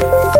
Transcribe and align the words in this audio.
Bye. 0.00 0.35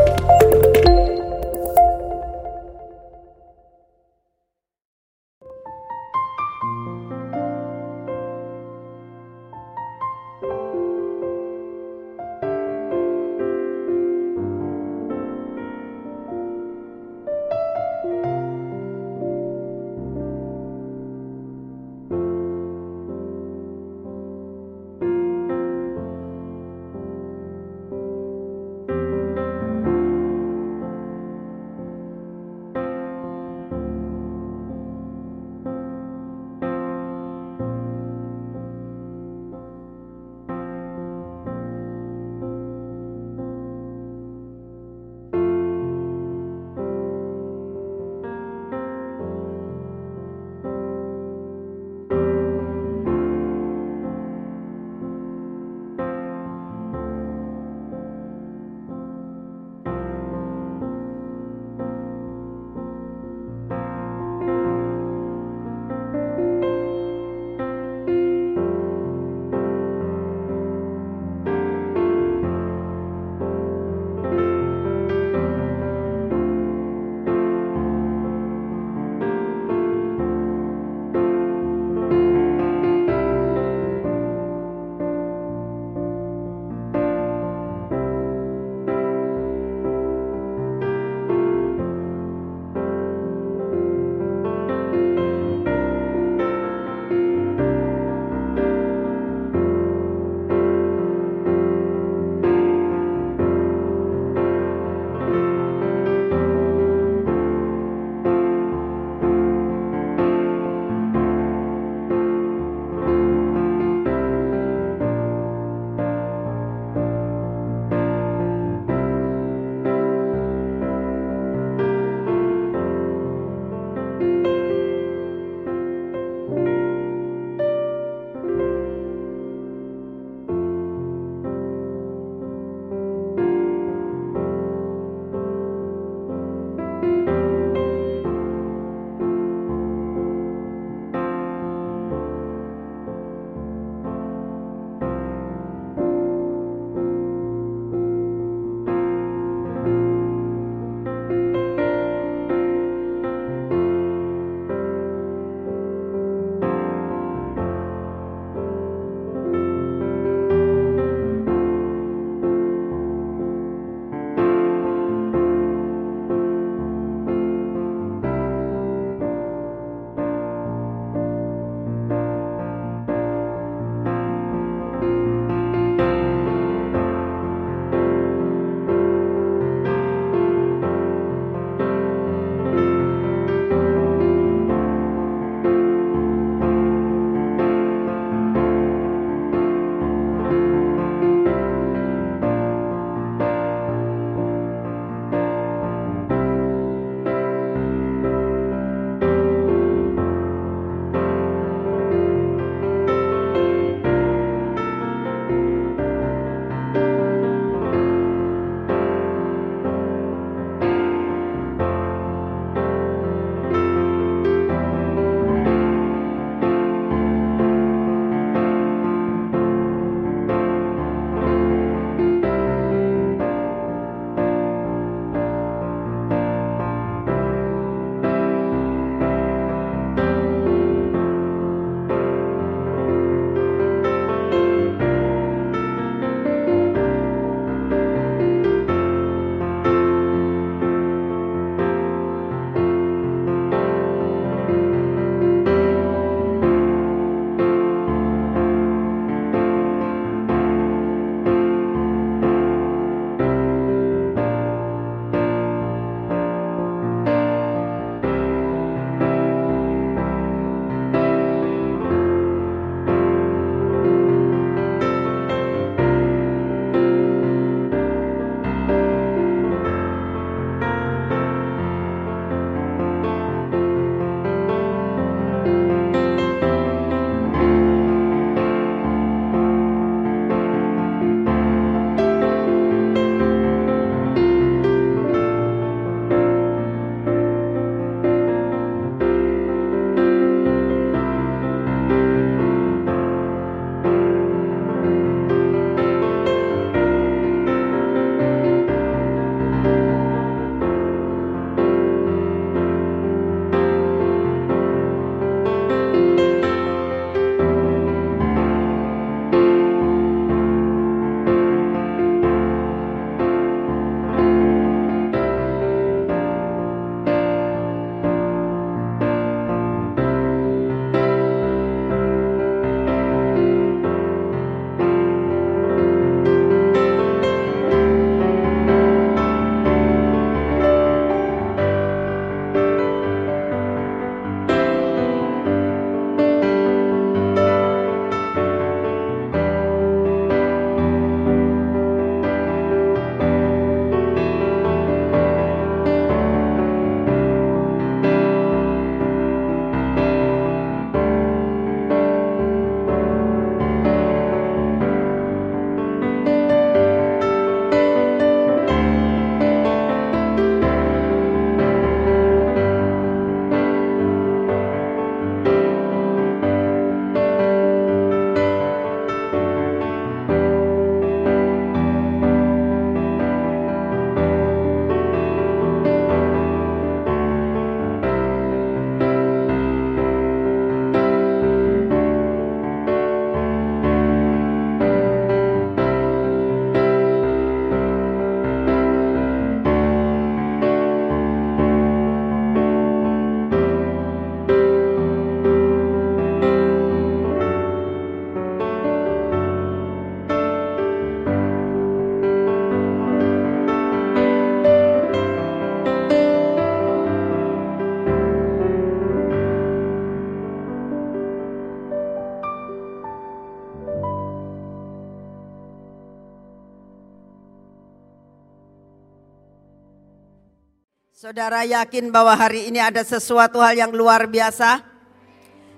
Saudara 421.46 421.86
yakin 421.86 422.34
bahwa 422.34 422.58
hari 422.58 422.90
ini 422.90 422.98
ada 422.98 423.22
sesuatu 423.22 423.78
hal 423.78 423.94
yang 423.94 424.10
luar 424.10 424.50
biasa? 424.50 424.98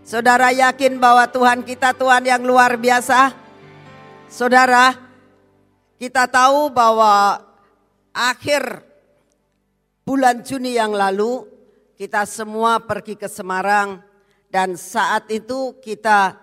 Saudara 0.05 0.53
yakin 0.53 1.01
bahwa 1.01 1.25
Tuhan 1.25 1.65
kita 1.65 1.97
Tuhan 1.97 2.21
yang 2.29 2.45
luar 2.45 2.77
biasa? 2.77 3.33
Saudara, 4.29 4.93
kita 5.97 6.29
tahu 6.29 6.69
bahwa 6.69 7.41
akhir 8.13 8.85
bulan 10.05 10.45
Juni 10.45 10.77
yang 10.77 10.93
lalu 10.93 11.49
kita 11.97 12.29
semua 12.29 12.77
pergi 12.85 13.17
ke 13.17 13.25
Semarang 13.25 14.05
dan 14.53 14.77
saat 14.77 15.33
itu 15.33 15.81
kita 15.81 16.37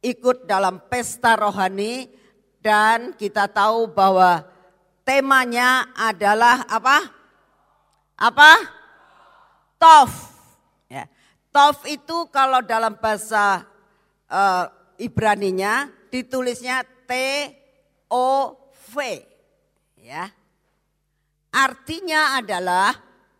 ikut 0.00 0.48
dalam 0.48 0.80
pesta 0.88 1.36
rohani 1.36 2.08
dan 2.56 3.12
kita 3.20 3.52
tahu 3.52 3.84
bahwa 3.92 4.48
temanya 5.04 5.92
adalah 5.92 6.64
apa? 6.72 7.19
Apa? 8.20 8.52
Tof. 9.80 10.12
Ya. 10.92 11.08
Tof 11.48 11.88
itu 11.88 12.28
kalau 12.28 12.60
dalam 12.60 13.00
bahasa 13.00 13.64
uh, 14.28 14.68
Ibraninya 15.00 15.88
ditulisnya 16.12 16.84
T 17.08 17.12
O 18.12 18.52
V. 18.92 19.24
Ya. 19.96 20.28
Artinya 21.48 22.36
adalah 22.36 22.92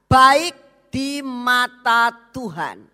baik 0.08 0.56
di 0.88 1.20
mata 1.20 2.10
Tuhan. 2.32 2.88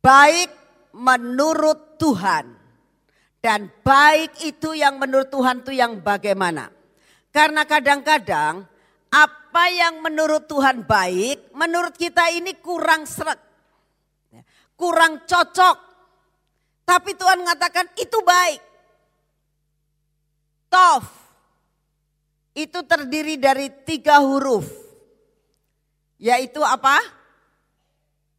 Baik 0.00 0.50
menurut 0.96 2.00
Tuhan. 2.00 2.58
Dan 3.42 3.68
baik 3.84 4.38
itu 4.46 4.72
yang 4.72 4.96
menurut 4.96 5.28
Tuhan 5.28 5.60
itu 5.66 5.74
yang 5.74 5.98
bagaimana? 5.98 6.70
Karena 7.34 7.66
kadang-kadang 7.66 8.66
apa 9.12 9.68
yang 9.68 10.00
menurut 10.00 10.48
Tuhan 10.48 10.88
baik, 10.88 11.52
menurut 11.52 11.92
kita 11.92 12.32
ini 12.32 12.56
kurang 12.56 13.04
seret. 13.04 13.36
Kurang 14.72 15.28
cocok. 15.28 15.76
Tapi 16.88 17.12
Tuhan 17.14 17.44
mengatakan 17.44 17.92
itu 18.00 18.18
baik. 18.24 18.60
Tof. 20.72 21.04
Itu 22.56 22.80
terdiri 22.88 23.36
dari 23.36 23.68
tiga 23.84 24.24
huruf. 24.24 24.64
Yaitu 26.16 26.64
apa? 26.64 26.96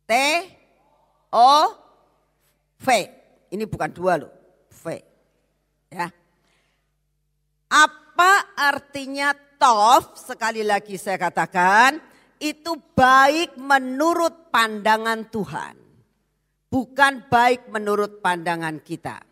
T, 0.10 0.12
O, 1.30 1.54
V. 2.81 2.88
Ini 3.54 3.64
bukan 3.70 3.90
dua 3.94 4.18
loh. 4.18 4.34
V. 4.74 4.84
Ya. 5.94 6.10
Apa 7.70 8.34
artinya 8.58 9.34
tof, 9.63 10.19
sekali 10.19 10.60
lagi 10.60 11.00
saya 11.00 11.15
katakan, 11.15 11.96
itu 12.36 12.75
baik 12.91 13.55
menurut 13.55 14.51
pandangan 14.51 15.24
Tuhan. 15.32 15.79
Bukan 16.67 17.32
baik 17.32 17.72
menurut 17.72 18.20
pandangan 18.20 18.84
kita. 18.84 19.24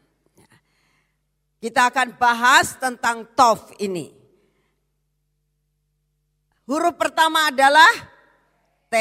Kita 1.60 1.92
akan 1.92 2.16
bahas 2.16 2.80
tentang 2.80 3.28
tof 3.36 3.76
ini. 3.84 4.10
Huruf 6.66 6.96
pertama 6.96 7.52
adalah 7.52 7.92
T. 8.88 8.96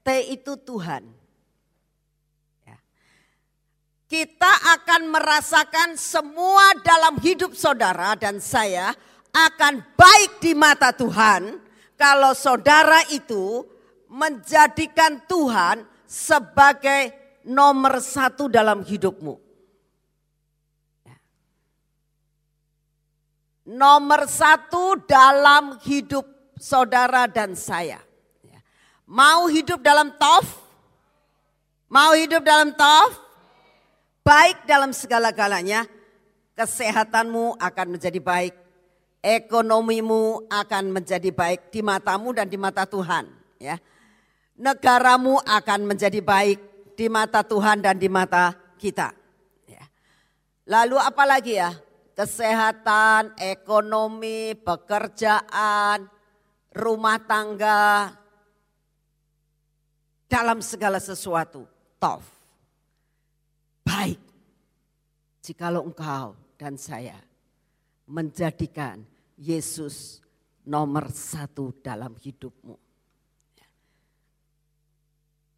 T 0.00 0.08
itu 0.32 0.56
Tuhan. 0.58 1.04
Ya. 2.66 2.78
Kita 4.08 4.52
akan 4.80 5.12
merasakan 5.12 6.00
semua 6.00 6.72
dalam 6.82 7.20
hidup 7.20 7.52
saudara 7.54 8.16
dan 8.18 8.42
saya 8.42 8.96
akan 9.34 9.82
baik 9.98 10.38
di 10.38 10.54
mata 10.54 10.94
Tuhan 10.94 11.58
kalau 11.98 12.30
saudara 12.38 13.02
itu 13.10 13.66
menjadikan 14.06 15.18
Tuhan 15.26 15.82
sebagai 16.06 17.10
nomor 17.42 17.98
satu 17.98 18.46
dalam 18.46 18.86
hidupmu. 18.86 19.42
Nomor 23.64 24.28
satu 24.30 25.02
dalam 25.08 25.80
hidup 25.82 26.22
saudara 26.60 27.24
dan 27.26 27.56
saya. 27.56 27.98
Ya. 28.44 28.60
Mau 29.08 29.48
hidup 29.48 29.80
dalam 29.80 30.14
tof? 30.14 30.46
Mau 31.88 32.12
hidup 32.12 32.44
dalam 32.44 32.76
tof? 32.76 33.24
Baik 34.20 34.68
dalam 34.68 34.92
segala-galanya, 34.92 35.88
kesehatanmu 36.56 37.56
akan 37.60 37.86
menjadi 37.96 38.20
baik 38.20 38.63
ekonomimu 39.24 40.44
akan 40.52 40.92
menjadi 40.92 41.32
baik 41.32 41.72
di 41.72 41.80
matamu 41.80 42.36
dan 42.36 42.44
di 42.44 42.60
mata 42.60 42.84
Tuhan. 42.84 43.24
Ya. 43.56 43.80
Negaramu 44.60 45.40
akan 45.40 45.80
menjadi 45.88 46.20
baik 46.20 46.60
di 46.92 47.08
mata 47.08 47.40
Tuhan 47.40 47.80
dan 47.80 47.96
di 47.96 48.12
mata 48.12 48.52
kita. 48.76 49.16
Ya. 49.64 49.88
Lalu 50.68 51.00
apa 51.00 51.24
lagi 51.24 51.56
ya? 51.56 51.72
Kesehatan, 52.14 53.34
ekonomi, 53.40 54.54
pekerjaan, 54.54 56.06
rumah 56.70 57.18
tangga, 57.18 58.14
dalam 60.28 60.62
segala 60.62 61.02
sesuatu. 61.02 61.66
Tof. 61.98 62.22
Baik. 63.82 64.20
Jikalau 65.42 65.82
engkau 65.90 66.38
dan 66.54 66.78
saya 66.78 67.18
menjadikan 68.06 69.13
Yesus 69.34 70.22
nomor 70.64 71.12
satu 71.12 71.74
dalam 71.84 72.16
hidupmu. 72.16 72.76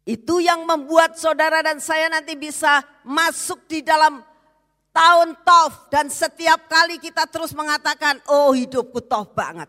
Itu 0.07 0.39
yang 0.39 0.63
membuat 0.63 1.19
saudara 1.19 1.59
dan 1.59 1.83
saya 1.83 2.07
nanti 2.07 2.39
bisa 2.39 2.79
masuk 3.03 3.67
di 3.67 3.83
dalam 3.83 4.23
tahun 4.95 5.35
tof. 5.43 5.91
Dan 5.91 6.07
setiap 6.07 6.71
kali 6.71 6.95
kita 6.95 7.27
terus 7.27 7.51
mengatakan, 7.51 8.23
oh 8.31 8.55
hidupku 8.55 9.03
tof 9.03 9.35
banget. 9.35 9.67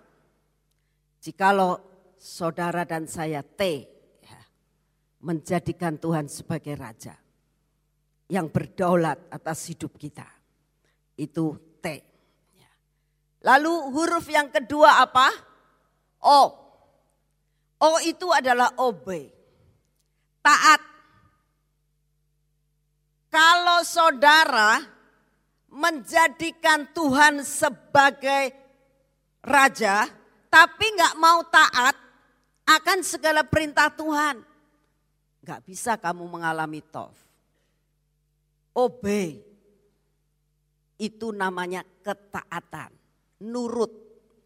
Jikalau 1.19 1.83
saudara 2.23 2.87
dan 2.87 3.11
saya 3.11 3.43
T, 3.43 3.91
ya, 4.23 4.41
menjadikan 5.19 5.99
Tuhan 5.99 6.31
sebagai 6.31 6.79
Raja. 6.79 7.19
Yang 8.31 8.47
berdaulat 8.55 9.19
atas 9.35 9.67
hidup 9.67 9.99
kita. 9.99 10.27
Itu. 11.19 11.68
Lalu 13.49 13.73
huruf 13.97 14.28
yang 14.28 14.52
kedua 14.52 15.00
apa? 15.00 15.33
O. 16.21 16.52
O 17.81 17.90
itu 18.05 18.28
adalah 18.28 18.76
obey. 18.76 19.33
Taat. 20.45 20.85
Kalau 23.33 23.81
saudara 23.88 24.85
menjadikan 25.73 26.93
Tuhan 26.93 27.40
sebagai 27.40 28.52
raja, 29.40 30.05
tapi 30.52 30.85
nggak 30.93 31.17
mau 31.17 31.40
taat 31.49 31.97
akan 32.69 32.99
segala 33.00 33.49
perintah 33.49 33.88
Tuhan, 33.93 34.45
nggak 35.40 35.61
bisa 35.64 35.97
kamu 35.97 36.25
mengalami 36.28 36.85
tof. 36.85 37.17
Obey 38.76 39.40
itu 41.00 41.33
namanya 41.33 41.85
ketaatan 42.05 42.98
nurut. 43.42 43.90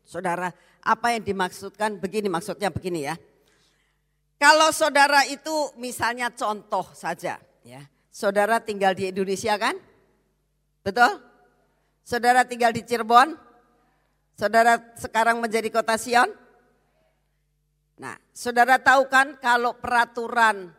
Saudara, 0.03 0.51
apa 0.83 1.15
yang 1.15 1.23
dimaksudkan 1.23 1.97
begini 2.03 2.27
maksudnya 2.27 2.69
begini 2.69 3.07
ya. 3.07 3.15
Kalau 4.43 4.75
saudara 4.75 5.23
itu 5.31 5.71
misalnya 5.79 6.29
contoh 6.35 6.83
saja 6.93 7.39
ya. 7.63 7.83
Saudara 8.13 8.61
tinggal 8.61 8.93
di 8.93 9.09
Indonesia 9.09 9.55
kan? 9.57 9.79
Betul? 10.83 11.23
Saudara 12.03 12.43
tinggal 12.43 12.75
di 12.75 12.83
Cirebon? 12.83 13.39
Saudara 14.35 14.77
sekarang 14.99 15.39
menjadi 15.39 15.71
kota 15.71 15.95
Sion? 15.95 16.29
Nah, 18.03 18.19
saudara 18.35 18.83
tahu 18.83 19.07
kan 19.07 19.39
kalau 19.39 19.79
peraturan 19.79 20.75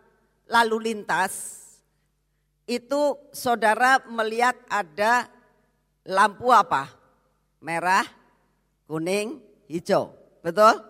lalu 0.51 0.91
lintas 0.91 1.63
itu 2.67 3.15
saudara 3.31 4.03
melihat 4.11 4.59
ada 4.67 5.31
lampu 6.03 6.51
apa? 6.51 6.91
Merah, 7.63 8.03
kuning, 8.83 9.39
hijau. 9.71 10.11
Betul? 10.43 10.83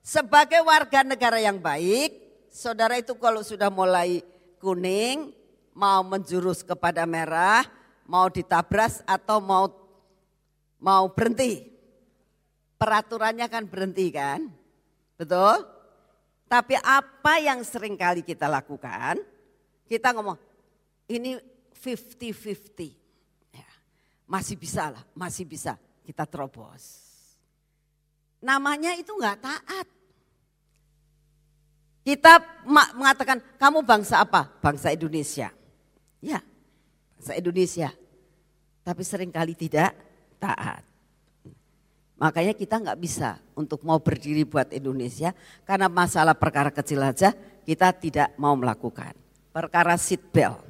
Sebagai 0.00 0.64
warga 0.64 1.04
negara 1.04 1.36
yang 1.36 1.60
baik, 1.60 2.16
saudara 2.48 2.96
itu 2.96 3.12
kalau 3.20 3.44
sudah 3.44 3.68
mulai 3.68 4.24
kuning, 4.56 5.36
mau 5.76 6.00
menjurus 6.00 6.64
kepada 6.64 7.04
merah, 7.04 7.68
mau 8.08 8.32
ditabras 8.32 9.04
atau 9.04 9.44
mau 9.44 9.68
mau 10.80 11.12
berhenti. 11.12 11.68
Peraturannya 12.80 13.44
kan 13.52 13.68
berhenti 13.68 14.08
kan? 14.08 14.48
Betul? 15.20 15.66
Tapi 16.48 16.80
apa 16.80 17.36
yang 17.44 17.60
sering 17.60 17.98
kali 17.98 18.24
kita 18.24 18.48
lakukan? 18.48 19.20
Kita 19.84 20.16
ngomong, 20.16 20.38
ini 21.10 21.36
50-50. 21.76 23.52
Ya, 23.52 23.68
masih 24.24 24.56
bisa 24.56 24.88
lah, 24.88 25.04
masih 25.12 25.44
bisa 25.44 25.76
kita 26.08 26.24
terobos. 26.24 27.04
Namanya 28.40 28.96
itu 28.96 29.12
nggak 29.12 29.44
taat. 29.44 29.86
Kita 32.00 32.40
mengatakan, 32.96 33.44
kamu 33.60 33.84
bangsa 33.84 34.24
apa? 34.24 34.48
Bangsa 34.64 34.88
Indonesia. 34.88 35.52
Ya, 36.24 36.40
bangsa 37.12 37.36
Indonesia. 37.36 37.92
Tapi 38.80 39.02
sering 39.04 39.28
kali 39.28 39.52
tidak 39.52 39.92
taat. 40.40 40.80
Makanya 42.16 42.56
kita 42.56 42.80
nggak 42.80 42.98
bisa 43.04 43.36
untuk 43.52 43.84
mau 43.84 44.00
berdiri 44.00 44.48
buat 44.48 44.72
Indonesia 44.72 45.36
karena 45.68 45.92
masalah 45.92 46.32
perkara 46.32 46.72
kecil 46.72 47.04
aja 47.04 47.36
kita 47.68 47.92
tidak 47.92 48.32
mau 48.40 48.56
melakukan. 48.56 49.12
Perkara 49.52 50.00
seat 50.00 50.24
belt. 50.32 50.64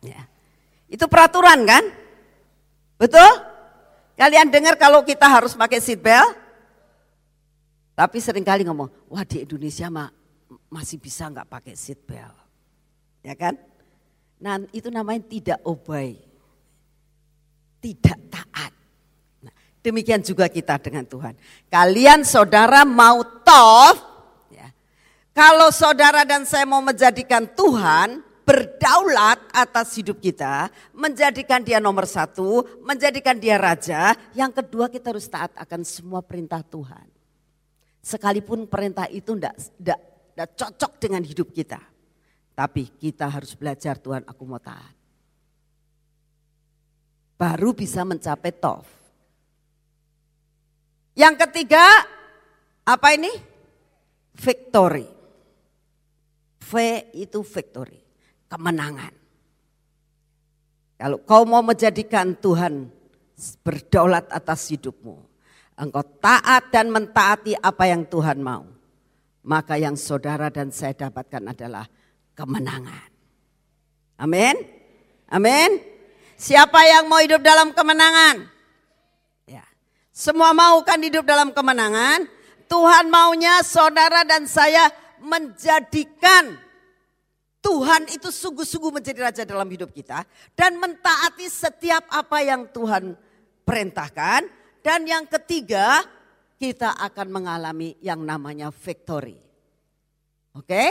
Ya. 0.00 0.24
Itu 0.88 1.04
peraturan 1.04 1.68
kan? 1.68 1.84
Betul? 2.96 3.49
Kalian 4.20 4.52
dengar 4.52 4.76
kalau 4.76 5.00
kita 5.00 5.24
harus 5.24 5.56
pakai 5.56 5.80
seat 5.80 5.96
belt? 5.96 6.36
Tapi 7.96 8.20
sering 8.20 8.44
kali 8.44 8.68
ngomong, 8.68 8.92
wah 9.08 9.24
di 9.24 9.48
Indonesia 9.48 9.88
mah 9.88 10.12
masih 10.68 11.00
bisa 11.00 11.24
nggak 11.32 11.48
pakai 11.48 11.72
seat 11.72 12.04
belt. 12.04 12.36
Ya 13.24 13.32
kan? 13.32 13.56
Nah 14.36 14.60
itu 14.76 14.92
namanya 14.92 15.24
tidak 15.24 15.58
obey. 15.64 16.20
Tidak 17.80 18.18
taat. 18.28 18.72
Demikian 19.80 20.20
juga 20.20 20.52
kita 20.52 20.76
dengan 20.76 21.08
Tuhan. 21.08 21.32
Kalian 21.72 22.20
saudara 22.20 22.84
mau 22.84 23.24
tof, 23.24 23.96
ya. 24.52 24.68
kalau 25.32 25.72
saudara 25.72 26.28
dan 26.28 26.44
saya 26.44 26.68
mau 26.68 26.84
menjadikan 26.84 27.48
Tuhan 27.56 28.20
berdaulat 28.50 29.38
atas 29.54 29.94
hidup 29.94 30.18
kita, 30.18 30.66
menjadikan 30.90 31.62
dia 31.62 31.78
nomor 31.78 32.02
satu, 32.02 32.66
menjadikan 32.82 33.38
dia 33.38 33.54
raja. 33.54 34.18
Yang 34.34 34.58
kedua 34.58 34.90
kita 34.90 35.14
harus 35.14 35.30
taat 35.30 35.54
akan 35.54 35.86
semua 35.86 36.18
perintah 36.18 36.58
Tuhan. 36.66 37.06
Sekalipun 38.02 38.66
perintah 38.66 39.06
itu 39.06 39.38
tidak 39.38 40.50
cocok 40.58 40.98
dengan 40.98 41.22
hidup 41.22 41.54
kita. 41.54 41.78
Tapi 42.58 42.90
kita 42.98 43.30
harus 43.30 43.54
belajar 43.54 44.02
Tuhan 44.02 44.26
aku 44.26 44.42
mau 44.42 44.58
taat. 44.58 44.98
Baru 47.38 47.70
bisa 47.70 48.02
mencapai 48.02 48.50
tof. 48.58 48.90
Yang 51.14 51.46
ketiga, 51.46 51.86
apa 52.82 53.14
ini? 53.14 53.30
Victory. 54.34 55.06
V 56.60 56.72
itu 57.14 57.44
victory, 57.44 57.99
kemenangan. 58.50 59.14
Kalau 61.00 61.22
kau 61.24 61.46
mau 61.48 61.62
menjadikan 61.64 62.36
Tuhan 62.36 62.90
berdaulat 63.64 64.28
atas 64.28 64.68
hidupmu, 64.68 65.16
engkau 65.80 66.04
taat 66.20 66.68
dan 66.68 66.92
mentaati 66.92 67.56
apa 67.56 67.88
yang 67.88 68.04
Tuhan 68.04 68.42
mau, 68.42 68.68
maka 69.46 69.80
yang 69.80 69.96
saudara 69.96 70.52
dan 70.52 70.68
saya 70.68 70.92
dapatkan 70.92 71.56
adalah 71.56 71.88
kemenangan. 72.36 73.08
Amin. 74.20 74.60
Amin. 75.32 75.80
Siapa 76.36 76.84
yang 76.84 77.08
mau 77.08 77.24
hidup 77.24 77.40
dalam 77.40 77.72
kemenangan? 77.72 78.60
Semua 80.20 80.52
mau 80.52 80.84
kan 80.84 81.00
hidup 81.00 81.24
dalam 81.24 81.48
kemenangan. 81.48 82.28
Tuhan 82.68 83.08
maunya 83.08 83.64
saudara 83.64 84.20
dan 84.20 84.44
saya 84.44 84.92
menjadikan 85.16 86.60
Tuhan 87.60 88.08
itu 88.08 88.32
sungguh-sungguh 88.32 89.00
menjadi 89.00 89.20
raja 89.20 89.42
dalam 89.44 89.68
hidup 89.68 89.92
kita. 89.92 90.24
Dan 90.56 90.80
mentaati 90.80 91.46
setiap 91.46 92.08
apa 92.08 92.40
yang 92.40 92.68
Tuhan 92.72 93.12
perintahkan. 93.64 94.48
Dan 94.80 95.04
yang 95.04 95.28
ketiga 95.28 96.00
kita 96.56 96.96
akan 96.96 97.28
mengalami 97.28 98.00
yang 98.00 98.24
namanya 98.24 98.72
victory. 98.72 99.36
Oke? 100.56 100.84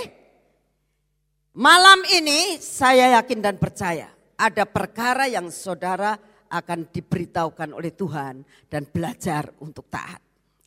Malam 1.58 2.06
ini 2.14 2.62
saya 2.62 3.18
yakin 3.20 3.42
dan 3.42 3.58
percaya 3.58 4.14
ada 4.40 4.64
perkara 4.64 5.28
yang 5.28 5.52
saudara 5.52 6.16
akan 6.50 6.88
diberitahukan 6.90 7.76
oleh 7.76 7.92
Tuhan 7.92 8.42
dan 8.72 8.88
belajar 8.88 9.52
untuk 9.60 9.92
taat. 9.92 10.24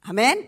Amin. 0.06 0.44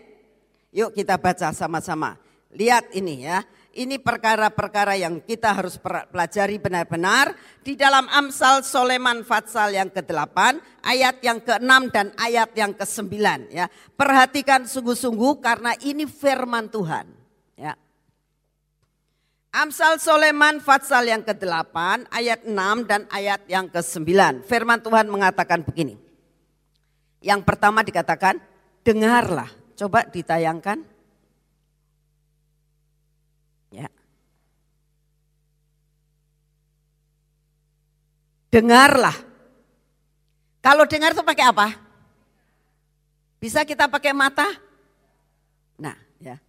Yuk 0.69 0.93
kita 0.93 1.17
baca 1.17 1.49
sama-sama. 1.51 2.15
Lihat 2.53 2.93
ini 2.95 3.25
ya. 3.25 3.41
Ini 3.75 3.99
perkara-perkara 3.99 4.95
yang 4.95 5.19
kita 5.19 5.51
harus 5.51 5.75
pelajari 5.83 6.55
benar-benar 6.63 7.35
di 7.59 7.75
dalam 7.75 8.07
Amsal 8.07 8.63
Soleman 8.63 9.27
Fatsal 9.27 9.75
yang 9.75 9.91
ke-8, 9.91 10.63
ayat 10.79 11.19
yang 11.19 11.43
ke-6 11.43 11.91
dan 11.91 12.15
ayat 12.15 12.55
yang 12.55 12.71
ke-9 12.71 13.11
ya. 13.51 13.67
Perhatikan 13.99 14.63
sungguh-sungguh 14.63 15.43
karena 15.43 15.75
ini 15.83 16.07
firman 16.07 16.71
Tuhan. 16.71 17.03
Ya. 17.59 17.75
Amsal 19.51 19.99
Soleman 19.99 20.63
Fatsal 20.63 21.11
yang 21.11 21.27
ke-8 21.27 22.07
ayat 22.15 22.47
6 22.47 22.55
dan 22.87 23.03
ayat 23.11 23.43
yang 23.51 23.67
ke-9. 23.67 24.47
Firman 24.47 24.79
Tuhan 24.79 25.11
mengatakan 25.11 25.67
begini. 25.67 25.99
Yang 27.19 27.43
pertama 27.43 27.83
dikatakan 27.83 28.39
dengarlah. 28.87 29.51
Coba 29.75 30.07
ditayangkan. 30.07 30.95
Ya. 33.73 33.89
Dengarlah. 38.55 39.11
Kalau 40.63 40.87
dengar 40.87 41.11
itu 41.11 41.19
pakai 41.27 41.45
apa? 41.51 41.75
Bisa 43.35 43.67
kita 43.67 43.91
pakai 43.91 44.15
mata? 44.15 44.47
Nah, 45.75 45.91
ya. 46.23 46.39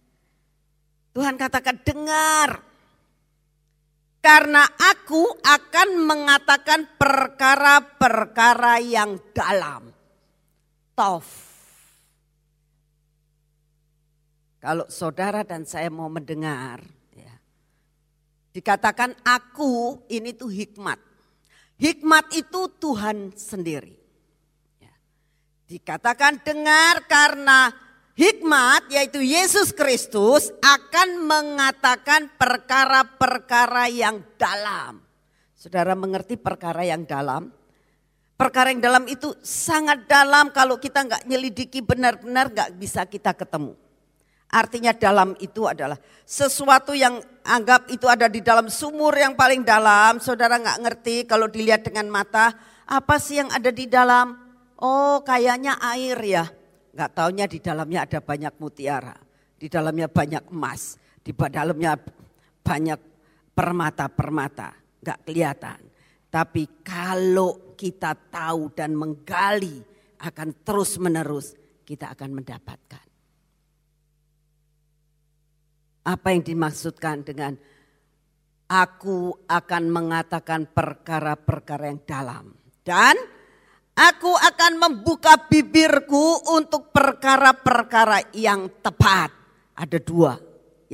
Tuhan 1.11 1.35
katakan 1.35 1.83
dengar 1.83 2.63
karena 4.23 4.63
aku 4.71 5.35
akan 5.43 5.89
mengatakan 5.99 6.95
perkara-perkara 6.95 8.79
yang 8.79 9.19
dalam. 9.35 9.91
Tof. 10.95 11.27
Kalau 14.63 14.87
saudara 14.87 15.43
dan 15.43 15.67
saya 15.67 15.91
mau 15.91 16.07
mendengar, 16.07 16.79
ya, 17.11 17.35
dikatakan 18.55 19.11
aku 19.27 20.07
ini 20.07 20.31
tuh 20.31 20.47
hikmat. 20.47 21.06
Hikmat 21.77 22.33
itu 22.33 22.73
Tuhan 22.81 23.37
sendiri. 23.37 23.93
Ya. 24.81 24.93
Dikatakan 25.69 26.41
dengar 26.41 27.05
karena 27.05 27.69
hikmat 28.17 28.89
yaitu 28.89 29.21
Yesus 29.21 29.69
Kristus 29.69 30.49
akan 30.57 31.21
mengatakan 31.21 32.33
perkara-perkara 32.33 33.93
yang 33.93 34.25
dalam. 34.41 35.05
Saudara 35.53 35.93
mengerti 35.93 36.33
perkara 36.33 36.81
yang 36.81 37.05
dalam? 37.05 37.53
Perkara 38.37 38.69
yang 38.73 38.81
dalam 38.81 39.05
itu 39.09 39.33
sangat 39.41 40.05
dalam 40.09 40.53
kalau 40.53 40.77
kita 40.81 41.05
nggak 41.05 41.25
nyelidiki 41.29 41.81
benar-benar 41.81 42.53
nggak 42.53 42.69
bisa 42.77 43.05
kita 43.05 43.33
ketemu. 43.33 43.77
Artinya 44.47 44.95
dalam 44.95 45.35
itu 45.43 45.67
adalah 45.67 45.99
sesuatu 46.23 46.95
yang 46.95 47.19
anggap 47.43 47.91
itu 47.91 48.07
ada 48.07 48.31
di 48.31 48.39
dalam 48.39 48.71
sumur 48.71 49.11
yang 49.15 49.35
paling 49.35 49.67
dalam. 49.67 50.23
Saudara 50.23 50.55
nggak 50.55 50.79
ngerti 50.87 51.15
kalau 51.27 51.51
dilihat 51.51 51.83
dengan 51.83 52.07
mata 52.07 52.55
apa 52.87 53.19
sih 53.19 53.43
yang 53.43 53.51
ada 53.51 53.67
di 53.67 53.91
dalam? 53.91 54.39
Oh 54.79 55.19
kayaknya 55.25 55.75
air 55.83 56.17
ya. 56.23 56.45
Gak 56.97 57.13
taunya 57.13 57.45
di 57.45 57.61
dalamnya 57.61 58.09
ada 58.09 58.19
banyak 58.23 58.57
mutiara, 58.57 59.13
di 59.53 59.69
dalamnya 59.69 60.09
banyak 60.09 60.49
emas, 60.49 60.97
di 61.21 61.29
dalamnya 61.29 61.93
banyak 62.65 62.99
permata-permata, 63.53 64.73
gak 65.05 65.21
kelihatan. 65.29 65.77
Tapi 66.25 66.81
kalau 66.81 67.77
kita 67.77 68.17
tahu 68.17 68.73
dan 68.73 68.97
menggali 68.97 69.77
akan 70.25 70.65
terus 70.65 70.97
menerus 70.97 71.53
kita 71.85 72.17
akan 72.17 72.41
mendapatkan. 72.41 73.06
Apa 76.07 76.31
yang 76.31 76.47
dimaksudkan 76.47 77.27
dengan 77.27 77.59
aku 78.71 79.43
akan 79.43 79.83
mengatakan 79.91 80.71
perkara-perkara 80.71 81.91
yang 81.91 82.01
dalam. 82.07 82.55
Dan 82.87 83.15
Aku 83.97 84.29
akan 84.29 84.77
membuka 84.77 85.49
bibirku 85.49 86.53
untuk 86.53 86.93
perkara-perkara 86.93 88.29
yang 88.29 88.69
tepat. 88.85 89.33
Ada 89.73 89.97
dua 89.97 90.37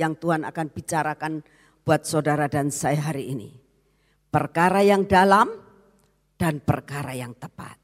yang 0.00 0.16
Tuhan 0.16 0.48
akan 0.48 0.66
bicarakan 0.72 1.44
buat 1.84 2.08
saudara 2.08 2.48
dan 2.48 2.72
saya 2.72 3.12
hari 3.12 3.28
ini. 3.28 3.52
Perkara 4.32 4.80
yang 4.80 5.04
dalam 5.04 5.52
dan 6.40 6.64
perkara 6.64 7.12
yang 7.12 7.36
tepat. 7.36 7.76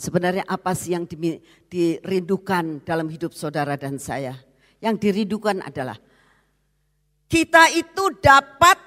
Sebenarnya 0.00 0.48
apa 0.48 0.72
sih 0.72 0.96
yang 0.96 1.04
dirindukan 1.68 2.80
dalam 2.80 3.12
hidup 3.12 3.36
saudara 3.36 3.76
dan 3.76 4.00
saya? 4.00 4.40
Yang 4.86 4.96
dirindukan 5.02 5.66
adalah 5.66 5.98
kita 7.26 7.74
itu 7.74 8.14
dapat 8.22 8.78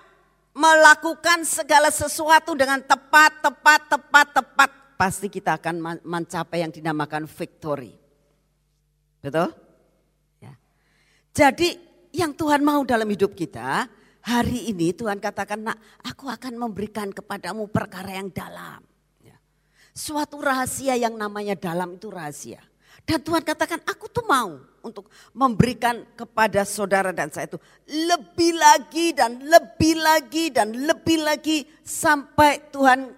melakukan 0.55 1.43
segala 1.43 1.91
sesuatu 1.91 2.55
dengan 2.55 2.79
tepat, 2.79 3.43
tepat, 3.43 3.81
tepat, 3.91 4.27
tepat 4.31 4.69
pasti 4.99 5.31
kita 5.31 5.55
akan 5.55 6.03
mencapai 6.03 6.59
yang 6.59 6.75
dinamakan 6.75 7.23
victory. 7.23 7.95
Betul? 9.23 9.55
Ya. 10.43 10.59
Jadi 11.31 11.79
yang 12.11 12.35
Tuhan 12.35 12.59
mau 12.67 12.83
dalam 12.83 13.07
hidup 13.07 13.31
kita, 13.31 13.87
hari 14.19 14.67
ini 14.67 14.91
Tuhan 14.91 15.23
katakan, 15.23 15.71
nak 15.71 15.79
aku 16.03 16.27
akan 16.27 16.59
memberikan 16.59 17.15
kepadamu 17.15 17.71
perkara 17.71 18.19
yang 18.19 18.27
dalam. 18.27 18.83
Ya. 19.23 19.39
Suatu 19.95 20.43
rahasia 20.43 20.99
yang 20.99 21.15
namanya 21.15 21.55
dalam 21.55 21.95
itu 21.95 22.11
rahasia. 22.11 22.59
Dan 23.09 23.25
Tuhan 23.25 23.41
katakan, 23.41 23.81
aku 23.89 24.05
tuh 24.05 24.21
mau 24.29 24.61
untuk 24.85 25.09
memberikan 25.33 26.05
kepada 26.13 26.61
saudara 26.61 27.09
dan 27.09 27.33
saya 27.33 27.49
itu 27.49 27.57
lebih 27.89 28.53
lagi 28.53 29.17
dan 29.17 29.41
lebih 29.49 29.97
lagi 29.97 30.53
dan 30.53 30.77
lebih 30.77 31.17
lagi 31.25 31.65
sampai 31.81 32.69
Tuhan 32.69 33.09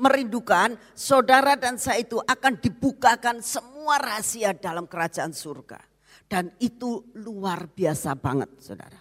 merindukan 0.00 0.80
saudara 0.96 1.60
dan 1.60 1.76
saya 1.76 2.00
itu 2.00 2.16
akan 2.24 2.56
dibukakan 2.56 3.44
semua 3.44 4.00
rahasia 4.00 4.56
dalam 4.56 4.88
kerajaan 4.88 5.36
surga. 5.36 5.76
Dan 6.24 6.48
itu 6.56 7.04
luar 7.20 7.68
biasa 7.68 8.16
banget 8.16 8.48
saudara. 8.64 8.96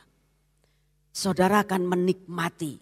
Saudara 1.07 1.63
akan 1.63 1.87
menikmati 1.87 2.75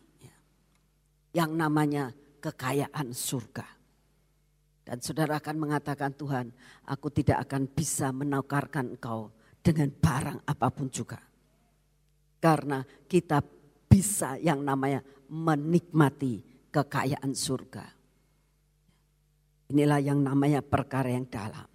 yang 1.37 1.53
namanya 1.53 2.09
kekayaan 2.41 3.13
surga. 3.13 3.80
Dan 4.91 4.99
saudara 4.99 5.39
akan 5.39 5.55
mengatakan 5.55 6.11
Tuhan 6.19 6.51
aku 6.83 7.07
tidak 7.15 7.47
akan 7.47 7.63
bisa 7.71 8.11
menukarkan 8.11 8.99
engkau 8.99 9.31
dengan 9.63 9.87
barang 9.87 10.43
apa 10.43 10.67
pun 10.67 10.91
juga. 10.91 11.15
Karena 12.43 12.83
kita 13.07 13.39
bisa 13.87 14.35
yang 14.35 14.59
namanya 14.59 14.99
menikmati 15.31 16.43
kekayaan 16.75 17.31
surga. 17.31 17.87
Inilah 19.71 20.03
yang 20.03 20.19
namanya 20.19 20.59
perkara 20.59 21.07
yang 21.07 21.23
dalam. 21.31 21.71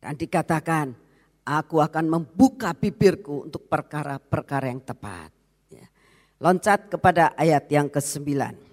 Dan 0.00 0.16
dikatakan, 0.16 0.96
aku 1.44 1.84
akan 1.84 2.08
membuka 2.08 2.72
bibirku 2.72 3.52
untuk 3.52 3.68
perkara-perkara 3.68 4.72
yang 4.72 4.80
tepat. 4.80 5.28
Ya. 5.68 5.84
Loncat 6.40 6.88
kepada 6.88 7.36
ayat 7.36 7.68
yang 7.68 7.92
ke-9. 7.92 8.63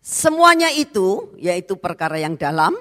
Semuanya 0.00 0.72
itu, 0.72 1.28
yaitu 1.36 1.76
perkara 1.76 2.16
yang 2.16 2.32
dalam 2.32 2.72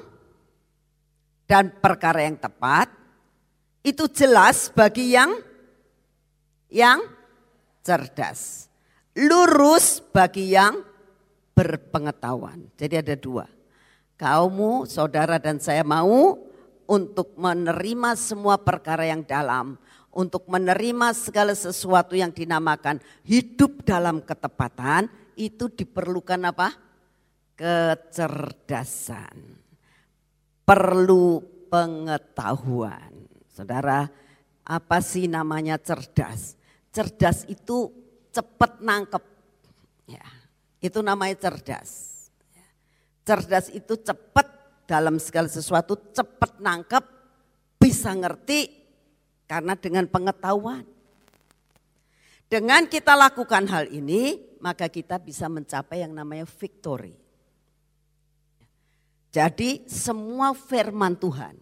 dan 1.44 1.68
perkara 1.84 2.24
yang 2.24 2.40
tepat, 2.40 2.88
itu 3.84 4.08
jelas 4.08 4.72
bagi 4.72 5.20
yang 5.20 5.36
yang 6.72 7.04
cerdas. 7.84 8.72
Lurus 9.20 10.00
bagi 10.00 10.56
yang 10.56 10.80
berpengetahuan. 11.52 12.72
Jadi 12.80 13.04
ada 13.04 13.16
dua. 13.20 13.46
Kaummu, 14.16 14.88
saudara 14.88 15.36
dan 15.44 15.60
saya 15.60 15.84
mau 15.84 16.40
untuk 16.88 17.36
menerima 17.36 18.16
semua 18.16 18.56
perkara 18.56 19.04
yang 19.04 19.28
dalam. 19.28 19.76
Untuk 20.10 20.48
menerima 20.48 21.14
segala 21.14 21.52
sesuatu 21.52 22.16
yang 22.16 22.32
dinamakan 22.32 23.04
hidup 23.28 23.84
dalam 23.84 24.24
ketepatan. 24.24 25.12
Itu 25.36 25.68
diperlukan 25.68 26.40
apa? 26.48 26.89
Kecerdasan. 27.60 29.36
Perlu 30.64 31.44
pengetahuan. 31.68 33.28
Saudara, 33.52 34.08
apa 34.64 34.98
sih 35.04 35.28
namanya 35.28 35.76
cerdas? 35.76 36.56
Cerdas 36.96 37.44
itu 37.52 37.92
cepat 38.32 38.80
nangkep. 38.80 39.24
Ya 40.08 40.40
itu 40.80 41.00
namanya 41.04 41.36
cerdas. 41.36 42.16
Cerdas 43.28 43.70
itu 43.70 44.00
cepat 44.00 44.48
dalam 44.90 45.22
segala 45.22 45.52
sesuatu, 45.52 45.94
cepat 46.16 46.58
nangkep, 46.58 47.04
bisa 47.78 48.16
ngerti 48.16 48.74
karena 49.46 49.78
dengan 49.78 50.10
pengetahuan. 50.10 50.88
Dengan 52.50 52.90
kita 52.90 53.14
lakukan 53.14 53.70
hal 53.70 53.94
ini, 53.94 54.58
maka 54.58 54.90
kita 54.90 55.22
bisa 55.22 55.46
mencapai 55.46 56.02
yang 56.02 56.18
namanya 56.18 56.50
victory. 56.50 57.14
Jadi 59.30 59.86
semua 59.86 60.58
firman 60.58 61.14
Tuhan, 61.14 61.54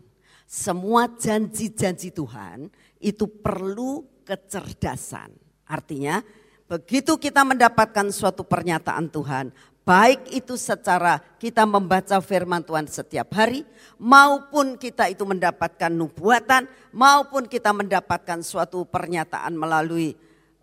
semua 0.47 1.11
janji-janji 1.11 2.15
Tuhan 2.15 2.71
itu 3.03 3.27
perlu 3.27 4.07
kecerdasan. 4.23 5.35
Artinya 5.67 6.23
Begitu 6.67 7.15
kita 7.15 7.47
mendapatkan 7.47 8.11
suatu 8.11 8.43
pernyataan 8.43 9.07
Tuhan, 9.07 9.55
baik 9.87 10.35
itu 10.35 10.59
secara 10.59 11.15
kita 11.39 11.63
membaca 11.63 12.19
firman 12.19 12.59
Tuhan 12.59 12.91
setiap 12.91 13.31
hari, 13.31 13.63
maupun 13.95 14.75
kita 14.75 15.07
itu 15.07 15.23
mendapatkan 15.23 15.87
nubuatan, 15.87 16.67
maupun 16.91 17.47
kita 17.47 17.71
mendapatkan 17.71 18.43
suatu 18.43 18.83
pernyataan 18.83 19.55
melalui 19.55 20.11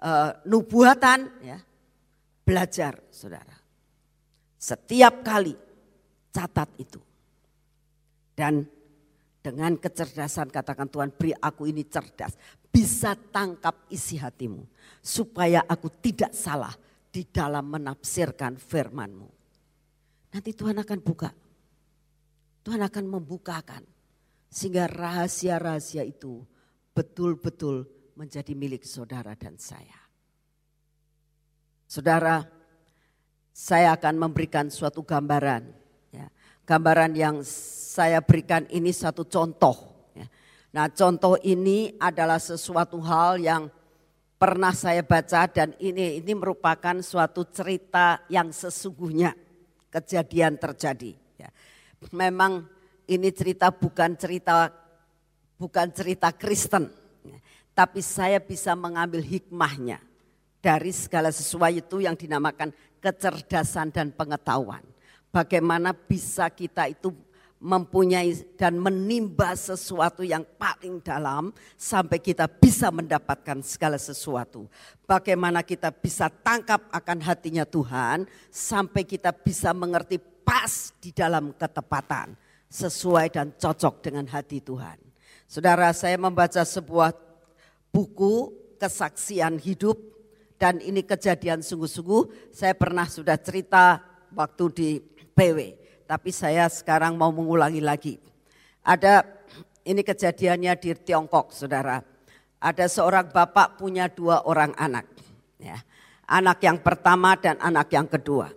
uh, 0.04 0.36
nubuatan, 0.44 1.32
ya, 1.40 1.56
belajar 2.44 3.00
saudara. 3.08 3.56
Setiap 4.60 5.24
kali 5.24 5.56
catat 6.34 6.66
itu. 6.82 6.98
Dan 8.34 8.66
dengan 9.38 9.78
kecerdasan 9.78 10.50
katakan 10.50 10.90
Tuhan 10.90 11.14
beri 11.14 11.30
aku 11.38 11.70
ini 11.70 11.86
cerdas. 11.86 12.34
Bisa 12.66 13.14
tangkap 13.14 13.86
isi 13.94 14.18
hatimu. 14.18 14.66
Supaya 14.98 15.62
aku 15.62 15.86
tidak 16.02 16.34
salah 16.34 16.74
di 17.14 17.22
dalam 17.30 17.70
menafsirkan 17.70 18.58
firmanmu. 18.58 19.30
Nanti 20.34 20.50
Tuhan 20.50 20.82
akan 20.82 20.98
buka. 20.98 21.30
Tuhan 22.66 22.82
akan 22.82 23.04
membukakan. 23.06 23.86
Sehingga 24.50 24.90
rahasia-rahasia 24.90 26.02
itu 26.02 26.42
betul-betul 26.90 27.86
menjadi 28.18 28.54
milik 28.58 28.82
saudara 28.82 29.38
dan 29.38 29.54
saya. 29.58 29.98
Saudara, 31.86 32.42
saya 33.54 33.94
akan 33.94 34.18
memberikan 34.18 34.66
suatu 34.66 35.06
gambaran. 35.06 35.83
Gambaran 36.64 37.12
yang 37.12 37.44
saya 37.44 38.24
berikan 38.24 38.64
ini 38.72 38.88
satu 38.88 39.28
contoh. 39.28 40.08
Ya. 40.16 40.24
Nah 40.72 40.88
contoh 40.88 41.36
ini 41.44 41.92
adalah 42.00 42.40
sesuatu 42.40 42.96
hal 43.04 43.36
yang 43.36 43.68
pernah 44.40 44.72
saya 44.72 45.04
baca 45.04 45.44
dan 45.44 45.76
ini 45.76 46.24
ini 46.24 46.32
merupakan 46.32 47.04
suatu 47.04 47.44
cerita 47.52 48.24
yang 48.32 48.48
sesungguhnya 48.48 49.36
kejadian 49.92 50.56
terjadi. 50.56 51.12
Ya. 51.36 51.52
Memang 52.16 52.64
ini 53.12 53.28
cerita 53.28 53.68
bukan 53.68 54.16
cerita 54.16 54.72
bukan 55.60 55.92
cerita 55.92 56.32
Kristen, 56.32 56.88
ya. 57.28 57.38
tapi 57.76 58.00
saya 58.00 58.40
bisa 58.40 58.72
mengambil 58.72 59.20
hikmahnya 59.20 60.00
dari 60.64 60.96
segala 60.96 61.28
sesuatu 61.28 62.00
yang 62.00 62.16
dinamakan 62.16 62.72
kecerdasan 63.04 63.92
dan 63.92 64.08
pengetahuan. 64.16 64.93
Bagaimana 65.34 65.90
bisa 65.90 66.46
kita 66.46 66.86
itu 66.86 67.10
mempunyai 67.58 68.36
dan 68.54 68.78
menimba 68.78 69.56
sesuatu 69.58 70.20
yang 70.20 70.46
paling 70.60 71.02
dalam 71.02 71.50
sampai 71.74 72.22
kita 72.22 72.46
bisa 72.46 72.92
mendapatkan 72.94 73.58
segala 73.66 73.98
sesuatu. 73.98 74.70
Bagaimana 75.08 75.66
kita 75.66 75.88
bisa 75.90 76.30
tangkap 76.30 76.86
akan 76.92 77.18
hatinya 77.24 77.66
Tuhan 77.66 78.30
sampai 78.52 79.02
kita 79.02 79.34
bisa 79.34 79.74
mengerti 79.74 80.22
pas 80.46 80.92
di 81.02 81.10
dalam 81.10 81.56
ketepatan 81.56 82.36
sesuai 82.68 83.32
dan 83.32 83.50
cocok 83.56 84.06
dengan 84.06 84.28
hati 84.28 84.60
Tuhan. 84.60 85.00
Saudara, 85.50 85.88
saya 85.96 86.20
membaca 86.20 86.60
sebuah 86.60 87.16
buku 87.88 88.52
kesaksian 88.76 89.56
hidup 89.56 89.96
dan 90.60 90.84
ini 90.84 91.00
kejadian 91.00 91.64
sungguh-sungguh. 91.64 92.52
Saya 92.52 92.76
pernah 92.76 93.08
sudah 93.08 93.40
cerita 93.40 94.04
waktu 94.34 94.64
di 94.74 94.90
PW 95.36 95.84
tapi 96.04 96.30
saya 96.30 96.68
sekarang 96.68 97.16
mau 97.16 97.32
mengulangi 97.32 97.80
lagi. 97.80 98.20
Ada 98.84 99.24
ini 99.88 100.04
kejadiannya 100.04 100.72
di 100.76 100.92
Tiongkok, 100.96 101.52
saudara. 101.52 102.00
Ada 102.60 102.88
seorang 102.88 103.32
bapak 103.32 103.80
punya 103.80 104.08
dua 104.08 104.44
orang 104.44 104.72
anak. 104.76 105.08
Ya. 105.60 105.80
Anak 106.24 106.64
yang 106.64 106.80
pertama 106.80 107.36
dan 107.36 107.60
anak 107.60 107.92
yang 107.92 108.08
kedua. 108.08 108.48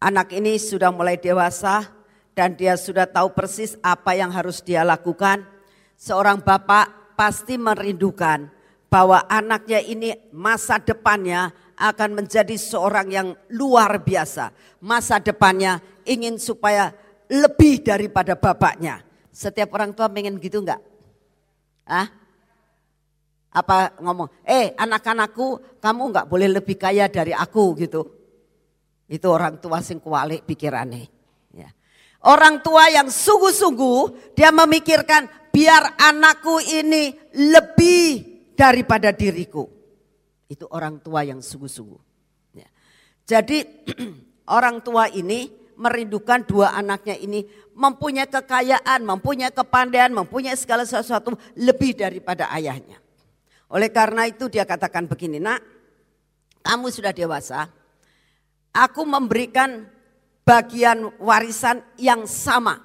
Anak 0.00 0.32
ini 0.32 0.56
sudah 0.56 0.88
mulai 0.88 1.20
dewasa 1.20 1.84
dan 2.32 2.56
dia 2.56 2.72
sudah 2.80 3.04
tahu 3.04 3.36
persis 3.36 3.76
apa 3.84 4.16
yang 4.16 4.32
harus 4.32 4.64
dia 4.64 4.80
lakukan. 4.80 5.44
Seorang 6.00 6.40
bapak 6.40 7.16
pasti 7.20 7.60
merindukan 7.60 8.48
bahwa 8.88 9.20
anaknya 9.28 9.84
ini 9.84 10.16
masa 10.32 10.80
depannya 10.80 11.52
akan 11.80 12.20
menjadi 12.20 12.52
seorang 12.60 13.08
yang 13.08 13.28
luar 13.56 14.04
biasa. 14.04 14.52
Masa 14.84 15.16
depannya 15.16 15.80
ingin 16.04 16.36
supaya 16.36 16.92
lebih 17.32 17.80
daripada 17.80 18.36
bapaknya. 18.36 19.00
Setiap 19.32 19.72
orang 19.72 19.96
tua 19.96 20.12
pengen 20.12 20.36
gitu 20.36 20.60
enggak? 20.60 20.84
Ah? 21.88 22.12
Apa 23.50 23.96
ngomong, 23.98 24.30
eh 24.46 24.76
anak-anakku 24.76 25.80
kamu 25.80 26.02
enggak 26.12 26.28
boleh 26.28 26.48
lebih 26.52 26.76
kaya 26.76 27.08
dari 27.08 27.32
aku 27.32 27.74
gitu. 27.80 28.04
Itu 29.10 29.26
orang 29.32 29.58
tua 29.58 29.80
sing 29.82 29.98
kualik 29.98 30.46
pikirannya. 30.46 31.08
Ya. 31.56 31.72
Orang 32.28 32.60
tua 32.62 32.86
yang 32.92 33.08
sungguh-sungguh 33.10 34.34
dia 34.36 34.52
memikirkan 34.54 35.26
biar 35.50 35.98
anakku 35.98 36.62
ini 36.62 37.16
lebih 37.34 38.06
daripada 38.54 39.10
diriku. 39.10 39.79
Itu 40.50 40.66
orang 40.74 40.98
tua 40.98 41.22
yang 41.22 41.38
sungguh-sungguh. 41.38 42.02
Ya. 42.58 42.66
Jadi 43.22 43.62
orang 44.58 44.82
tua 44.82 45.06
ini 45.06 45.46
merindukan 45.78 46.44
dua 46.44 46.74
anaknya 46.76 47.16
ini 47.16 47.46
mempunyai 47.72 48.28
kekayaan, 48.28 49.00
mempunyai 49.00 49.48
kepandaian, 49.48 50.12
mempunyai 50.12 50.52
segala 50.58 50.84
sesuatu 50.84 51.38
lebih 51.56 51.96
daripada 51.96 52.52
ayahnya. 52.52 53.00
Oleh 53.70 53.88
karena 53.88 54.26
itu 54.26 54.50
dia 54.50 54.66
katakan 54.66 55.06
begini, 55.06 55.38
nak 55.38 55.62
kamu 56.60 56.92
sudah 56.92 57.14
dewasa, 57.14 57.70
aku 58.74 59.06
memberikan 59.08 59.88
bagian 60.44 61.08
warisan 61.22 61.80
yang 61.96 62.28
sama. 62.28 62.82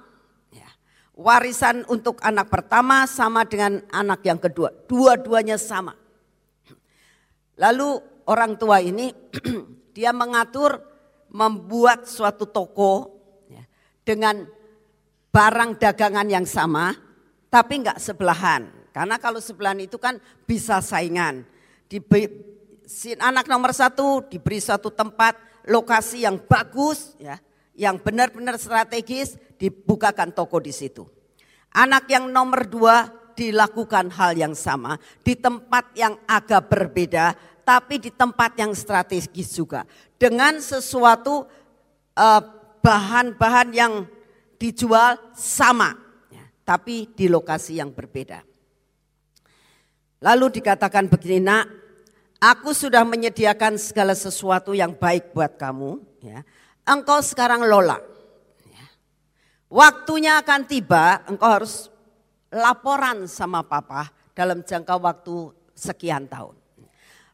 Ya. 0.48 0.70
Warisan 1.12 1.84
untuk 1.92 2.22
anak 2.24 2.48
pertama 2.48 3.04
sama 3.04 3.44
dengan 3.44 3.84
anak 3.92 4.24
yang 4.24 4.40
kedua, 4.40 4.72
dua-duanya 4.88 5.60
sama. 5.60 6.05
Lalu 7.56 8.00
orang 8.28 8.56
tua 8.60 8.84
ini 8.84 9.12
dia 9.96 10.12
mengatur 10.12 10.76
membuat 11.32 12.04
suatu 12.08 12.44
toko 12.48 13.16
ya, 13.48 13.64
dengan 14.04 14.44
barang 15.32 15.76
dagangan 15.80 16.28
yang 16.28 16.46
sama, 16.48 16.96
tapi 17.48 17.84
enggak 17.84 18.00
sebelahan. 18.00 18.68
Karena 18.92 19.20
kalau 19.20 19.40
sebelahan 19.40 19.84
itu 19.84 20.00
kan 20.00 20.16
bisa 20.48 20.80
saingan. 20.80 21.44
Di, 21.84 22.00
si 22.88 23.12
anak 23.20 23.44
nomor 23.44 23.76
satu 23.76 24.24
diberi 24.24 24.56
suatu 24.56 24.88
tempat, 24.88 25.36
lokasi 25.68 26.24
yang 26.24 26.40
bagus, 26.40 27.12
ya, 27.20 27.36
yang 27.76 28.00
benar-benar 28.00 28.56
strategis, 28.56 29.36
dibukakan 29.60 30.32
toko 30.32 30.56
di 30.60 30.72
situ. 30.72 31.04
Anak 31.76 32.08
yang 32.08 32.32
nomor 32.32 32.64
dua 32.64 33.04
dilakukan 33.36 34.08
hal 34.16 34.32
yang 34.32 34.56
sama 34.56 34.96
di 35.20 35.36
tempat 35.36 35.92
yang 35.92 36.16
agak 36.24 36.72
berbeda, 36.72 37.36
tapi 37.62 38.00
di 38.00 38.08
tempat 38.08 38.56
yang 38.56 38.72
strategis 38.72 39.52
juga 39.52 39.84
dengan 40.16 40.56
sesuatu 40.58 41.44
eh, 42.16 42.42
bahan-bahan 42.80 43.68
uh, 43.70 43.76
yang 43.76 43.92
dijual 44.56 45.20
sama, 45.36 45.92
ya, 46.32 46.44
tapi 46.64 47.12
di 47.12 47.28
lokasi 47.28 47.76
yang 47.76 47.92
berbeda. 47.92 48.40
Lalu 50.24 50.62
dikatakan 50.62 51.12
begini, 51.12 51.44
nak, 51.44 51.68
aku 52.40 52.72
sudah 52.72 53.04
menyediakan 53.04 53.76
segala 53.76 54.16
sesuatu 54.16 54.72
yang 54.72 54.96
baik 54.96 55.36
buat 55.36 55.60
kamu. 55.60 56.00
Ya. 56.24 56.40
Engkau 56.88 57.20
sekarang 57.20 57.68
lola. 57.68 58.00
Ya. 58.64 58.86
Waktunya 59.68 60.40
akan 60.40 60.60
tiba, 60.64 61.20
engkau 61.28 61.50
harus 61.50 61.92
laporan 62.50 63.26
sama 63.26 63.62
papa 63.66 64.10
dalam 64.36 64.62
jangka 64.62 64.94
waktu 65.00 65.50
sekian 65.74 66.28
tahun. 66.28 66.54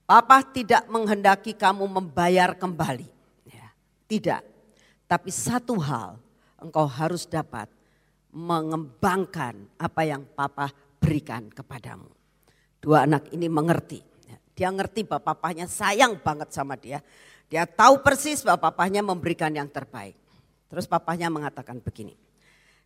Papa 0.03 0.44
tidak 0.44 0.85
menghendaki 0.90 1.57
kamu 1.57 1.88
membayar 1.88 2.53
kembali. 2.53 3.09
Ya, 3.48 3.72
tidak. 4.11 4.42
Tapi 5.07 5.31
satu 5.31 5.79
hal, 5.79 6.18
engkau 6.61 6.85
harus 6.85 7.25
dapat 7.25 7.70
mengembangkan 8.33 9.68
apa 9.77 10.03
yang 10.05 10.25
papa 10.25 10.72
berikan 10.98 11.48
kepadamu. 11.53 12.09
Dua 12.83 13.07
anak 13.07 13.31
ini 13.31 13.46
mengerti. 13.46 14.01
Ya, 14.27 14.37
dia 14.57 14.68
ngerti 14.75 15.07
bahwa 15.07 15.33
papanya 15.33 15.70
sayang 15.70 16.18
banget 16.18 16.51
sama 16.51 16.75
dia. 16.75 16.98
Dia 17.46 17.68
tahu 17.68 18.01
persis 18.01 18.40
bahwa 18.42 18.72
papanya 18.72 19.05
memberikan 19.05 19.53
yang 19.53 19.68
terbaik. 19.68 20.16
Terus 20.72 20.88
papanya 20.88 21.29
mengatakan 21.29 21.79
begini. 21.85 22.16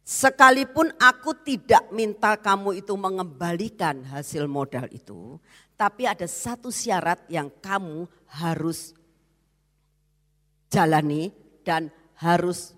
Sekalipun 0.06 0.94
aku 1.02 1.34
tidak 1.42 1.90
minta 1.90 2.38
kamu 2.38 2.78
itu 2.78 2.94
mengembalikan 2.94 4.06
hasil 4.06 4.46
modal 4.46 4.86
itu. 4.94 5.34
Tapi 5.74 6.06
ada 6.06 6.30
satu 6.30 6.70
syarat 6.70 7.26
yang 7.26 7.50
kamu 7.58 8.06
harus 8.38 8.94
jalani 10.70 11.34
dan 11.66 11.90
harus 12.22 12.70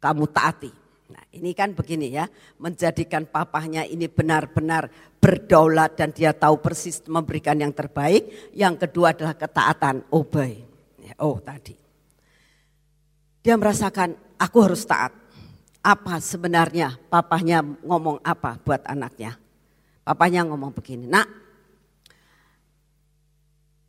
kamu 0.00 0.24
taati. 0.32 0.72
Nah 1.12 1.24
ini 1.36 1.52
kan 1.52 1.76
begini 1.76 2.16
ya, 2.16 2.24
menjadikan 2.56 3.28
papahnya 3.28 3.84
ini 3.84 4.08
benar-benar 4.08 4.88
berdaulat 5.20 6.00
dan 6.00 6.16
dia 6.16 6.32
tahu 6.32 6.64
persis 6.64 7.04
memberikan 7.12 7.60
yang 7.60 7.76
terbaik. 7.76 8.56
Yang 8.56 8.88
kedua 8.88 9.12
adalah 9.12 9.36
ketaatan, 9.36 10.08
obey. 10.16 10.64
Ya, 11.04 11.12
oh 11.20 11.36
tadi. 11.44 11.76
Dia 13.44 13.52
merasakan 13.60 14.16
aku 14.40 14.58
harus 14.64 14.88
taat. 14.88 15.27
Apa 15.78 16.18
sebenarnya 16.18 16.98
papahnya 17.08 17.62
ngomong 17.62 18.18
apa 18.20 18.58
buat 18.60 18.82
anaknya? 18.84 19.38
Papahnya 20.02 20.44
ngomong 20.48 20.72
begini, 20.72 21.04
nak 21.06 21.28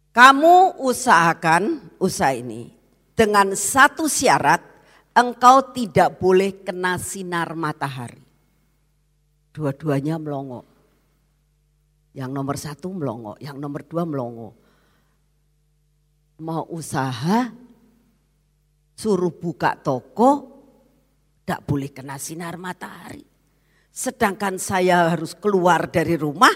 kamu 0.10 0.84
usahakan 0.84 1.80
usaha 2.02 2.36
ini 2.36 2.67
dengan 3.15 3.56
satu 3.56 4.10
syarat 4.10 4.60
engkau 5.15 5.71
tidak 5.71 6.17
boleh 6.17 6.60
kena 6.60 6.99
sinar 6.99 7.56
matahari. 7.56 8.19
Dua-duanya 9.56 10.19
melongo. 10.19 10.67
Yang 12.12 12.30
nomor 12.36 12.56
satu 12.60 12.91
melongo, 12.91 13.39
yang 13.39 13.62
nomor 13.62 13.86
dua 13.88 14.04
melongo. 14.04 14.58
Mau 16.43 16.67
usaha, 16.73 17.54
suruh 18.97 19.32
buka 19.32 19.80
toko, 19.80 20.58
tidak 21.49 21.65
boleh 21.65 21.89
kena 21.89 22.21
sinar 22.21 22.62
matahari. 22.62 23.25
Sedangkan 23.89 24.62
saya 24.62 25.09
harus 25.09 25.33
keluar 25.33 25.89
dari 25.89 26.13
rumah, 26.13 26.53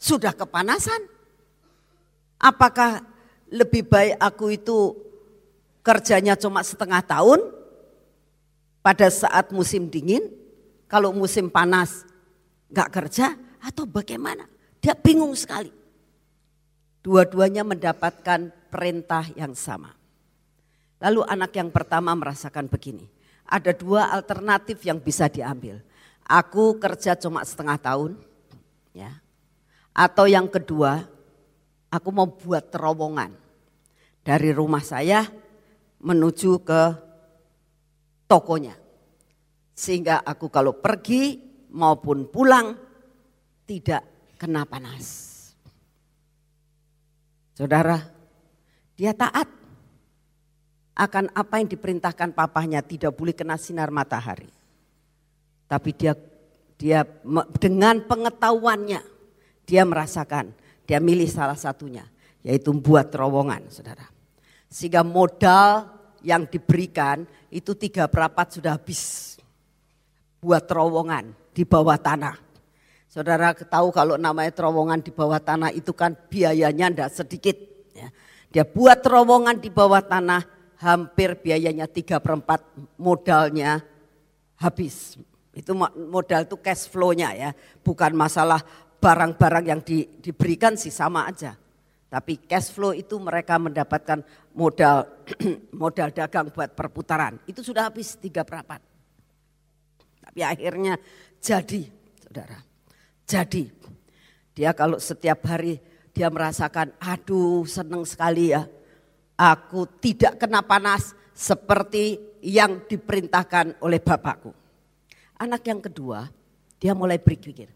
sudah 0.00 0.32
kepanasan. 0.32 0.96
Apakah 2.40 3.04
lebih 3.52 3.84
baik 3.84 4.16
aku 4.16 4.56
itu 4.56 4.96
kerjanya 5.84 6.40
cuma 6.40 6.64
setengah 6.64 7.04
tahun 7.04 7.36
pada 8.80 9.12
saat 9.12 9.52
musim 9.52 9.92
dingin, 9.92 10.24
kalau 10.88 11.12
musim 11.12 11.52
panas 11.52 12.08
nggak 12.72 12.96
kerja 12.96 13.36
atau 13.60 13.84
bagaimana? 13.84 14.48
Dia 14.80 14.96
bingung 14.96 15.36
sekali. 15.36 15.68
Dua-duanya 17.04 17.60
mendapatkan 17.60 18.72
perintah 18.72 19.28
yang 19.36 19.52
sama. 19.52 19.92
Lalu 21.04 21.28
anak 21.28 21.52
yang 21.60 21.68
pertama 21.68 22.16
merasakan 22.16 22.72
begini, 22.72 23.04
ada 23.44 23.72
dua 23.76 24.10
alternatif 24.10 24.80
yang 24.84 24.98
bisa 24.98 25.28
diambil. 25.28 25.80
Aku 26.24 26.80
kerja 26.80 27.12
cuma 27.20 27.44
setengah 27.44 27.76
tahun, 27.76 28.16
ya. 28.96 29.20
Atau 29.92 30.26
yang 30.26 30.48
kedua, 30.48 31.04
aku 31.92 32.08
mau 32.10 32.26
buat 32.26 32.72
terowongan 32.72 33.30
dari 34.24 34.50
rumah 34.50 34.82
saya 34.82 35.28
menuju 36.00 36.64
ke 36.64 36.82
tokonya. 38.26 38.74
Sehingga 39.76 40.24
aku 40.24 40.48
kalau 40.48 40.74
pergi 40.80 41.38
maupun 41.70 42.26
pulang 42.30 42.74
tidak 43.68 44.34
kena 44.40 44.64
panas. 44.64 45.30
Saudara, 47.54 48.02
dia 48.98 49.14
taat 49.14 49.46
akan 50.94 51.34
apa 51.34 51.58
yang 51.58 51.68
diperintahkan 51.70 52.32
papahnya 52.32 52.80
tidak 52.86 53.14
boleh 53.18 53.34
kena 53.34 53.58
sinar 53.58 53.90
matahari. 53.90 54.50
Tapi 55.66 55.90
dia 55.94 56.14
dia 56.78 57.02
dengan 57.58 58.02
pengetahuannya 58.06 59.02
dia 59.64 59.82
merasakan, 59.82 60.54
dia 60.86 61.02
milih 61.02 61.26
salah 61.26 61.58
satunya 61.58 62.06
yaitu 62.44 62.70
buat 62.76 63.08
terowongan, 63.08 63.72
Saudara. 63.72 64.04
Sehingga 64.68 65.00
modal 65.00 65.88
yang 66.20 66.44
diberikan 66.44 67.24
itu 67.48 67.72
tiga 67.72 68.04
perapat 68.04 68.60
sudah 68.60 68.76
habis 68.76 69.34
buat 70.44 70.60
terowongan 70.68 71.32
di 71.56 71.64
bawah 71.64 71.96
tanah. 71.96 72.36
Saudara 73.08 73.56
tahu 73.56 73.94
kalau 73.94 74.20
namanya 74.20 74.52
terowongan 74.52 75.00
di 75.00 75.08
bawah 75.14 75.40
tanah 75.40 75.72
itu 75.72 75.96
kan 75.96 76.12
biayanya 76.28 76.92
tidak 76.92 77.10
sedikit. 77.16 77.56
Ya. 77.96 78.08
Dia 78.52 78.64
buat 78.68 79.00
terowongan 79.00 79.62
di 79.62 79.70
bawah 79.72 80.02
tanah 80.04 80.53
hampir 80.84 81.40
biayanya 81.40 81.88
tiga 81.88 82.20
perempat 82.20 82.60
modalnya 83.00 83.80
habis. 84.60 85.16
Itu 85.56 85.72
modal 86.12 86.44
itu 86.44 86.60
cash 86.60 86.92
flow-nya 86.92 87.32
ya, 87.32 87.50
bukan 87.80 88.12
masalah 88.12 88.60
barang-barang 89.00 89.64
yang 89.64 89.80
di, 89.80 90.04
diberikan 90.20 90.76
sih 90.76 90.92
sama 90.92 91.24
aja. 91.24 91.56
Tapi 92.12 92.44
cash 92.46 92.70
flow 92.70 92.92
itu 92.94 93.16
mereka 93.18 93.56
mendapatkan 93.58 94.22
modal 94.54 95.24
modal 95.82 96.12
dagang 96.12 96.52
buat 96.52 96.76
perputaran. 96.76 97.40
Itu 97.48 97.64
sudah 97.64 97.88
habis 97.88 98.20
tiga 98.20 98.44
perapat. 98.44 98.78
Tapi 100.20 100.40
akhirnya 100.44 101.00
jadi, 101.40 101.86
saudara. 102.22 102.58
Jadi, 103.24 103.66
dia 104.54 104.70
kalau 104.76 105.00
setiap 105.00 105.42
hari 105.48 105.80
dia 106.14 106.30
merasakan, 106.30 106.94
aduh 107.02 107.66
seneng 107.66 108.06
sekali 108.06 108.54
ya. 108.54 108.62
Aku 109.34 109.90
tidak 109.98 110.38
kena 110.38 110.62
panas 110.62 111.10
seperti 111.34 112.22
yang 112.38 112.86
diperintahkan 112.86 113.82
oleh 113.82 113.98
bapakku. 113.98 114.54
Anak 115.34 115.66
yang 115.66 115.82
kedua, 115.82 116.30
dia 116.78 116.94
mulai 116.94 117.18
berpikir, 117.18 117.66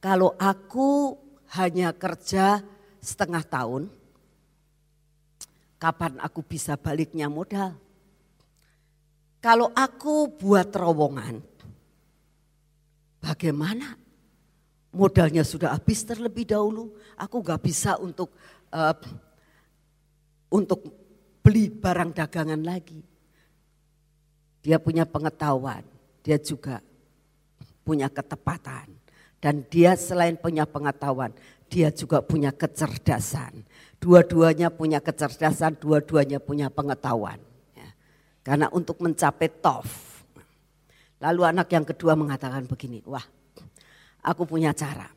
kalau 0.00 0.32
aku 0.40 1.12
hanya 1.52 1.92
kerja 1.92 2.64
setengah 3.04 3.44
tahun, 3.44 3.92
kapan 5.76 6.16
aku 6.24 6.40
bisa 6.40 6.80
baliknya 6.80 7.28
modal? 7.28 7.76
Kalau 9.44 9.68
aku 9.76 10.32
buat 10.32 10.72
terowongan, 10.72 11.44
bagaimana? 13.20 14.00
Modalnya 14.94 15.44
sudah 15.44 15.76
habis 15.76 16.00
terlebih 16.06 16.48
dahulu, 16.48 16.96
aku 17.18 17.42
gak 17.44 17.60
bisa 17.60 17.98
untuk 18.00 18.32
uh, 18.72 18.94
untuk 20.48 20.84
beli 21.44 21.68
barang 21.68 22.16
dagangan 22.16 22.62
lagi. 22.64 23.04
Dia 24.64 24.80
punya 24.80 25.04
pengetahuan, 25.04 25.84
dia 26.24 26.40
juga 26.40 26.80
punya 27.84 28.08
ketepatan. 28.08 28.88
Dan 29.44 29.60
dia 29.68 29.92
selain 29.92 30.40
punya 30.40 30.64
pengetahuan, 30.64 31.28
dia 31.68 31.92
juga 31.92 32.24
punya 32.24 32.48
kecerdasan. 32.48 33.60
Dua-duanya 34.00 34.72
punya 34.72 35.04
kecerdasan, 35.04 35.76
dua-duanya 35.76 36.40
punya 36.40 36.72
pengetahuan. 36.72 37.36
Ya. 37.76 37.92
Karena 38.40 38.72
untuk 38.72 39.04
mencapai 39.04 39.52
tof. 39.60 40.24
Lalu 41.20 41.44
anak 41.44 41.68
yang 41.68 41.84
kedua 41.84 42.16
mengatakan 42.16 42.64
begini, 42.64 43.04
wah 43.04 43.24
aku 44.24 44.48
punya 44.48 44.72
cara. 44.72 45.12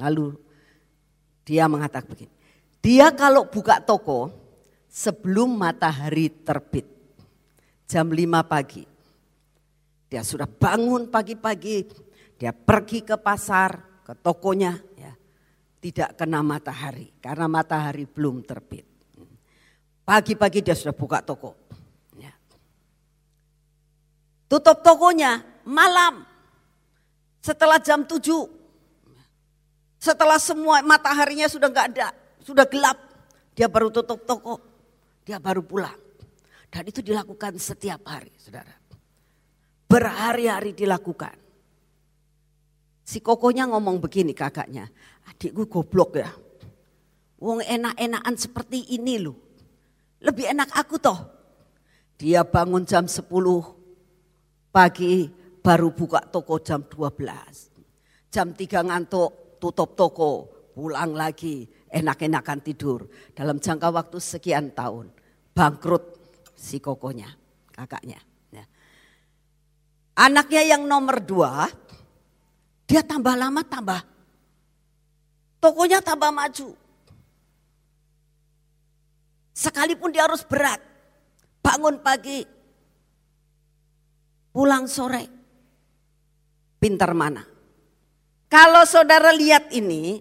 Lalu 0.00 0.32
dia 1.44 1.68
mengatakan 1.68 2.08
begini, 2.08 2.32
dia 2.80 3.12
kalau 3.12 3.44
buka 3.44 3.76
toko 3.84 4.39
sebelum 4.90 5.54
matahari 5.54 6.26
terbit, 6.42 6.84
jam 7.86 8.10
5 8.10 8.42
pagi, 8.42 8.82
dia 10.10 10.26
sudah 10.26 10.50
bangun 10.50 11.06
pagi-pagi, 11.06 11.86
dia 12.34 12.50
pergi 12.50 13.06
ke 13.06 13.14
pasar, 13.14 14.02
ke 14.02 14.18
tokonya, 14.18 14.74
ya, 14.98 15.14
tidak 15.78 16.18
kena 16.18 16.42
matahari 16.42 17.14
karena 17.22 17.46
matahari 17.46 18.10
belum 18.10 18.42
terbit. 18.42 18.82
Pagi-pagi 20.02 20.66
dia 20.66 20.74
sudah 20.74 20.90
buka 20.90 21.22
toko. 21.22 21.54
Ya. 22.18 22.34
Tutup 24.50 24.82
tokonya 24.82 25.38
malam 25.62 26.26
setelah 27.38 27.78
jam 27.78 28.02
7. 28.02 28.18
Setelah 30.00 30.40
semua 30.40 30.80
mataharinya 30.82 31.46
sudah 31.46 31.68
nggak 31.68 31.88
ada, 31.94 32.08
sudah 32.40 32.64
gelap, 32.64 32.96
dia 33.52 33.68
baru 33.68 33.92
tutup 33.92 34.24
toko, 34.24 34.69
dia 35.30 35.38
baru 35.38 35.62
pulang. 35.62 35.94
Dan 36.66 36.90
itu 36.90 37.06
dilakukan 37.06 37.54
setiap 37.54 38.02
hari, 38.10 38.34
saudara. 38.34 38.74
Berhari-hari 39.86 40.74
dilakukan. 40.74 41.38
Si 43.06 43.22
kokonya 43.22 43.70
ngomong 43.70 44.02
begini 44.02 44.34
kakaknya, 44.34 44.90
adikku 45.30 45.70
goblok 45.70 46.18
ya. 46.18 46.30
Wong 47.38 47.62
enak-enakan 47.62 48.34
seperti 48.34 48.90
ini 48.90 49.22
loh. 49.22 49.38
Lebih 50.18 50.50
enak 50.50 50.74
aku 50.74 50.98
toh. 50.98 51.18
Dia 52.18 52.42
bangun 52.42 52.82
jam 52.82 53.06
10 53.06 53.26
pagi 54.74 55.30
baru 55.62 55.94
buka 55.94 56.26
toko 56.26 56.58
jam 56.58 56.82
12. 56.86 58.30
Jam 58.30 58.50
3 58.54 58.86
ngantuk 58.86 59.58
tutup 59.62 59.94
toko 59.94 60.30
pulang 60.74 61.14
lagi 61.14 61.66
enak-enakan 61.90 62.60
tidur. 62.62 63.10
Dalam 63.34 63.58
jangka 63.58 63.88
waktu 63.90 64.18
sekian 64.20 64.70
tahun 64.76 65.19
bangkrut 65.60 66.04
si 66.56 66.80
kokonya 66.80 67.28
kakaknya. 67.68 68.16
Anaknya 70.20 70.76
yang 70.76 70.84
nomor 70.84 71.20
dua, 71.24 71.64
dia 72.84 73.00
tambah 73.00 73.32
lama 73.32 73.64
tambah. 73.64 74.00
Tokonya 75.60 76.04
tambah 76.04 76.28
maju. 76.28 76.76
Sekalipun 79.56 80.12
dia 80.12 80.28
harus 80.28 80.44
berat. 80.44 80.76
Bangun 81.64 82.04
pagi. 82.04 82.44
Pulang 84.52 84.84
sore. 84.88 85.24
Pintar 86.76 87.16
mana? 87.16 87.40
Kalau 88.48 88.84
saudara 88.84 89.32
lihat 89.32 89.72
ini. 89.72 90.20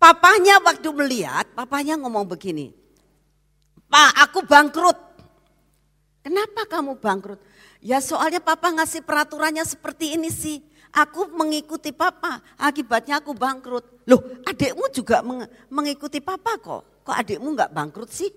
Papanya 0.00 0.62
waktu 0.64 0.88
melihat, 0.94 1.52
papanya 1.52 2.00
ngomong 2.00 2.24
begini. 2.24 2.77
Pak 3.88 4.12
aku 4.28 4.44
bangkrut. 4.44 4.98
Kenapa 6.20 6.68
kamu 6.68 7.00
bangkrut? 7.00 7.40
Ya 7.80 8.04
soalnya 8.04 8.42
papa 8.42 8.68
ngasih 8.68 9.00
peraturannya 9.00 9.64
seperti 9.64 10.14
ini 10.14 10.28
sih. 10.28 10.60
Aku 10.88 11.28
mengikuti 11.36 11.92
papa, 11.92 12.40
akibatnya 12.56 13.20
aku 13.20 13.36
bangkrut. 13.36 14.08
Loh 14.08 14.20
adikmu 14.44 14.88
juga 14.92 15.20
meng 15.20 15.44
mengikuti 15.68 16.20
papa 16.20 16.56
kok. 16.56 17.04
Kok 17.04 17.16
adikmu 17.16 17.52
nggak 17.56 17.72
bangkrut 17.72 18.10
sih? 18.12 18.28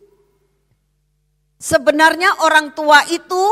Sebenarnya 1.61 2.43
orang 2.43 2.75
tua 2.75 3.05
itu 3.11 3.43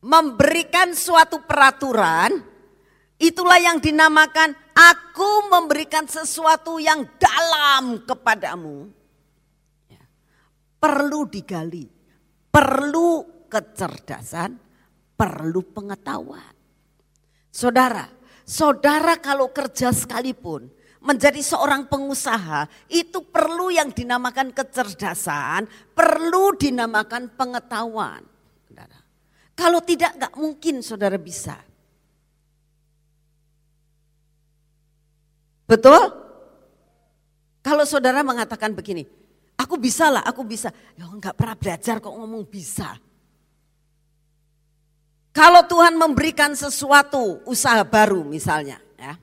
memberikan 0.00 0.96
suatu 0.96 1.44
peraturan, 1.44 2.40
itulah 3.20 3.60
yang 3.60 3.78
dinamakan 3.78 4.56
aku 4.72 5.50
memberikan 5.52 6.08
sesuatu 6.08 6.80
yang 6.80 7.04
dalam 7.20 8.02
kepadamu. 8.08 8.99
Perlu 10.80 11.28
digali, 11.28 11.84
perlu 12.48 13.44
kecerdasan, 13.52 14.56
perlu 15.12 15.60
pengetahuan. 15.76 16.56
Saudara, 17.52 18.08
saudara 18.48 19.20
kalau 19.20 19.52
kerja 19.52 19.92
sekalipun 19.92 20.72
menjadi 21.00 21.40
seorang 21.40 21.84
pengusaha 21.88 22.68
itu 22.88 23.24
perlu 23.28 23.68
yang 23.68 23.92
dinamakan 23.92 24.56
kecerdasan, 24.56 25.68
perlu 25.92 26.56
dinamakan 26.56 27.28
pengetahuan. 27.36 28.24
Saudara. 28.64 28.98
Kalau 29.52 29.84
tidak 29.84 30.16
nggak 30.16 30.34
mungkin 30.40 30.80
saudara 30.80 31.20
bisa. 31.20 31.60
Betul? 35.68 36.02
Kalau 37.60 37.84
saudara 37.84 38.24
mengatakan 38.24 38.72
begini, 38.72 39.04
aku 39.60 39.76
bisa 39.76 40.08
lah, 40.08 40.24
aku 40.24 40.40
bisa. 40.48 40.72
Ya 40.96 41.04
nggak 41.04 41.36
pernah 41.36 41.56
belajar 41.56 42.00
kok 42.00 42.16
ngomong 42.16 42.48
bisa. 42.48 42.96
Kalau 45.30 45.62
Tuhan 45.68 45.94
memberikan 45.94 46.56
sesuatu 46.56 47.44
usaha 47.46 47.84
baru 47.86 48.26
misalnya 48.26 48.80
ya. 48.98 49.14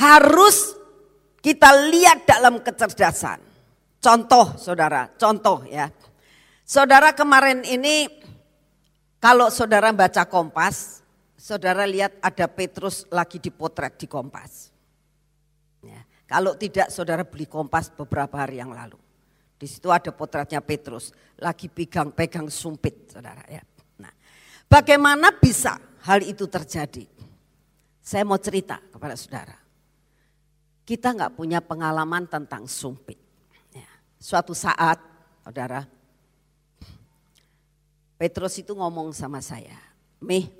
Harus 0.00 0.74
kita 1.38 1.70
lihat 1.92 2.26
dalam 2.26 2.58
kecerdasan. 2.64 3.38
Contoh 3.98 4.58
saudara, 4.58 5.10
contoh 5.14 5.62
ya. 5.68 5.90
Saudara 6.66 7.14
kemarin 7.14 7.62
ini 7.64 8.10
kalau 9.18 9.50
saudara 9.50 9.90
baca 9.90 10.22
Kompas, 10.26 11.02
saudara 11.34 11.82
lihat 11.86 12.14
ada 12.22 12.46
Petrus 12.46 13.06
lagi 13.10 13.42
dipotret 13.42 13.98
di 13.98 14.06
Kompas. 14.06 14.77
Kalau 16.28 16.52
tidak 16.60 16.92
saudara 16.92 17.24
beli 17.24 17.48
Kompas 17.48 17.88
beberapa 17.88 18.36
hari 18.36 18.60
yang 18.60 18.70
lalu. 18.70 19.00
Di 19.58 19.66
situ 19.66 19.88
ada 19.88 20.12
potretnya 20.12 20.60
Petrus 20.62 21.10
lagi 21.40 21.66
pegang-pegang 21.66 22.46
sumpit 22.52 23.10
saudara 23.10 23.42
ya. 23.48 23.64
Bagaimana 24.68 25.32
bisa 25.32 25.80
hal 26.04 26.20
itu 26.20 26.44
terjadi? 26.44 27.08
Saya 28.04 28.22
mau 28.28 28.36
cerita 28.36 28.76
kepada 28.92 29.16
saudara. 29.16 29.56
Kita 30.84 31.16
nggak 31.16 31.32
punya 31.32 31.64
pengalaman 31.64 32.28
tentang 32.28 32.68
sumpit. 32.68 33.16
Ya. 33.72 33.88
Suatu 34.20 34.52
saat, 34.52 35.00
saudara, 35.40 35.88
Petrus 38.20 38.60
itu 38.60 38.76
ngomong 38.76 39.12
sama 39.16 39.40
saya, 39.40 39.76
Mih, 40.20 40.52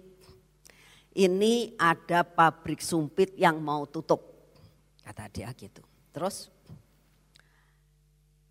ini 1.12 1.76
ada 1.76 2.24
pabrik 2.24 2.80
sumpit 2.80 3.36
yang 3.36 3.60
mau 3.60 3.84
tutup. 3.84 4.37
Kata 5.08 5.24
dia 5.32 5.48
gitu. 5.56 5.80
Terus 6.12 6.52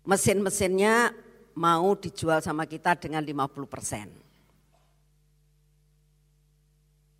mesin-mesinnya 0.02 1.14
mau 1.54 1.94
dijual 1.94 2.42
sama 2.42 2.66
kita 2.66 2.98
dengan 2.98 3.22
50 3.22 3.62
persen. 3.70 4.10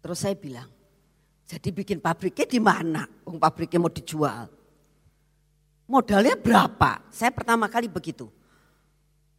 Terus 0.03 0.19
saya 0.19 0.35
bilang, 0.35 0.67
jadi 1.47 1.71
bikin 1.71 2.03
pabriknya 2.03 2.51
di 2.51 2.59
mana? 2.59 3.07
Um, 3.23 3.39
pabriknya 3.39 3.79
mau 3.79 3.95
dijual. 3.95 4.51
Modalnya 5.87 6.35
berapa? 6.35 7.07
Saya 7.15 7.31
pertama 7.31 7.71
kali 7.71 7.87
begitu. 7.87 8.27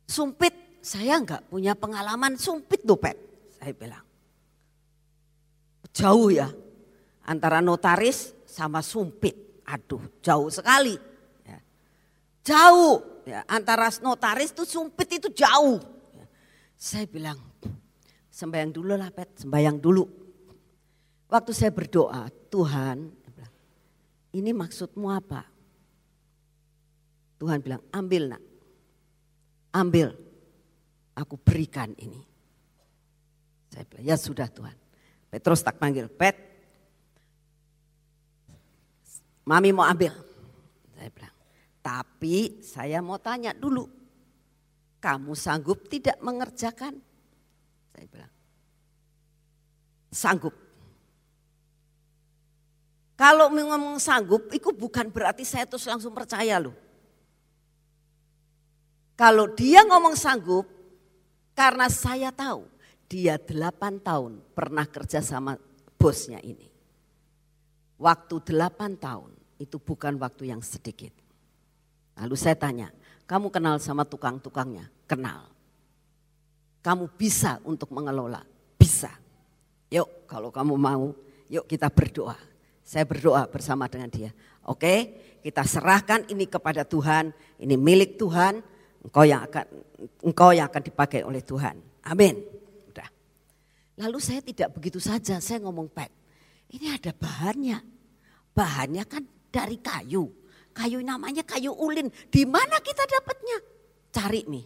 Sumpit, 0.08 0.80
saya 0.80 1.20
enggak 1.20 1.44
punya 1.52 1.76
pengalaman 1.76 2.40
sumpit 2.40 2.88
dopet. 2.88 3.20
Saya 3.60 3.76
bilang. 3.76 4.06
Jauh 5.92 6.32
ya, 6.32 6.48
antara 7.28 7.60
notaris 7.60 8.32
sama 8.48 8.80
sumpit. 8.80 9.49
Aduh, 9.70 10.02
jauh 10.26 10.50
sekali. 10.50 10.98
Ya. 11.46 11.60
Jauh, 12.42 13.06
ya, 13.22 13.46
antara 13.46 13.94
notaris 14.02 14.50
itu 14.50 14.66
sumpit 14.66 15.22
itu 15.22 15.30
jauh. 15.30 15.78
Ya. 16.18 16.26
Saya 16.74 17.06
bilang, 17.06 17.38
sembayang 18.34 18.72
dulu 18.74 18.98
lah 18.98 19.14
Pet, 19.14 19.46
sembayang 19.46 19.78
dulu. 19.78 20.04
Waktu 21.30 21.52
saya 21.54 21.70
berdoa, 21.70 22.26
Tuhan, 22.50 23.14
ini 24.34 24.50
maksudmu 24.50 25.06
apa? 25.14 25.46
Tuhan 27.38 27.62
bilang, 27.62 27.86
ambil 27.94 28.34
nak, 28.34 28.44
ambil, 29.70 30.18
aku 31.14 31.38
berikan 31.38 31.94
ini. 32.02 32.26
Saya 33.70 33.86
bilang, 33.86 34.06
ya 34.10 34.18
sudah 34.18 34.50
Tuhan. 34.50 34.74
Petrus 35.30 35.62
tak 35.62 35.78
panggil, 35.78 36.10
Pet, 36.10 36.49
mami 39.50 39.74
mau 39.74 39.90
ambil. 39.90 40.14
Saya 40.94 41.10
bilang, 41.10 41.36
tapi 41.82 42.62
saya 42.62 43.02
mau 43.02 43.18
tanya 43.18 43.50
dulu, 43.58 43.90
kamu 45.02 45.34
sanggup 45.34 45.90
tidak 45.90 46.22
mengerjakan? 46.22 47.02
Saya 47.90 48.06
bilang, 48.06 48.34
sanggup. 50.14 50.54
Kalau 53.18 53.50
ngomong 53.50 53.98
sanggup, 53.98 54.54
itu 54.54 54.70
bukan 54.70 55.10
berarti 55.10 55.44
saya 55.44 55.66
terus 55.66 55.90
langsung 55.90 56.14
percaya 56.14 56.62
loh. 56.62 56.78
Kalau 59.18 59.52
dia 59.52 59.84
ngomong 59.84 60.16
sanggup, 60.16 60.64
karena 61.52 61.92
saya 61.92 62.32
tahu 62.32 62.64
dia 63.12 63.36
delapan 63.36 64.00
tahun 64.00 64.40
pernah 64.56 64.88
kerja 64.88 65.20
sama 65.20 65.60
bosnya 66.00 66.40
ini. 66.40 66.72
Waktu 68.00 68.36
delapan 68.48 68.96
tahun 68.96 69.39
itu 69.60 69.76
bukan 69.78 70.16
waktu 70.18 70.56
yang 70.56 70.64
sedikit. 70.64 71.12
Lalu 72.16 72.36
saya 72.40 72.56
tanya, 72.56 72.90
kamu 73.28 73.52
kenal 73.52 73.78
sama 73.78 74.08
tukang-tukangnya? 74.08 74.88
Kenal. 75.06 75.52
Kamu 76.80 77.12
bisa 77.20 77.60
untuk 77.68 77.92
mengelola? 77.92 78.42
Bisa. 78.80 79.12
Yuk 79.92 80.26
kalau 80.26 80.50
kamu 80.50 80.74
mau, 80.80 81.12
yuk 81.52 81.68
kita 81.68 81.92
berdoa. 81.92 82.40
Saya 82.82 83.06
berdoa 83.06 83.46
bersama 83.46 83.86
dengan 83.86 84.10
dia. 84.10 84.32
Oke, 84.66 85.14
kita 85.46 85.62
serahkan 85.68 86.26
ini 86.32 86.50
kepada 86.50 86.82
Tuhan. 86.88 87.36
Ini 87.62 87.76
milik 87.78 88.18
Tuhan. 88.18 88.64
Engkau 89.06 89.24
yang 89.24 89.46
akan 89.46 89.66
engkau 90.26 90.50
yang 90.52 90.68
akan 90.68 90.84
dipakai 90.84 91.22
oleh 91.22 91.44
Tuhan. 91.46 91.78
Amin. 92.04 92.42
Udah. 92.90 93.08
Lalu 94.00 94.18
saya 94.18 94.42
tidak 94.42 94.74
begitu 94.74 94.98
saja. 94.98 95.38
Saya 95.38 95.62
ngomong 95.62 95.92
Pat, 95.92 96.10
ini 96.74 96.90
ada 96.90 97.14
bahannya. 97.14 97.78
Bahannya 98.58 99.04
kan 99.06 99.24
dari 99.50 99.78
kayu. 99.82 100.30
Kayu 100.72 101.04
namanya 101.04 101.44
kayu 101.44 101.76
ulin. 101.76 102.08
Di 102.30 102.46
mana 102.48 102.80
kita 102.80 103.04
dapatnya? 103.04 103.58
Cari 104.10 104.42
nih. 104.48 104.66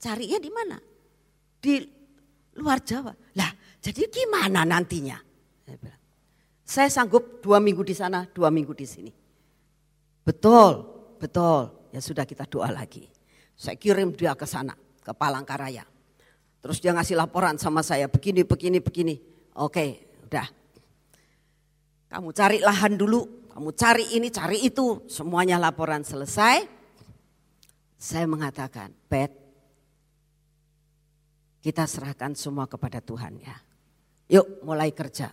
Carinya 0.00 0.38
di 0.40 0.50
mana? 0.50 0.76
Di 1.60 1.74
luar 2.56 2.80
Jawa. 2.80 3.12
Lah, 3.36 3.50
jadi 3.84 4.08
gimana 4.08 4.64
nantinya? 4.64 5.20
Saya 5.68 5.98
saya 6.64 6.88
sanggup 6.88 7.42
dua 7.44 7.58
minggu 7.58 7.82
di 7.82 7.92
sana, 7.92 8.24
dua 8.30 8.48
minggu 8.48 8.72
di 8.72 8.86
sini. 8.86 9.12
Betul, 10.24 10.86
betul. 11.18 11.90
Ya 11.90 11.98
sudah 11.98 12.22
kita 12.22 12.46
doa 12.46 12.70
lagi. 12.70 13.10
Saya 13.58 13.74
kirim 13.74 14.14
dia 14.14 14.32
ke 14.38 14.46
sana, 14.46 14.72
ke 15.02 15.12
Palangkaraya. 15.12 15.84
Terus 16.60 16.78
dia 16.78 16.94
ngasih 16.94 17.18
laporan 17.18 17.58
sama 17.58 17.82
saya, 17.82 18.06
begini, 18.06 18.46
begini, 18.46 18.78
begini. 18.78 19.14
Oke, 19.58 20.14
udah. 20.28 20.46
Kamu 22.08 22.30
cari 22.30 22.62
lahan 22.62 22.94
dulu, 22.94 23.39
kamu 23.60 23.76
cari 23.76 24.16
ini, 24.16 24.32
cari 24.32 24.64
itu. 24.64 25.04
Semuanya 25.04 25.60
laporan 25.60 26.00
selesai. 26.00 26.64
Saya 28.00 28.24
mengatakan, 28.24 28.88
Pet, 29.04 29.28
kita 31.60 31.84
serahkan 31.84 32.32
semua 32.32 32.64
kepada 32.64 33.04
Tuhan 33.04 33.36
ya. 33.36 33.52
Yuk 34.32 34.64
mulai 34.64 34.96
kerja. 34.96 35.28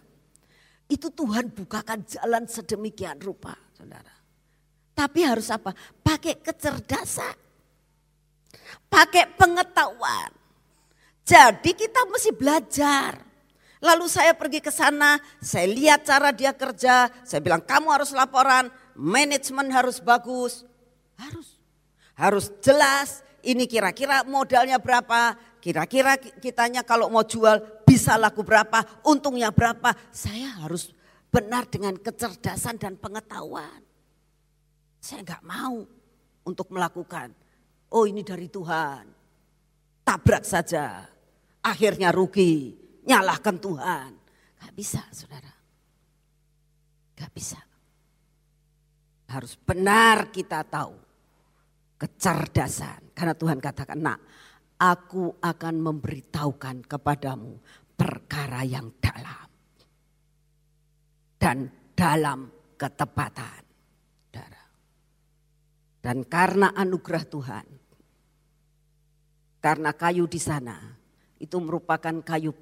Itu 0.91 1.07
Tuhan 1.15 1.55
bukakan 1.55 2.03
jalan 2.03 2.43
sedemikian 2.51 3.15
rupa, 3.23 3.55
saudara. 3.71 4.11
Tapi 4.91 5.23
harus 5.23 5.47
apa? 5.47 5.71
Pakai 6.03 6.43
kecerdasan. 6.43 7.31
Pakai 8.91 9.39
pengetahuan. 9.39 10.35
Jadi 11.23 11.71
kita 11.79 12.03
mesti 12.11 12.35
belajar. 12.35 13.23
Lalu 13.77 14.09
saya 14.09 14.33
pergi 14.33 14.57
ke 14.57 14.73
sana, 14.73 15.21
saya 15.37 15.69
lihat 15.69 16.01
cara 16.01 16.33
dia 16.33 16.49
kerja, 16.49 17.13
saya 17.21 17.41
bilang 17.41 17.61
kamu 17.61 17.93
harus 17.93 18.09
laporan, 18.09 18.73
manajemen 18.97 19.69
harus 19.69 20.01
bagus. 20.01 20.65
Harus. 21.13 21.61
Harus 22.17 22.49
jelas, 22.65 23.21
ini 23.45 23.69
kira-kira 23.69 24.25
modalnya 24.25 24.81
berapa, 24.81 25.37
kira-kira 25.61 26.17
kitanya 26.17 26.81
kalau 26.81 27.05
mau 27.13 27.21
jual 27.21 27.61
bisa 27.85 28.17
laku 28.17 28.41
berapa, 28.41 28.81
untungnya 29.05 29.53
berapa. 29.53 29.93
Saya 30.09 30.65
harus 30.65 30.89
benar 31.29 31.69
dengan 31.69 31.93
kecerdasan 32.01 32.81
dan 32.81 32.97
pengetahuan. 32.97 33.85
Saya 34.97 35.21
nggak 35.21 35.45
mau 35.45 35.85
untuk 36.49 36.73
melakukan, 36.73 37.29
oh 37.93 38.09
ini 38.09 38.25
dari 38.25 38.49
Tuhan. 38.49 39.05
Tabrak 40.01 40.41
saja, 40.41 41.05
akhirnya 41.61 42.09
rugi, 42.09 42.86
nyalahkan 43.07 43.55
Tuhan. 43.57 44.11
Gak 44.59 44.73
bisa 44.75 45.01
saudara. 45.15 45.53
Gak 47.15 47.31
bisa. 47.31 47.59
Harus 49.31 49.55
benar 49.55 50.29
kita 50.29 50.67
tahu 50.67 50.93
kecerdasan. 51.97 53.15
Karena 53.15 53.33
Tuhan 53.33 53.63
katakan, 53.63 53.97
nak 53.97 54.19
aku 54.77 55.39
akan 55.39 55.75
memberitahukan 55.81 56.85
kepadamu 56.85 57.57
perkara 57.95 58.61
yang 58.67 58.91
dalam. 58.99 59.47
Dan 61.39 61.57
dalam 61.95 62.51
ketepatan. 62.75 63.67
Dan 66.07 66.23
karena 66.23 66.71
anugerah 66.71 67.23
Tuhan, 67.27 67.67
karena 69.59 69.91
kayu 69.91 70.23
di 70.23 70.39
sana 70.39 70.79
itu 71.35 71.59
merupakan 71.59 72.23
kayu 72.23 72.55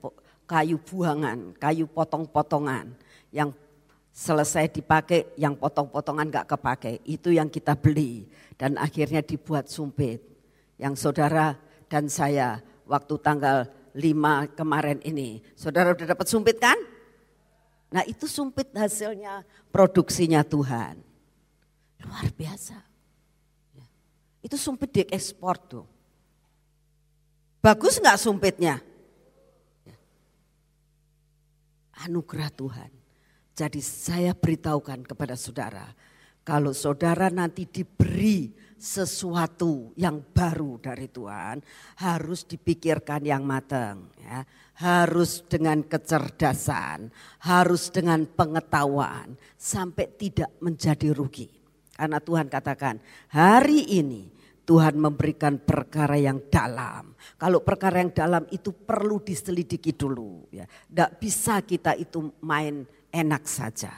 kayu 0.46 0.78
buangan, 0.80 1.54
kayu 1.58 1.86
potong-potongan 1.90 2.94
yang 3.34 3.52
selesai 4.16 4.72
dipakai, 4.72 5.36
yang 5.36 5.60
potong-potongan 5.60 6.32
gak 6.32 6.56
kepakai, 6.56 7.04
itu 7.04 7.36
yang 7.36 7.52
kita 7.52 7.76
beli 7.76 8.30
dan 8.56 8.80
akhirnya 8.80 9.20
dibuat 9.20 9.68
sumpit. 9.68 10.24
Yang 10.80 11.04
saudara 11.04 11.60
dan 11.92 12.08
saya 12.08 12.60
waktu 12.88 13.16
tanggal 13.20 13.68
lima 13.96 14.48
kemarin 14.52 15.00
ini. 15.08 15.40
Saudara 15.56 15.96
udah 15.96 16.08
dapat 16.08 16.28
sumpit 16.28 16.60
kan? 16.60 16.76
Nah 17.96 18.04
itu 18.04 18.28
sumpit 18.28 18.68
hasilnya 18.76 19.48
produksinya 19.72 20.44
Tuhan. 20.44 21.00
Luar 22.04 22.28
biasa. 22.36 22.76
Ya. 23.72 23.88
Itu 24.44 24.60
sumpit 24.60 24.92
diekspor 24.92 25.56
tuh. 25.64 25.86
Bagus 27.64 27.98
nggak 27.98 28.20
sumpitnya? 28.20 28.84
Ya. 29.88 29.98
Anugerah 32.04 32.52
Tuhan. 32.52 32.92
Jadi 33.56 33.80
saya 33.80 34.36
beritahukan 34.36 35.08
kepada 35.08 35.40
saudara, 35.40 35.88
kalau 36.44 36.76
saudara 36.76 37.32
nanti 37.32 37.64
diberi 37.66 38.52
sesuatu 38.76 39.96
yang 39.96 40.20
baru 40.22 40.78
dari 40.78 41.08
Tuhan 41.08 41.64
harus 42.04 42.44
dipikirkan 42.44 43.24
yang 43.24 43.48
matang 43.48 44.12
ya. 44.20 44.44
Harus 44.76 45.48
dengan 45.48 45.88
kecerdasan, 45.88 47.08
harus 47.48 47.88
dengan 47.96 48.28
pengetahuan 48.28 49.40
sampai 49.56 50.20
tidak 50.20 50.52
menjadi 50.60 51.16
rugi. 51.16 51.48
Karena 51.96 52.20
Tuhan 52.20 52.52
katakan, 52.52 53.00
hari 53.32 53.88
ini 53.88 54.35
Tuhan 54.66 54.98
memberikan 54.98 55.62
perkara 55.62 56.18
yang 56.18 56.42
dalam. 56.50 57.14
Kalau 57.38 57.62
perkara 57.62 58.02
yang 58.02 58.10
dalam 58.10 58.44
itu 58.50 58.74
perlu 58.74 59.22
diselidiki 59.22 59.94
dulu 59.94 60.50
ya. 60.50 60.66
Tidak 60.66 61.22
bisa 61.22 61.62
kita 61.62 61.94
itu 61.94 62.34
main 62.42 62.82
enak 63.14 63.46
saja. 63.46 63.94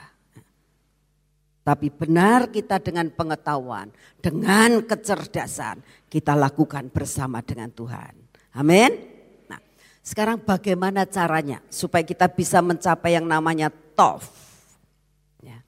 Tapi 1.64 1.92
benar 1.92 2.48
kita 2.48 2.80
dengan 2.80 3.12
pengetahuan, 3.12 3.92
dengan 4.20 4.80
kecerdasan 4.84 5.84
kita 6.08 6.32
lakukan 6.32 6.88
bersama 6.88 7.44
dengan 7.44 7.68
Tuhan. 7.68 8.16
Amin. 8.56 8.88
Nah, 9.48 9.60
sekarang 10.00 10.40
bagaimana 10.40 11.04
caranya 11.04 11.60
supaya 11.68 12.04
kita 12.08 12.24
bisa 12.32 12.64
mencapai 12.64 13.20
yang 13.20 13.28
namanya 13.28 13.68
tof? 13.68 14.32
Ya. 15.44 15.60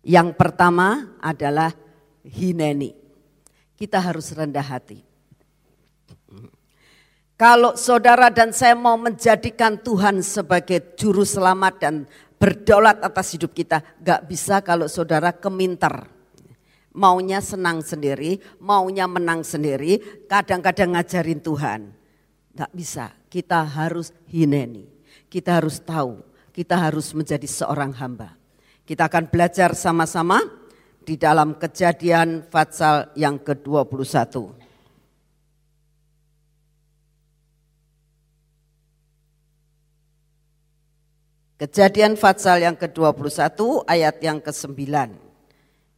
Yang 0.00 0.40
pertama 0.40 1.12
adalah 1.20 1.76
hineni. 2.24 3.03
Kita 3.74 3.98
harus 3.98 4.30
rendah 4.30 4.62
hati. 4.62 5.02
Kalau 7.34 7.74
saudara 7.74 8.30
dan 8.30 8.54
saya 8.54 8.78
mau 8.78 8.94
menjadikan 8.94 9.74
Tuhan 9.74 10.22
sebagai 10.22 10.94
juru 10.94 11.26
selamat 11.26 11.74
dan 11.82 11.94
berdaulat 12.38 13.02
atas 13.02 13.34
hidup 13.34 13.50
kita. 13.50 13.82
Gak 13.98 14.30
bisa 14.30 14.62
kalau 14.62 14.86
saudara 14.86 15.34
keminter. 15.34 16.06
Maunya 16.94 17.42
senang 17.42 17.82
sendiri, 17.82 18.38
maunya 18.62 19.10
menang 19.10 19.42
sendiri, 19.42 19.98
kadang-kadang 20.30 20.94
ngajarin 20.94 21.42
Tuhan. 21.42 21.80
Gak 22.54 22.70
bisa, 22.70 23.10
kita 23.26 23.66
harus 23.66 24.14
hineni. 24.30 24.86
Kita 25.26 25.58
harus 25.58 25.82
tahu, 25.82 26.22
kita 26.54 26.78
harus 26.78 27.10
menjadi 27.10 27.50
seorang 27.50 27.90
hamba. 27.98 28.38
Kita 28.86 29.10
akan 29.10 29.26
belajar 29.26 29.74
sama-sama 29.74 30.38
di 31.04 31.20
dalam 31.20 31.60
kejadian 31.60 32.48
Fatsal 32.48 33.12
yang 33.12 33.36
ke-21. 33.36 34.64
Kejadian 41.60 42.18
Fatsal 42.18 42.64
yang 42.64 42.74
ke-21 42.74 43.84
ayat 43.86 44.16
yang 44.24 44.40
ke-9. 44.40 44.80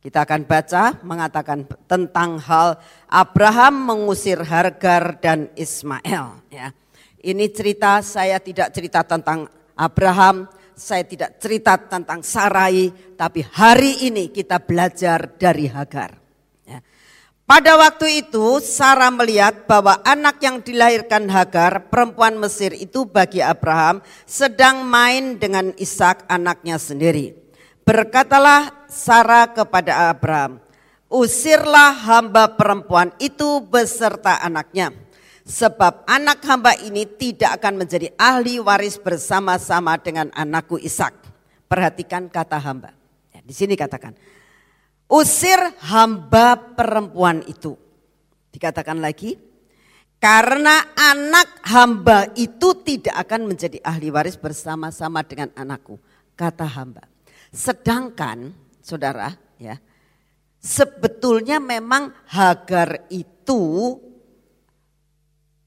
Kita 0.03 0.23
akan 0.23 0.47
baca 0.47 1.03
mengatakan 1.03 1.67
tentang 1.91 2.39
hal 2.39 2.79
Abraham 3.11 3.75
mengusir 3.91 4.39
Hargar 4.47 5.19
dan 5.19 5.51
Ismail. 5.59 6.47
Ya. 6.53 6.71
Ini 7.19 7.51
cerita 7.51 7.99
saya 8.07 8.39
tidak 8.39 8.71
cerita 8.71 9.03
tentang 9.03 9.51
Abraham, 9.75 10.47
saya 10.77 11.09
tidak 11.09 11.41
cerita 11.41 11.81
tentang 11.81 12.21
Sarai, 12.21 12.93
tapi 13.17 13.41
hari 13.41 14.13
ini 14.13 14.29
kita 14.29 14.61
belajar 14.61 15.25
dari 15.41 15.65
Hagar. 15.73 16.21
Ya. 16.69 16.85
Pada 17.49 17.81
waktu 17.81 18.29
itu 18.29 18.61
Sarah 18.61 19.09
melihat 19.09 19.65
bahwa 19.65 20.05
anak 20.05 20.37
yang 20.45 20.61
dilahirkan 20.61 21.33
Hagar, 21.33 21.89
perempuan 21.89 22.37
Mesir 22.37 22.77
itu 22.77 23.09
bagi 23.09 23.41
Abraham 23.41 24.05
sedang 24.29 24.85
main 24.85 25.41
dengan 25.41 25.73
Ishak 25.81 26.29
anaknya 26.29 26.77
sendiri. 26.77 27.33
Berkatalah 27.89 28.85
Sarah 28.93 29.49
kepada 29.57 30.13
Abraham, 30.13 30.61
usirlah 31.09 31.97
hamba 32.05 32.53
perempuan 32.53 33.17
itu 33.17 33.65
beserta 33.65 34.45
anaknya 34.45 35.06
Sebab 35.47 36.11
anak 36.11 36.43
hamba 36.43 36.75
ini 36.75 37.07
tidak 37.07 37.63
akan 37.63 37.87
menjadi 37.87 38.11
ahli 38.19 38.59
waris 38.59 38.99
bersama-sama 38.99 39.95
dengan 39.95 40.27
anakku 40.35 40.75
Ishak. 40.75 41.15
Perhatikan 41.71 42.27
kata 42.27 42.59
hamba. 42.59 42.91
Ya, 43.31 43.47
di 43.47 43.55
sini 43.55 43.79
katakan, 43.79 44.19
usir 45.07 45.59
hamba 45.87 46.59
perempuan 46.59 47.47
itu. 47.47 47.79
Dikatakan 48.51 48.99
lagi, 48.99 49.39
karena 50.19 50.83
anak 50.99 51.63
hamba 51.63 52.27
itu 52.35 52.83
tidak 52.83 53.15
akan 53.15 53.47
menjadi 53.47 53.79
ahli 53.87 54.11
waris 54.11 54.35
bersama-sama 54.35 55.23
dengan 55.23 55.55
anakku. 55.55 55.95
Kata 56.35 56.67
hamba. 56.67 57.07
Sedangkan, 57.55 58.51
saudara, 58.83 59.31
ya, 59.63 59.79
sebetulnya 60.59 61.63
memang 61.63 62.11
Hagar 62.27 63.07
itu 63.15 63.95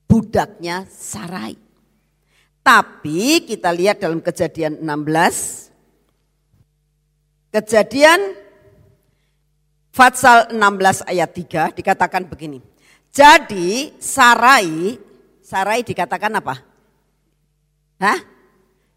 budaknya 0.10 0.90
Sarai. 0.90 1.54
Tapi 2.66 3.46
kita 3.46 3.70
lihat 3.70 4.02
dalam 4.02 4.20
kejadian 4.20 4.82
16. 4.82 5.70
Kejadian 7.54 8.20
Fatsal 9.94 10.54
16 10.54 11.06
ayat 11.06 11.30
3 11.34 11.78
dikatakan 11.78 12.26
begini. 12.26 12.62
Jadi 13.10 13.98
Sarai, 14.02 14.98
Sarai 15.42 15.82
dikatakan 15.82 16.34
apa? 16.38 16.56
Hah? 18.02 18.20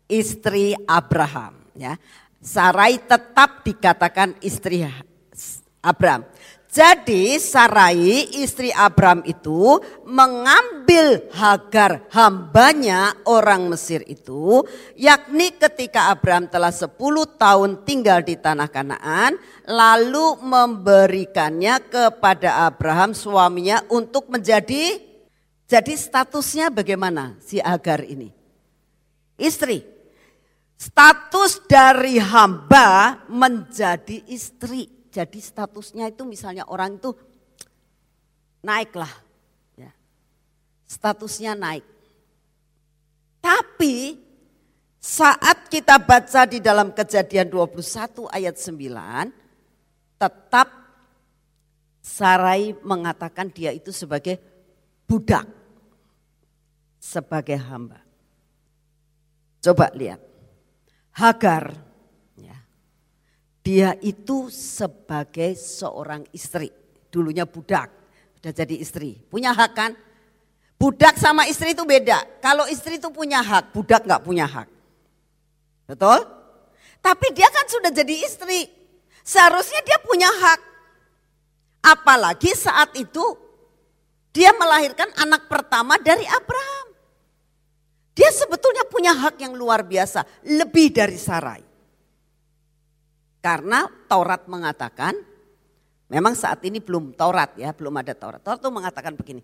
Istri 0.08 0.76
Abraham. 0.84 1.56
Ya. 1.72 1.96
Sarai 2.42 3.00
tetap 3.00 3.64
dikatakan 3.64 4.36
istri 4.44 4.84
Abraham. 5.80 6.28
Jadi 6.72 7.36
Sarai 7.36 8.32
istri 8.40 8.72
Abram 8.72 9.20
itu 9.28 9.76
mengambil 10.08 11.28
Hagar 11.28 12.08
hambanya 12.08 13.12
orang 13.28 13.68
Mesir 13.68 14.00
itu. 14.08 14.64
Yakni 14.96 15.52
ketika 15.52 16.08
Abram 16.08 16.48
telah 16.48 16.72
10 16.72 16.96
tahun 17.36 17.84
tinggal 17.84 18.24
di 18.24 18.40
tanah 18.40 18.72
Kanaan. 18.72 19.36
Lalu 19.68 20.40
memberikannya 20.40 21.76
kepada 21.92 22.64
Abraham 22.64 23.12
suaminya 23.12 23.84
untuk 23.92 24.32
menjadi. 24.32 24.96
Jadi 25.68 25.92
statusnya 25.92 26.72
bagaimana 26.72 27.36
si 27.44 27.60
Hagar 27.60 28.00
ini? 28.00 28.32
Istri. 29.36 29.84
Status 30.80 31.68
dari 31.68 32.16
hamba 32.16 33.20
menjadi 33.28 34.24
istri 34.24 35.01
jadi 35.12 35.38
statusnya 35.44 36.08
itu 36.08 36.24
misalnya 36.24 36.64
orang 36.64 36.96
itu 36.96 37.12
naiklah. 38.64 39.12
Ya. 39.76 39.92
Statusnya 40.88 41.52
naik. 41.52 41.84
Tapi 43.44 44.16
saat 44.96 45.68
kita 45.68 46.00
baca 46.00 46.48
di 46.48 46.64
dalam 46.64 46.96
kejadian 46.96 47.52
21 47.52 48.24
ayat 48.32 48.56
9, 48.56 50.16
tetap 50.16 50.68
Sarai 52.02 52.74
mengatakan 52.82 53.52
dia 53.52 53.70
itu 53.70 53.92
sebagai 53.92 54.40
budak. 55.04 55.44
Sebagai 56.98 57.60
hamba. 57.60 58.00
Coba 59.62 59.92
lihat. 59.94 60.18
Hagar 61.14 61.91
dia 63.62 63.94
itu 64.02 64.50
sebagai 64.50 65.54
seorang 65.54 66.26
istri. 66.34 66.74
Dulunya 67.08 67.46
budak, 67.46 67.88
sudah 68.38 68.52
jadi 68.52 68.74
istri. 68.74 69.22
Punya 69.30 69.54
hak 69.54 69.72
kan? 69.72 69.94
Budak 70.74 71.14
sama 71.14 71.46
istri 71.46 71.78
itu 71.78 71.86
beda. 71.86 72.42
Kalau 72.42 72.66
istri 72.66 72.98
itu 72.98 73.06
punya 73.14 73.38
hak, 73.38 73.70
budak 73.70 74.02
nggak 74.02 74.22
punya 74.26 74.50
hak. 74.50 74.66
Betul? 75.86 76.26
Tapi 76.98 77.26
dia 77.30 77.46
kan 77.54 77.66
sudah 77.70 77.94
jadi 77.94 78.14
istri. 78.26 78.66
Seharusnya 79.22 79.78
dia 79.86 79.98
punya 80.02 80.26
hak. 80.26 80.60
Apalagi 81.82 82.50
saat 82.58 82.94
itu 82.98 83.22
dia 84.34 84.50
melahirkan 84.58 85.10
anak 85.22 85.46
pertama 85.46 85.98
dari 86.02 86.26
Abraham. 86.26 86.86
Dia 88.12 88.28
sebetulnya 88.34 88.82
punya 88.90 89.14
hak 89.14 89.38
yang 89.38 89.54
luar 89.54 89.86
biasa, 89.86 90.26
lebih 90.44 90.92
dari 90.92 91.16
Sarai. 91.16 91.71
Karena 93.42 93.90
Taurat 94.06 94.46
mengatakan, 94.46 95.18
memang 96.06 96.38
saat 96.38 96.62
ini 96.62 96.78
belum 96.78 97.18
Taurat 97.18 97.58
ya, 97.58 97.74
belum 97.74 97.98
ada 97.98 98.14
Taurat. 98.14 98.38
Taurat 98.38 98.62
itu 98.62 98.70
mengatakan 98.70 99.18
begini, 99.18 99.42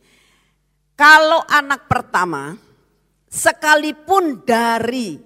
kalau 0.94 1.42
anak 1.50 1.90
pertama 1.90 2.54
sekalipun 3.26 4.46
dari 4.46 5.18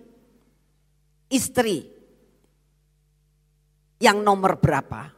istri 1.29 1.85
yang 4.01 4.25
nomor 4.25 4.57
berapa, 4.57 5.13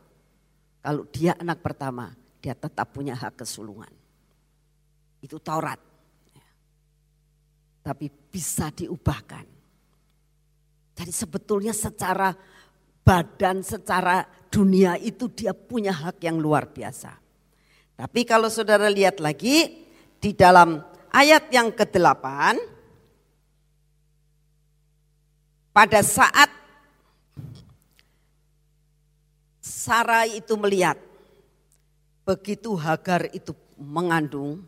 kalau 0.83 1.07
dia 1.15 1.39
anak 1.39 1.63
pertama, 1.63 2.11
dia 2.43 2.59
tetap 2.59 2.91
punya 2.91 3.15
hak 3.15 3.47
kesulungan. 3.47 3.89
Itu 5.23 5.39
Taurat. 5.39 5.79
Tapi 7.87 8.07
bisa 8.11 8.75
diubahkan. 8.75 9.47
Jadi 10.95 11.13
sebetulnya 11.15 11.73
secara 11.73 12.35
badan 13.05 13.61
secara 13.61 14.25
dunia 14.49 14.97
itu 14.97 15.29
dia 15.31 15.53
punya 15.53 15.93
hak 15.93 16.25
yang 16.25 16.41
luar 16.41 16.73
biasa. 16.73 17.13
Tapi 17.95 18.27
kalau 18.27 18.51
saudara 18.51 18.91
lihat 18.91 19.21
lagi 19.23 19.87
di 20.19 20.31
dalam 20.35 20.81
ayat 21.13 21.53
yang 21.53 21.71
ke-8 21.71 22.25
pada 25.71 26.01
saat 26.03 26.51
Sarai 29.65 30.41
itu 30.41 30.57
melihat 30.57 30.97
begitu 32.25 32.73
Hagar 32.73 33.29
itu 33.37 33.53
mengandung 33.77 34.65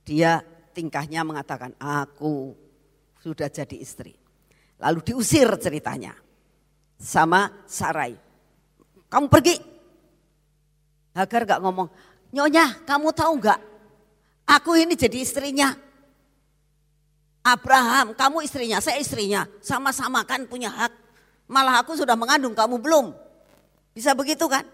dia 0.00 0.40
tingkahnya 0.72 1.24
mengatakan 1.28 1.76
aku 1.76 2.56
sudah 3.20 3.52
jadi 3.52 3.76
istri. 3.76 4.16
Lalu 4.80 5.12
diusir 5.12 5.48
ceritanya 5.60 6.25
sama 6.96 7.52
Sarai. 7.68 8.16
Kamu 9.06 9.28
pergi. 9.30 9.56
Hagar 11.16 11.48
gak 11.48 11.62
ngomong, 11.64 11.88
Nyonya 12.36 12.84
kamu 12.84 13.08
tahu 13.16 13.40
gak? 13.40 13.60
Aku 14.44 14.76
ini 14.76 14.92
jadi 14.92 15.24
istrinya. 15.24 15.72
Abraham, 17.46 18.12
kamu 18.12 18.42
istrinya, 18.42 18.82
saya 18.82 18.98
istrinya. 18.98 19.46
Sama-sama 19.62 20.26
kan 20.26 20.44
punya 20.50 20.68
hak. 20.68 20.92
Malah 21.46 21.80
aku 21.80 21.94
sudah 21.94 22.18
mengandung, 22.18 22.52
kamu 22.52 22.82
belum. 22.82 23.14
Bisa 23.94 24.12
begitu 24.12 24.50
kan? 24.50 24.66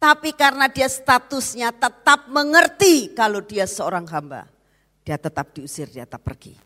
Tapi 0.00 0.32
karena 0.32 0.66
dia 0.68 0.88
statusnya 0.88 1.70
tetap 1.76 2.26
mengerti 2.32 3.12
kalau 3.12 3.44
dia 3.44 3.68
seorang 3.68 4.08
hamba. 4.08 4.48
Dia 5.04 5.20
tetap 5.20 5.52
diusir, 5.52 5.92
dia 5.92 6.08
tetap 6.08 6.24
pergi. 6.24 6.56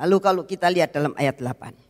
Lalu 0.00 0.16
kalau 0.18 0.42
kita 0.48 0.72
lihat 0.72 0.96
dalam 0.96 1.12
ayat 1.14 1.36
8. 1.38 1.83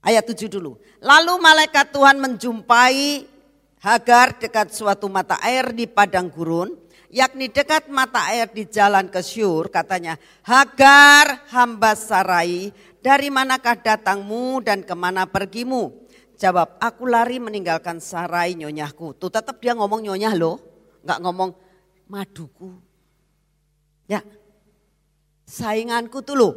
Ayat 0.00 0.24
7 0.32 0.48
dulu. 0.48 0.80
Lalu 1.04 1.34
malaikat 1.40 1.92
Tuhan 1.92 2.16
menjumpai 2.20 3.28
Hagar 3.80 4.36
dekat 4.36 4.76
suatu 4.76 5.08
mata 5.08 5.40
air 5.40 5.72
di 5.72 5.88
padang 5.88 6.28
gurun, 6.28 6.68
yakni 7.08 7.48
dekat 7.48 7.88
mata 7.88 8.28
air 8.28 8.52
di 8.52 8.68
jalan 8.68 9.08
ke 9.08 9.24
Syur, 9.24 9.72
katanya, 9.72 10.20
Hagar 10.44 11.48
hamba 11.48 11.96
Sarai, 11.96 12.76
dari 13.00 13.32
manakah 13.32 13.80
datangmu 13.80 14.60
dan 14.60 14.84
ke 14.84 14.92
mana 14.92 15.24
pergimu? 15.24 15.96
Jawab, 16.36 16.76
aku 16.80 17.08
lari 17.08 17.36
meninggalkan 17.36 18.00
sarai 18.00 18.56
nyonyahku. 18.56 19.16
Tuh 19.16 19.28
tetap 19.28 19.60
dia 19.60 19.76
ngomong 19.76 20.04
nyonyah 20.04 20.32
loh, 20.36 20.56
nggak 21.04 21.20
ngomong 21.20 21.50
maduku. 22.08 22.76
Ya, 24.08 24.24
sainganku 25.48 26.24
tuh 26.24 26.36
loh. 26.36 26.54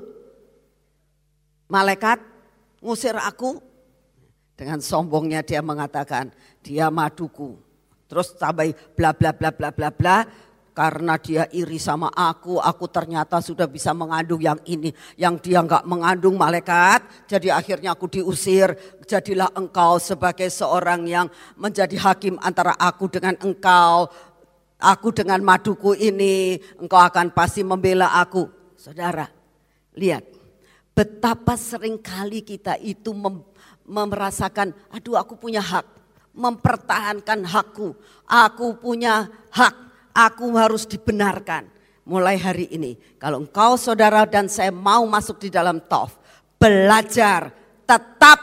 Malaikat 1.67 2.32
ngusir 2.83 3.15
aku. 3.15 3.57
Dengan 4.53 4.77
sombongnya 4.83 5.41
dia 5.41 5.65
mengatakan, 5.65 6.29
dia 6.61 6.91
maduku. 6.93 7.57
Terus 8.05 8.37
sampai 8.37 8.75
bla 8.93 9.09
bla 9.09 9.33
bla 9.33 9.49
bla 9.49 9.73
bla 9.73 9.89
bla 9.89 10.17
karena 10.73 11.21
dia 11.21 11.45
iri 11.53 11.77
sama 11.77 12.09
aku, 12.09 12.57
aku 12.57 12.89
ternyata 12.89 13.37
sudah 13.41 13.69
bisa 13.69 13.93
mengandung 13.93 14.41
yang 14.41 14.57
ini, 14.65 14.89
yang 15.17 15.37
dia 15.37 15.61
nggak 15.61 15.85
mengandung 15.85 16.33
malaikat. 16.33 17.29
Jadi 17.29 17.53
akhirnya 17.53 17.93
aku 17.93 18.09
diusir. 18.09 18.73
Jadilah 19.05 19.53
engkau 19.53 20.01
sebagai 20.01 20.49
seorang 20.49 21.05
yang 21.05 21.29
menjadi 21.57 21.93
hakim 22.01 22.41
antara 22.41 22.73
aku 22.77 23.05
dengan 23.05 23.37
engkau. 23.41 24.09
Aku 24.83 25.15
dengan 25.15 25.39
maduku 25.39 25.95
ini, 25.95 26.59
engkau 26.81 26.99
akan 26.99 27.31
pasti 27.31 27.61
membela 27.63 28.19
aku. 28.19 28.49
Saudara, 28.75 29.29
lihat 29.95 30.42
betapa 30.93 31.57
sering 31.57 31.97
kali 31.99 32.45
kita 32.45 32.77
itu 32.79 33.11
mem 33.13 33.41
merasakan, 33.83 34.71
aduh 34.95 35.19
aku 35.19 35.35
punya 35.35 35.59
hak, 35.59 35.83
mempertahankan 36.31 37.43
hakku. 37.43 37.91
Aku 38.23 38.79
punya 38.79 39.27
hak 39.51 39.75
aku 40.15 40.55
harus 40.55 40.87
dibenarkan. 40.87 41.67
Mulai 42.03 42.35
hari 42.35 42.67
ini, 42.71 42.99
kalau 43.15 43.43
engkau 43.43 43.75
saudara 43.79 44.27
dan 44.27 44.47
saya 44.51 44.71
mau 44.71 45.03
masuk 45.07 45.39
di 45.39 45.49
dalam 45.51 45.79
tof, 45.87 46.15
belajar, 46.59 47.51
tetap 47.87 48.39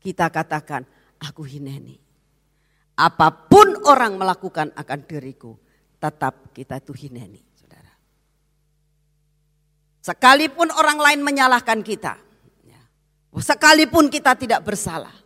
kita 0.00 0.32
katakan, 0.32 0.84
aku 1.20 1.44
hineni. 1.44 2.00
Apa 2.96 3.32
pun 3.32 3.84
orang 3.84 4.16
melakukan 4.16 4.72
akan 4.76 5.00
diriku, 5.04 5.56
tetap 6.00 6.56
kita 6.56 6.80
itu 6.80 6.92
hineni. 6.96 7.40
Sekalipun 10.04 10.68
orang 10.68 11.00
lain 11.00 11.24
menyalahkan 11.24 11.80
kita, 11.80 12.20
ya, 12.60 12.80
sekalipun 13.40 14.12
kita 14.12 14.36
tidak 14.36 14.60
bersalah, 14.60 15.16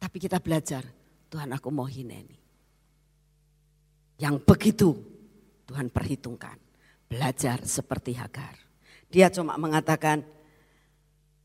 tapi 0.00 0.16
kita 0.16 0.40
belajar, 0.40 0.80
Tuhan 1.28 1.52
aku 1.52 1.68
mau 1.68 1.84
hineni. 1.84 2.40
Yang 4.16 4.40
begitu 4.48 4.90
Tuhan 5.68 5.92
perhitungkan. 5.92 6.56
Belajar 7.04 7.60
seperti 7.68 8.16
Hagar. 8.16 8.56
Dia 9.12 9.28
cuma 9.28 9.60
mengatakan, 9.60 10.24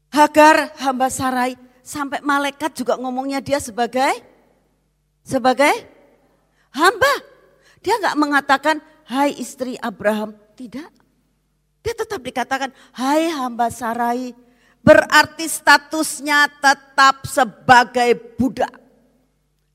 Hagar 0.10 0.72
hamba 0.80 1.12
Sarai 1.12 1.60
sampai 1.84 2.24
malaikat 2.24 2.80
juga 2.80 2.96
ngomongnya 2.96 3.44
dia 3.44 3.60
sebagai 3.60 4.24
sebagai 5.22 5.74
hamba. 6.74 7.14
Dia 7.84 8.00
nggak 8.00 8.18
mengatakan 8.18 8.80
hai 9.12 9.36
istri 9.36 9.76
Abraham, 9.84 10.32
tidak. 10.56 10.99
Dia 11.80 11.96
tetap 11.96 12.20
dikatakan 12.20 12.72
hai 12.96 13.32
hamba 13.32 13.72
Sarai. 13.72 14.36
Berarti 14.80 15.44
statusnya 15.44 16.48
tetap 16.64 17.28
sebagai 17.28 18.16
budak. 18.40 18.72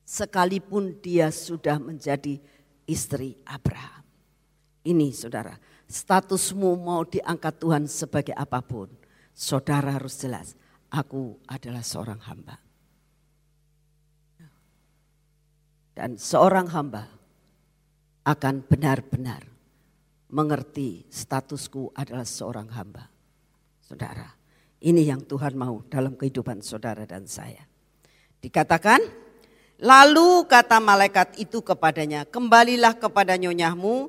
Sekalipun 0.05 0.97
dia 1.01 1.29
sudah 1.29 1.77
menjadi 1.77 2.41
istri 2.89 3.37
Abraham. 3.45 4.05
Ini 4.85 5.13
saudara, 5.17 5.57
statusmu 5.89 6.77
mau 6.77 7.05
diangkat 7.05 7.55
Tuhan 7.57 7.85
sebagai 7.89 8.37
apa 8.37 8.61
pun. 8.61 8.89
Saudara 9.33 9.97
harus 9.97 10.21
jelas, 10.21 10.53
aku 10.93 11.41
adalah 11.49 11.81
seorang 11.81 12.21
hamba. 12.25 12.57
Dan 15.95 16.21
seorang 16.21 16.69
hamba 16.75 17.07
akan 18.27 18.67
benar-benar 18.67 19.54
mengerti 20.35 21.07
statusku 21.07 21.95
adalah 21.95 22.27
seorang 22.27 22.67
hamba. 22.75 23.07
Saudara, 23.79 24.27
ini 24.83 25.07
yang 25.07 25.23
Tuhan 25.23 25.55
mau 25.55 25.87
dalam 25.87 26.19
kehidupan 26.19 26.59
saudara 26.59 27.07
dan 27.07 27.31
saya. 27.31 27.63
Dikatakan 28.43 29.25
Lalu 29.83 30.47
kata 30.47 30.79
malaikat 30.79 31.35
itu 31.43 31.59
kepadanya, 31.59 32.23
kembalilah 32.31 32.95
kepada 32.95 33.35
nyonyahmu, 33.35 34.07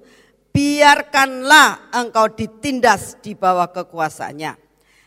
biarkanlah 0.54 1.90
engkau 1.90 2.30
ditindas 2.30 3.18
di 3.20 3.34
bawah 3.34 3.74
kekuasaannya. 3.74 4.62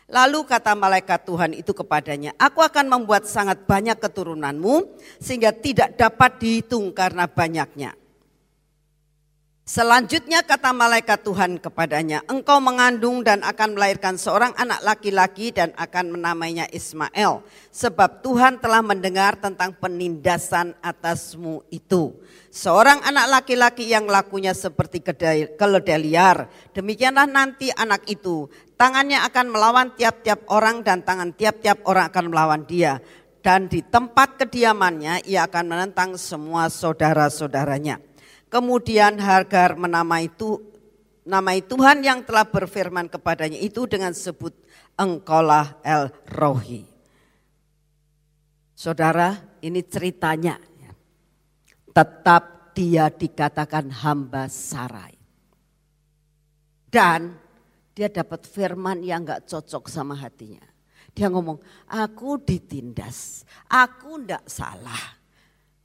Lalu 0.09 0.39
kata 0.43 0.73
malaikat 0.73 1.23
Tuhan 1.23 1.53
itu 1.55 1.71
kepadanya, 1.71 2.35
aku 2.35 2.59
akan 2.59 2.85
membuat 2.85 3.29
sangat 3.29 3.63
banyak 3.63 3.95
keturunanmu 4.01 4.99
sehingga 5.21 5.53
tidak 5.53 5.95
dapat 5.95 6.41
dihitung 6.41 6.91
karena 6.91 7.29
banyaknya. 7.29 7.95
Selanjutnya 9.69 10.41
kata 10.41 10.73
malaikat 10.73 11.21
Tuhan 11.21 11.61
kepadanya, 11.61 12.25
engkau 12.25 12.57
mengandung 12.57 13.21
dan 13.21 13.45
akan 13.45 13.77
melahirkan 13.77 14.17
seorang 14.17 14.49
anak 14.57 14.81
laki-laki 14.81 15.53
dan 15.53 15.77
akan 15.77 16.17
menamainya 16.17 16.65
Ismail. 16.73 17.45
Sebab 17.69 18.25
Tuhan 18.25 18.57
telah 18.57 18.81
mendengar 18.81 19.37
tentang 19.37 19.77
penindasan 19.77 20.73
atasmu 20.81 21.61
itu. 21.69 22.17
Seorang 22.49 23.05
anak 23.05 23.29
laki-laki 23.29 23.85
yang 23.85 24.09
lakunya 24.09 24.57
seperti 24.57 25.05
keledai 25.53 26.01
liar. 26.01 26.49
Demikianlah 26.73 27.29
nanti 27.29 27.69
anak 27.69 28.09
itu. 28.09 28.49
Tangannya 28.73 29.21
akan 29.21 29.53
melawan 29.53 29.93
tiap-tiap 29.93 30.49
orang 30.49 30.81
dan 30.81 31.05
tangan 31.05 31.29
tiap-tiap 31.29 31.85
orang 31.85 32.09
akan 32.09 32.25
melawan 32.33 32.65
dia. 32.65 32.97
Dan 33.45 33.69
di 33.69 33.85
tempat 33.85 34.41
kediamannya 34.41 35.29
ia 35.29 35.45
akan 35.45 35.65
menentang 35.69 36.17
semua 36.17 36.73
saudara-saudaranya. 36.73 38.08
Kemudian 38.49 39.21
Hagar 39.21 39.77
menamai 39.77 40.25
itu 40.25 40.57
namai 41.21 41.61
Tuhan 41.61 42.01
yang 42.01 42.25
telah 42.25 42.49
berfirman 42.49 43.05
kepadanya 43.05 43.61
itu 43.61 43.85
dengan 43.85 44.09
sebut 44.17 44.57
engkaulah 44.97 45.77
El 45.85 46.09
Rohi. 46.25 46.89
Saudara, 48.73 49.37
ini 49.61 49.85
ceritanya. 49.85 50.57
Tetap 51.93 52.73
dia 52.73 53.11
dikatakan 53.11 53.91
hamba 53.91 54.47
Sarai. 54.47 55.13
Dan 56.89 57.35
dia 57.91 58.07
dapat 58.07 58.47
firman 58.47 59.03
yang 59.03 59.27
gak 59.27 59.45
cocok 59.51 59.91
sama 59.91 60.15
hatinya. 60.15 60.63
Dia 61.11 61.27
ngomong, 61.27 61.59
aku 61.91 62.39
ditindas, 62.39 63.43
aku 63.67 64.23
ndak 64.23 64.47
salah. 64.47 65.18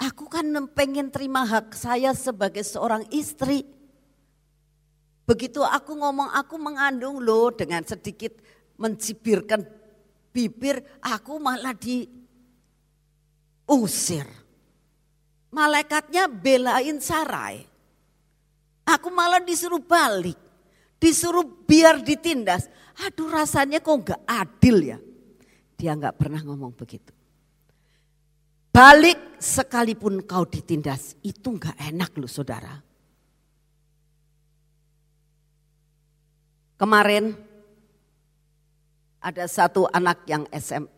Aku 0.03 0.27
kan 0.27 0.45
pengen 0.75 1.09
terima 1.09 1.47
hak 1.47 1.73
saya 1.79 2.11
sebagai 2.13 2.67
seorang 2.67 3.07
istri. 3.15 3.63
Begitu 5.25 5.65
aku 5.65 5.97
ngomong 5.97 6.29
aku 6.35 6.61
mengandung 6.61 7.23
loh 7.23 7.49
dengan 7.55 7.81
sedikit 7.87 8.37
mencibirkan 8.77 9.65
bibir, 10.35 10.83
aku 10.99 11.39
malah 11.39 11.73
diusir. 11.79 12.19
Malaikatnya 15.55 16.27
belain 16.27 16.99
Sarai. 16.99 17.63
Aku 18.83 19.15
malah 19.15 19.39
disuruh 19.39 19.79
balik. 19.79 20.35
Disuruh 20.99 21.47
biar 21.47 22.03
ditindas. 22.03 22.67
Aduh 23.07 23.31
rasanya 23.31 23.79
kok 23.79 24.03
gak 24.03 24.23
adil 24.27 24.83
ya. 24.83 24.99
Dia 25.79 25.95
gak 25.95 26.19
pernah 26.19 26.43
ngomong 26.43 26.75
begitu. 26.75 27.14
Balik 28.75 29.39
sekalipun 29.39 30.27
kau 30.27 30.43
ditindas, 30.43 31.15
itu 31.23 31.55
enggak 31.55 31.79
enak 31.79 32.11
loh 32.19 32.27
saudara. 32.27 32.83
Kemarin 36.75 37.39
ada 39.23 39.47
satu 39.47 39.87
anak 39.95 40.27
yang 40.27 40.43
SM, 40.51 40.91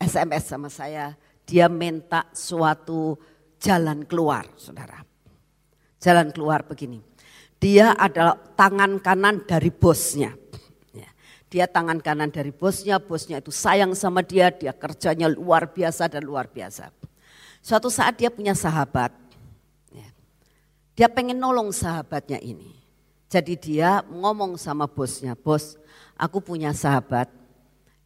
SMS 0.00 0.44
sama 0.48 0.72
saya, 0.72 1.12
dia 1.44 1.68
minta 1.68 2.32
suatu 2.32 3.20
jalan 3.60 4.08
keluar 4.08 4.48
saudara. 4.56 5.04
Jalan 6.00 6.32
keluar 6.32 6.64
begini. 6.64 6.96
Dia 7.60 7.92
adalah 7.92 8.40
tangan 8.56 9.04
kanan 9.04 9.44
dari 9.44 9.68
bosnya. 9.68 10.32
Ya, 10.96 11.12
dia 11.52 11.68
tangan 11.68 12.00
kanan 12.00 12.32
dari 12.32 12.56
bosnya, 12.56 12.96
bosnya 12.96 13.44
itu 13.44 13.52
sayang 13.52 13.92
sama 13.92 14.24
dia, 14.24 14.48
dia 14.48 14.72
kerjanya 14.72 15.28
luar 15.28 15.68
biasa 15.76 16.08
dan 16.08 16.24
luar 16.24 16.48
biasa. 16.48 17.01
Suatu 17.62 17.86
saat 17.86 18.18
dia 18.18 18.26
punya 18.26 18.58
sahabat. 18.58 19.14
Ya. 19.94 20.10
Dia 20.98 21.06
pengen 21.06 21.38
nolong 21.38 21.70
sahabatnya 21.70 22.42
ini. 22.42 22.74
Jadi 23.30 23.56
dia 23.56 24.02
ngomong 24.10 24.60
sama 24.60 24.84
bosnya, 24.84 25.32
bos 25.32 25.80
aku 26.20 26.44
punya 26.44 26.74
sahabat, 26.76 27.32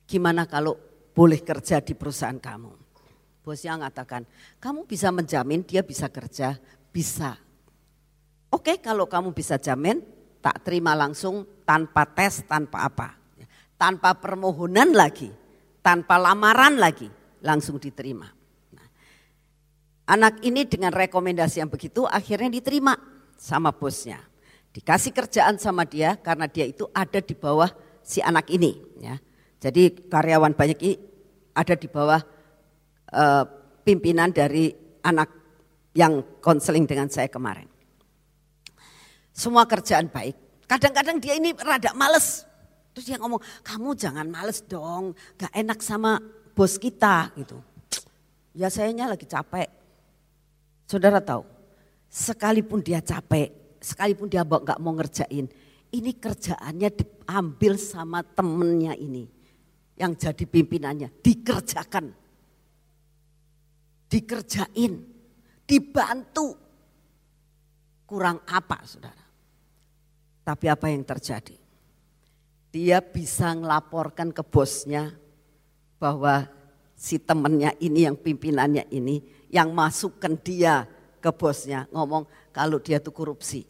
gimana 0.07 0.47
kalau 0.47 0.79
boleh 1.11 1.43
kerja 1.43 1.83
di 1.83 1.99
perusahaan 1.99 2.39
kamu? 2.39 2.71
Bosnya 3.43 3.75
mengatakan, 3.75 4.23
kamu 4.63 4.87
bisa 4.87 5.11
menjamin 5.11 5.67
dia 5.67 5.83
bisa 5.83 6.07
kerja? 6.07 6.55
Bisa. 6.95 7.35
Oke 8.55 8.79
kalau 8.79 9.11
kamu 9.11 9.35
bisa 9.35 9.59
jamin, 9.59 9.99
tak 10.39 10.63
terima 10.63 10.95
langsung 10.95 11.43
tanpa 11.67 12.07
tes, 12.07 12.45
tanpa 12.47 12.87
apa. 12.87 13.09
tanpa 13.77 14.17
permohonan 14.17 14.97
lagi, 14.97 15.29
tanpa 15.85 16.17
lamaran 16.17 16.81
lagi, 16.81 17.13
langsung 17.45 17.77
diterima. 17.77 18.36
Anak 20.07 20.39
ini 20.47 20.63
dengan 20.63 20.95
rekomendasi 20.95 21.59
yang 21.59 21.71
begitu 21.71 22.07
akhirnya 22.07 22.47
diterima 22.47 22.95
sama 23.35 23.75
bosnya. 23.75 24.23
Dikasih 24.71 25.11
kerjaan 25.11 25.59
sama 25.59 25.83
dia 25.83 26.15
karena 26.15 26.47
dia 26.47 26.63
itu 26.63 26.87
ada 26.95 27.19
di 27.19 27.35
bawah 27.35 27.69
si 28.07 28.23
anak 28.23 28.47
ini. 28.55 28.79
Ya. 29.03 29.19
Jadi 29.59 30.07
karyawan 30.07 30.55
banyak 30.55 30.79
ini 30.79 30.95
ada 31.57 31.75
di 31.75 31.89
bawah 31.91 32.23
uh, 33.11 33.45
pimpinan 33.83 34.31
dari 34.31 34.71
anak 35.03 35.33
yang 35.97 36.23
konseling 36.39 36.85
dengan 36.85 37.11
saya 37.11 37.27
kemarin. 37.27 37.67
Semua 39.33 39.67
kerjaan 39.67 40.07
baik. 40.13 40.37
Kadang-kadang 40.71 41.19
dia 41.19 41.35
ini 41.35 41.51
rada 41.57 41.97
males. 41.97 42.45
Terus 42.93 43.13
dia 43.13 43.19
ngomong, 43.21 43.41
kamu 43.61 43.93
jangan 43.93 44.27
males 44.29 44.65
dong, 44.65 45.13
gak 45.37 45.53
enak 45.53 45.85
sama 45.85 46.17
bos 46.57 46.81
kita 46.81 47.33
gitu. 47.37 47.61
Ya 48.57 48.73
sayanya 48.73 49.13
lagi 49.13 49.29
capek. 49.29 49.69
Saudara 50.87 51.19
tahu, 51.19 51.43
sekalipun 52.07 52.79
dia 52.79 53.03
capek, 53.03 53.51
sekalipun 53.83 54.31
dia 54.31 54.47
nggak 54.47 54.79
mau 54.79 54.95
ngerjain, 54.95 55.51
ini 55.91 56.11
kerjaannya 56.15 56.91
diambil 56.95 57.75
sama 57.75 58.23
temennya 58.23 58.95
ini 58.95 59.27
yang 59.99 60.15
jadi 60.15 60.47
pimpinannya, 60.47 61.11
dikerjakan, 61.19 62.15
dikerjain, 64.07 64.93
dibantu. 65.67 66.55
Kurang 68.07 68.47
apa 68.47 68.87
saudara? 68.87 69.27
Tapi 70.47 70.67
apa 70.71 70.87
yang 70.87 71.03
terjadi? 71.03 71.59
Dia 72.71 73.03
bisa 73.03 73.51
ngelaporkan 73.51 74.31
ke 74.31 74.47
bosnya 74.47 75.11
bahwa 75.99 76.47
si 76.95 77.19
temennya 77.19 77.75
ini 77.83 78.07
yang 78.07 78.15
pimpinannya 78.15 78.87
ini 78.95 79.36
yang 79.51 79.71
masukkan 79.71 80.35
dia 80.41 80.87
ke 81.23 81.31
bosnya 81.35 81.91
ngomong 81.91 82.27
kalau 82.55 82.79
dia 82.79 83.03
tuh 83.03 83.15
korupsi. 83.15 83.67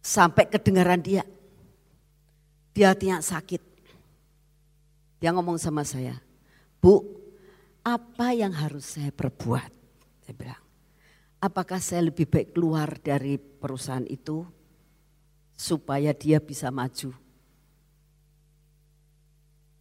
Sampai 0.00 0.48
kedengaran 0.48 0.98
dia. 0.98 1.22
Dia 2.72 2.94
hatinya 2.94 3.20
sakit. 3.20 3.62
Dia 5.20 5.36
ngomong 5.36 5.60
sama 5.60 5.84
saya, 5.84 6.16
Bu, 6.80 7.04
apa 7.84 8.32
yang 8.32 8.56
harus 8.56 8.96
saya 8.96 9.12
perbuat? 9.12 9.68
Saya 10.24 10.34
bilang, 10.34 10.64
apakah 11.44 11.76
saya 11.76 12.08
lebih 12.08 12.24
baik 12.24 12.56
keluar 12.56 12.88
dari 12.96 13.36
perusahaan 13.36 14.08
itu 14.08 14.48
supaya 15.52 16.16
dia 16.16 16.40
bisa 16.40 16.72
maju? 16.72 17.12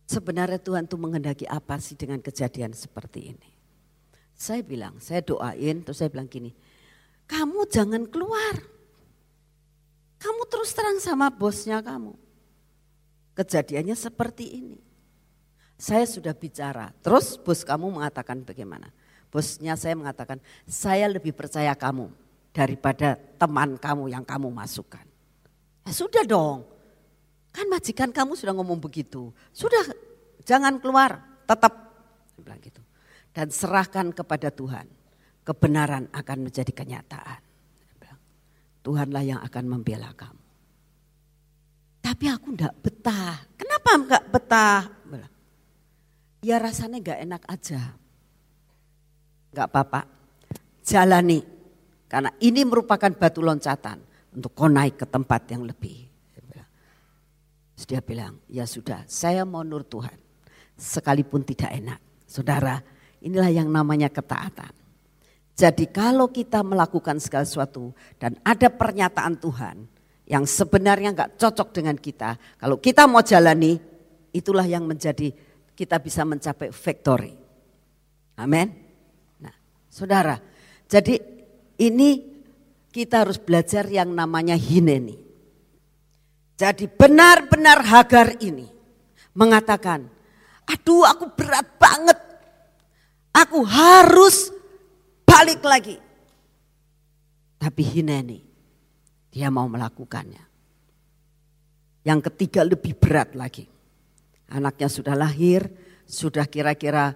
Sebenarnya 0.10 0.58
Tuhan 0.58 0.90
tuh 0.90 0.98
menghendaki 0.98 1.46
apa 1.46 1.78
sih 1.78 1.94
dengan 1.94 2.18
kejadian 2.18 2.74
seperti 2.74 3.30
ini? 3.30 3.50
Saya 4.34 4.66
bilang, 4.66 4.98
saya 4.98 5.22
doain, 5.22 5.86
terus 5.86 6.02
saya 6.02 6.10
bilang 6.10 6.26
gini, 6.26 6.50
kamu 7.30 7.70
jangan 7.70 8.10
keluar. 8.10 8.58
Kamu 10.18 10.42
terus 10.50 10.74
terang 10.74 10.98
sama 10.98 11.30
bosnya 11.30 11.78
kamu. 11.86 12.18
Kejadiannya 13.38 13.94
seperti 13.94 14.46
ini. 14.58 14.82
Saya 15.78 16.10
sudah 16.10 16.34
bicara, 16.34 16.90
terus 17.06 17.38
bos 17.38 17.62
kamu 17.62 18.02
mengatakan 18.02 18.42
bagaimana? 18.42 18.90
Bosnya 19.30 19.78
saya 19.78 19.94
mengatakan, 19.94 20.42
saya 20.66 21.06
lebih 21.06 21.38
percaya 21.38 21.78
kamu 21.78 22.10
daripada 22.50 23.14
teman 23.38 23.78
kamu 23.78 24.10
yang 24.10 24.26
kamu 24.26 24.50
masukkan. 24.50 25.06
Ya 25.86 25.94
sudah 25.94 26.26
dong, 26.26 26.66
kan 27.50 27.66
majikan 27.70 28.10
kamu 28.10 28.38
sudah 28.38 28.54
ngomong 28.56 28.80
begitu. 28.82 29.34
Sudah, 29.54 29.82
jangan 30.44 30.78
keluar, 30.82 31.22
tetap. 31.46 31.92
bilang 32.40 32.60
gitu. 32.64 32.80
Dan 33.36 33.52
serahkan 33.52 34.16
kepada 34.16 34.48
Tuhan, 34.50 34.88
kebenaran 35.44 36.08
akan 36.16 36.38
menjadi 36.50 36.72
kenyataan. 36.72 37.50
Tuhanlah 38.80 39.22
yang 39.22 39.40
akan 39.44 39.66
membela 39.68 40.10
kamu. 40.16 40.42
Tapi 42.00 42.26
aku 42.26 42.58
enggak 42.58 42.74
betah. 42.80 43.38
Kenapa 43.54 43.90
enggak 43.94 44.24
betah? 44.34 44.82
Ya 46.42 46.58
rasanya 46.58 46.98
enggak 46.98 47.20
enak 47.22 47.44
aja. 47.46 47.82
Enggak 49.54 49.68
apa-apa. 49.70 50.02
Jalani. 50.82 51.46
Karena 52.10 52.34
ini 52.42 52.66
merupakan 52.66 53.14
batu 53.14 53.46
loncatan 53.46 54.02
untuk 54.34 54.58
kau 54.58 54.66
naik 54.66 54.98
ke 54.98 55.06
tempat 55.06 55.46
yang 55.54 55.70
lebih. 55.70 56.09
Dia 57.88 58.04
bilang, 58.04 58.40
ya 58.52 58.68
sudah 58.68 59.08
saya 59.08 59.48
mau 59.48 59.64
nur 59.64 59.88
Tuhan. 59.88 60.16
Sekalipun 60.76 61.44
tidak 61.44 61.72
enak. 61.76 62.00
Saudara, 62.28 62.80
inilah 63.24 63.52
yang 63.52 63.72
namanya 63.72 64.08
ketaatan. 64.12 64.72
Jadi 65.60 65.92
kalau 65.92 66.32
kita 66.32 66.64
melakukan 66.64 67.20
segala 67.20 67.44
sesuatu 67.44 67.92
dan 68.16 68.40
ada 68.48 68.72
pernyataan 68.72 69.36
Tuhan 69.36 69.92
yang 70.24 70.48
sebenarnya 70.48 71.12
nggak 71.12 71.32
cocok 71.36 71.76
dengan 71.76 72.00
kita, 72.00 72.40
kalau 72.56 72.80
kita 72.80 73.04
mau 73.12 73.20
jalani, 73.20 73.76
itulah 74.32 74.64
yang 74.64 74.88
menjadi 74.88 75.36
kita 75.76 76.00
bisa 76.00 76.24
mencapai 76.24 76.72
victory. 76.72 77.36
Amin. 78.40 78.72
Nah, 79.44 79.56
saudara, 79.92 80.40
jadi 80.88 81.20
ini 81.76 82.24
kita 82.92 83.28
harus 83.28 83.36
belajar 83.40 83.84
yang 83.92 84.16
namanya 84.16 84.56
hineni. 84.56 85.29
Jadi 86.60 86.92
benar-benar 86.92 87.88
Hagar 87.88 88.36
ini 88.44 88.68
mengatakan, 89.32 90.04
aduh 90.68 91.08
aku 91.08 91.32
berat 91.32 91.80
banget. 91.80 92.20
Aku 93.32 93.64
harus 93.64 94.52
balik 95.24 95.64
lagi. 95.64 95.96
Tapi 97.56 97.80
Hineni, 97.80 98.44
dia 99.32 99.48
mau 99.48 99.72
melakukannya. 99.72 100.44
Yang 102.04 102.20
ketiga 102.28 102.68
lebih 102.68 102.92
berat 103.00 103.40
lagi. 103.40 103.64
Anaknya 104.52 104.92
sudah 104.92 105.16
lahir, 105.16 105.64
sudah 106.04 106.44
kira-kira 106.44 107.16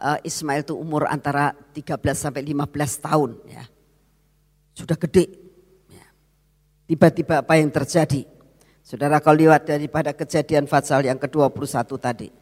uh, 0.00 0.16
Ismail 0.24 0.64
itu 0.64 0.72
umur 0.72 1.04
antara 1.12 1.52
13 1.76 2.00
sampai 2.16 2.40
15 2.40 3.04
tahun 3.04 3.30
ya. 3.52 3.64
Sudah 4.72 4.96
gede. 4.96 5.28
Ya. 5.92 6.08
Tiba-tiba 6.88 7.44
apa 7.44 7.60
yang 7.60 7.68
terjadi? 7.68 8.37
Saudara 8.88 9.20
kalau 9.20 9.44
lihat 9.44 9.68
daripada 9.68 10.16
kejadian 10.16 10.64
Fatsal 10.64 11.04
yang 11.04 11.20
ke-21 11.20 11.84
tadi. 12.00 12.32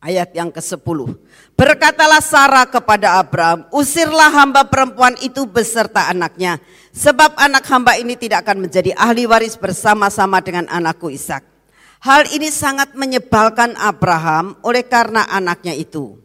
Ayat 0.00 0.32
yang 0.32 0.48
ke-10. 0.48 1.12
Berkatalah 1.52 2.24
Sarah 2.24 2.64
kepada 2.64 3.20
Abraham, 3.20 3.68
usirlah 3.76 4.32
hamba 4.32 4.64
perempuan 4.72 5.20
itu 5.20 5.44
beserta 5.44 6.08
anaknya. 6.08 6.64
Sebab 6.96 7.36
anak 7.36 7.68
hamba 7.68 8.00
ini 8.00 8.16
tidak 8.16 8.48
akan 8.48 8.64
menjadi 8.64 8.96
ahli 8.96 9.28
waris 9.28 9.60
bersama-sama 9.60 10.40
dengan 10.40 10.64
anakku 10.72 11.12
Ishak. 11.12 11.51
Hal 12.02 12.26
ini 12.34 12.50
sangat 12.50 12.98
menyebalkan 12.98 13.78
Abraham 13.78 14.58
oleh 14.66 14.82
karena 14.82 15.22
anaknya 15.30 15.70
itu. 15.70 16.18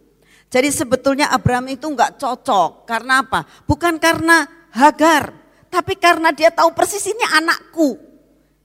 Jadi 0.49 0.73
sebetulnya 0.73 1.30
Abraham 1.30 1.69
itu 1.69 1.86
enggak 1.86 2.17
cocok. 2.17 2.89
Karena 2.89 3.21
apa? 3.21 3.45
Bukan 3.69 4.01
karena 4.01 4.49
Hagar. 4.73 5.38
Tapi 5.69 5.93
karena 6.01 6.34
dia 6.34 6.49
tahu 6.49 6.73
persis 6.73 7.05
ini 7.05 7.21
anakku. 7.30 7.93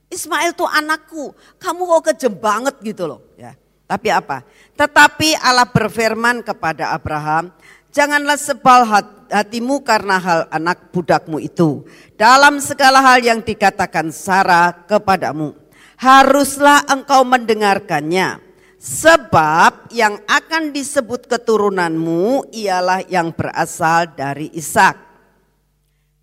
Ismail 0.09 0.57
tuh 0.57 0.65
anakku. 0.65 1.37
Kamu 1.61 1.85
kok 1.85 2.13
kejem 2.13 2.33
banget 2.33 2.81
gitu 2.81 3.05
loh. 3.05 3.21
Ya. 3.37 3.61
Tapi 3.85 4.09
apa? 4.09 4.41
Tetapi 4.73 5.37
Allah 5.37 5.69
berfirman 5.69 6.41
kepada 6.41 6.97
Abraham, 6.97 7.53
janganlah 7.93 8.41
sebal 8.41 8.89
hatimu 9.29 9.85
karena 9.85 10.17
hal 10.17 10.41
anak 10.49 10.89
budakmu 10.97 11.37
itu. 11.45 11.85
Dalam 12.17 12.57
segala 12.57 13.05
hal 13.05 13.21
yang 13.21 13.45
dikatakan 13.45 14.09
Sarah 14.09 14.89
kepadamu, 14.89 15.62
haruslah 16.03 16.83
engkau 16.91 17.23
mendengarkannya. 17.23 18.43
Sebab 18.83 19.95
yang 19.95 20.19
akan 20.27 20.75
disebut 20.75 21.31
keturunanmu 21.31 22.51
ialah 22.51 23.07
yang 23.07 23.31
berasal 23.31 24.11
dari 24.19 24.51
Ishak. 24.51 24.99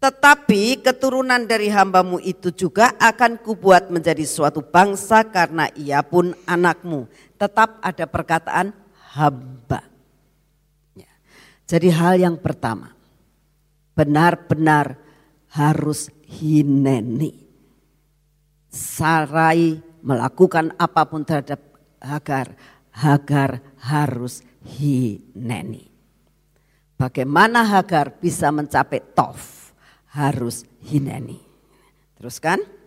Tetapi 0.04 0.84
keturunan 0.84 1.48
dari 1.48 1.72
hambamu 1.72 2.20
itu 2.20 2.52
juga 2.52 3.00
akan 3.00 3.40
kubuat 3.40 3.88
menjadi 3.88 4.28
suatu 4.28 4.60
bangsa 4.60 5.24
karena 5.32 5.72
ia 5.72 6.04
pun 6.04 6.36
anakmu. 6.44 7.08
Tetap 7.40 7.80
ada 7.80 8.04
perkataan 8.04 8.76
hamba. 9.16 9.80
Ya. 11.00 11.12
Jadi 11.64 11.88
hal 11.96 12.20
yang 12.20 12.36
pertama, 12.36 12.92
benar-benar 13.96 15.00
harus 15.48 16.12
hineni. 16.28 17.49
Sarai 18.70 19.82
melakukan 20.06 20.72
apa 20.78 21.06
pun 21.10 21.26
terhadap 21.26 21.60
Hagar. 22.00 22.56
Hagar 22.90 23.60
harus 23.82 24.42
hineni. 24.64 25.90
Bagaimana 27.00 27.64
Hagar 27.64 28.20
bisa 28.20 28.52
mencapai 28.52 29.04
tof? 29.16 29.72
Harus 30.10 30.66
hineni. 30.84 31.40
Teruskan. 32.16 32.79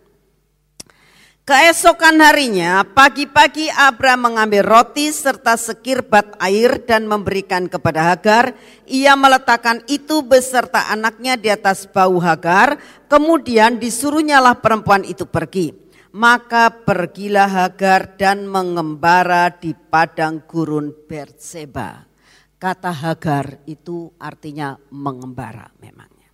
Keesokan 1.43 2.23
harinya, 2.23 2.87
pagi-pagi 2.87 3.67
Abraham 3.67 4.31
mengambil 4.31 4.63
roti 4.63 5.11
serta 5.11 5.59
sekirbat 5.59 6.39
air 6.39 6.87
dan 6.87 7.03
memberikan 7.03 7.67
kepada 7.67 8.15
Hagar. 8.15 8.55
Ia 8.87 9.19
meletakkan 9.19 9.83
itu 9.91 10.23
beserta 10.23 10.87
anaknya 10.87 11.35
di 11.35 11.51
atas 11.51 11.83
bau 11.83 12.15
Hagar. 12.23 12.79
Kemudian 13.11 13.75
disuruhnyalah 13.75 14.63
perempuan 14.63 15.03
itu 15.03 15.27
pergi. 15.27 15.75
Maka 16.15 16.71
pergilah 16.71 17.51
Hagar 17.51 18.15
dan 18.15 18.47
mengembara 18.47 19.51
di 19.51 19.75
padang 19.75 20.47
gurun 20.47 20.95
Berseba. 20.95 22.07
Kata 22.55 22.95
Hagar 22.95 23.67
itu 23.67 24.15
artinya 24.15 24.79
mengembara 24.95 25.67
memangnya. 25.83 26.31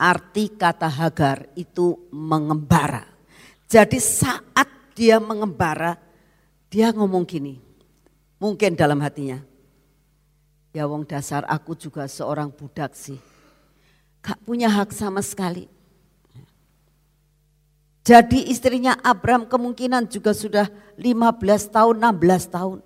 Arti 0.00 0.56
kata 0.56 0.88
Hagar 0.88 1.52
itu 1.52 2.08
mengembara 2.16 3.15
jadi 3.66 3.98
saat 3.98 4.70
dia 4.94 5.18
mengembara, 5.18 5.98
dia 6.70 6.94
ngomong 6.94 7.26
gini, 7.26 7.58
mungkin 8.38 8.78
dalam 8.78 9.02
hatinya, 9.02 9.42
ya 10.70 10.86
wong 10.86 11.02
dasar 11.02 11.42
aku 11.50 11.74
juga 11.74 12.06
seorang 12.06 12.48
budak 12.48 12.94
sih, 12.94 13.18
gak 14.22 14.38
punya 14.46 14.70
hak 14.70 14.94
sama 14.94 15.18
sekali. 15.20 15.66
Jadi 18.06 18.54
istrinya 18.54 18.94
Abram 19.02 19.50
kemungkinan 19.50 20.06
juga 20.06 20.30
sudah 20.30 20.70
15 20.94 21.74
tahun, 21.74 21.98
16 21.98 22.54
tahun. 22.54 22.78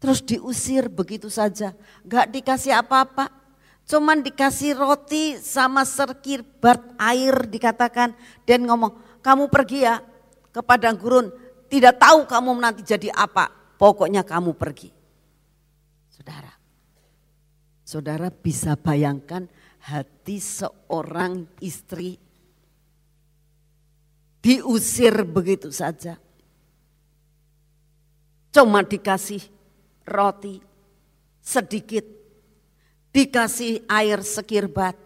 Terus 0.00 0.24
diusir 0.24 0.88
begitu 0.88 1.28
saja, 1.28 1.76
gak 2.08 2.32
dikasih 2.32 2.72
apa-apa. 2.72 3.28
Cuman 3.88 4.24
dikasih 4.24 4.76
roti 4.76 5.36
sama 5.40 5.84
serkirbat 5.84 6.80
air 6.96 7.48
dikatakan. 7.48 8.16
Dan 8.48 8.64
ngomong, 8.64 8.96
kamu 9.20 9.50
pergi 9.50 9.78
ya 9.84 10.00
ke 10.52 10.60
padang 10.64 10.96
gurun, 10.96 11.28
tidak 11.68 12.00
tahu 12.00 12.24
kamu 12.24 12.50
nanti 12.56 12.82
jadi 12.82 13.12
apa, 13.12 13.50
pokoknya 13.76 14.24
kamu 14.24 14.56
pergi. 14.56 14.90
Saudara, 16.08 16.52
saudara 17.84 18.28
bisa 18.32 18.74
bayangkan 18.74 19.46
hati 19.78 20.42
seorang 20.42 21.46
istri 21.62 22.18
diusir 24.42 25.28
begitu 25.28 25.68
saja. 25.68 26.16
Cuma 28.48 28.80
dikasih 28.80 29.44
roti 30.08 30.58
sedikit, 31.44 32.04
dikasih 33.12 33.84
air 33.86 34.24
sekirbat, 34.24 34.96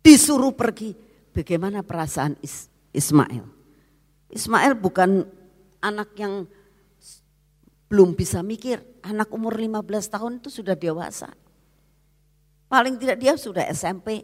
disuruh 0.00 0.54
pergi. 0.54 0.94
Bagaimana 1.30 1.86
perasaan 1.86 2.34
istri? 2.42 2.69
Ismail. 2.90 3.44
Ismail 4.30 4.72
bukan 4.78 5.26
anak 5.82 6.14
yang 6.18 6.46
belum 7.90 8.14
bisa 8.14 8.42
mikir. 8.46 8.82
Anak 9.02 9.32
umur 9.34 9.56
15 9.58 9.82
tahun 10.12 10.32
itu 10.38 10.48
sudah 10.52 10.78
dewasa. 10.78 11.32
Paling 12.70 13.00
tidak 13.02 13.18
dia 13.18 13.34
sudah 13.34 13.66
SMP. 13.74 14.22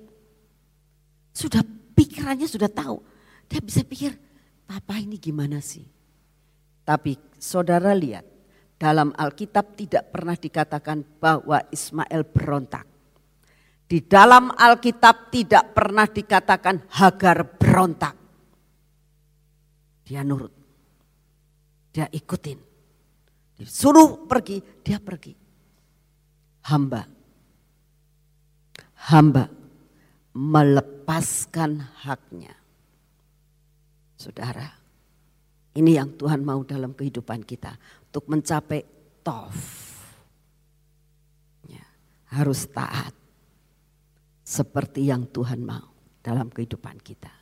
Sudah 1.35 1.67
pikirannya 1.99 2.47
sudah 2.47 2.71
tahu. 2.71 3.03
Dia 3.51 3.59
bisa 3.63 3.83
pikir, 3.83 4.15
papa 4.67 4.99
ini 4.99 5.19
gimana 5.19 5.59
sih? 5.59 5.87
Tapi 6.87 7.19
saudara 7.39 7.91
lihat, 7.95 8.23
dalam 8.79 9.11
Alkitab 9.17 9.75
tidak 9.75 10.15
pernah 10.15 10.39
dikatakan 10.39 11.03
bahwa 11.19 11.59
Ismail 11.73 12.23
berontak. 12.31 12.87
Di 13.87 14.03
dalam 14.03 14.51
Alkitab 14.51 15.31
tidak 15.31 15.75
pernah 15.75 16.07
dikatakan 16.07 16.91
Hagar 16.99 17.59
berontak. 17.59 18.26
Dia 20.07 20.23
nurut. 20.23 20.55
Dia 21.91 22.07
ikutin. 22.07 22.59
Disuruh 23.59 24.31
pergi, 24.31 24.63
dia 24.87 25.03
pergi. 25.03 25.35
Hamba. 26.71 27.03
Hamba 29.11 29.51
melepaskan 30.37 31.81
haknya. 32.05 32.53
Saudara, 34.21 34.69
ini 35.73 35.97
yang 35.97 36.13
Tuhan 36.21 36.45
mau 36.45 36.61
dalam 36.63 36.93
kehidupan 36.93 37.41
kita. 37.49 37.73
Untuk 38.13 38.29
mencapai 38.29 38.85
tof. 39.25 39.57
Ya, 41.65 41.85
harus 42.37 42.69
taat. 42.69 43.17
Seperti 44.47 45.09
yang 45.09 45.27
Tuhan 45.33 45.65
mau 45.65 45.91
dalam 46.21 46.53
kehidupan 46.53 47.01
kita. 47.01 47.33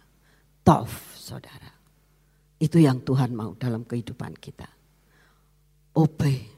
Tof, 0.63 1.19
saudara. 1.19 1.74
Itu 2.59 2.79
yang 2.79 3.03
Tuhan 3.03 3.35
mau 3.35 3.53
dalam 3.59 3.85
kehidupan 3.85 4.39
kita. 4.39 4.69
Obey. 5.95 6.55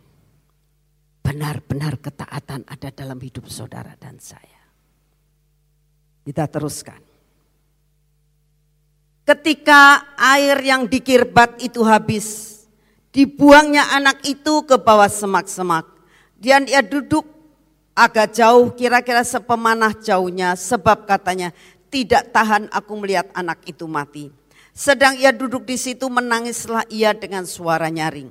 Benar-benar 1.26 1.99
ketaatan 1.99 2.62
ada 2.70 2.88
dalam 2.94 3.18
hidup 3.18 3.51
saudara 3.51 3.99
dan 3.99 4.22
saya. 4.22 4.62
Kita 6.22 6.47
teruskan. 6.47 7.03
Ketika 9.26 10.14
air 10.14 10.55
yang 10.62 10.86
dikirbat 10.86 11.59
itu 11.59 11.82
habis, 11.82 12.62
dibuangnya 13.11 13.90
anak 13.90 14.22
itu 14.22 14.62
ke 14.62 14.78
bawah 14.78 15.11
semak-semak. 15.11 15.82
Dan 16.38 16.70
ia 16.70 16.78
duduk 16.78 17.26
agak 17.90 18.38
jauh, 18.38 18.70
kira-kira 18.78 19.26
sepemanah 19.26 19.99
jauhnya, 19.99 20.55
sebab 20.55 21.11
katanya, 21.11 21.51
tidak 21.90 22.30
tahan 22.30 22.70
aku 22.70 22.92
melihat 23.03 23.26
anak 23.34 23.66
itu 23.66 23.88
mati. 23.90 24.30
Sedang 24.77 25.16
ia 25.16 25.33
duduk 25.33 25.64
di 25.64 25.81
situ 25.81 26.05
menangislah 26.12 26.85
ia 26.93 27.16
dengan 27.16 27.49
suara 27.49 27.89
nyaring. 27.89 28.29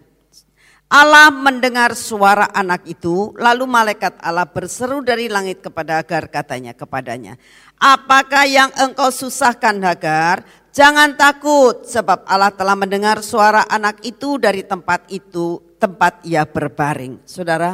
Allah 0.86 1.34
mendengar 1.34 1.98
suara 1.98 2.54
anak 2.54 2.86
itu, 2.86 3.34
lalu 3.41 3.66
malaikat 3.66 4.22
Allah 4.22 4.46
berseru 4.46 5.02
dari 5.02 5.26
langit 5.26 5.66
kepada 5.66 5.98
Hagar 5.98 6.30
katanya 6.30 6.78
kepadanya, 6.78 7.41
apakah 7.82 8.46
yang 8.46 8.70
engkau 8.78 9.10
susahkan 9.10 9.74
Hagar? 9.82 10.46
Jangan 10.70 11.18
takut 11.18 11.89
sebab 11.89 12.30
Allah 12.30 12.54
telah 12.54 12.78
mendengar 12.78 13.26
suara 13.26 13.66
anak 13.66 14.06
itu 14.06 14.38
dari 14.38 14.62
tempat 14.62 15.10
itu, 15.10 15.58
tempat 15.82 16.22
ia 16.22 16.46
berbaring. 16.46 17.26
Saudara, 17.26 17.74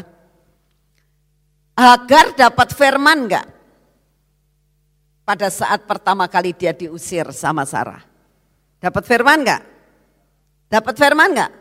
Hagar 1.75 2.39
dapat 2.39 2.71
firman 2.71 3.27
enggak? 3.27 3.47
Pada 5.27 5.51
saat 5.51 5.83
pertama 5.83 6.31
kali 6.31 6.55
dia 6.55 6.71
diusir 6.71 7.27
sama 7.35 7.67
Sarah. 7.67 8.10
Dapat 8.81 9.03
firman 9.05 9.45
enggak? 9.45 9.61
Dapat 10.73 10.95
firman 10.97 11.29
enggak? 11.37 11.51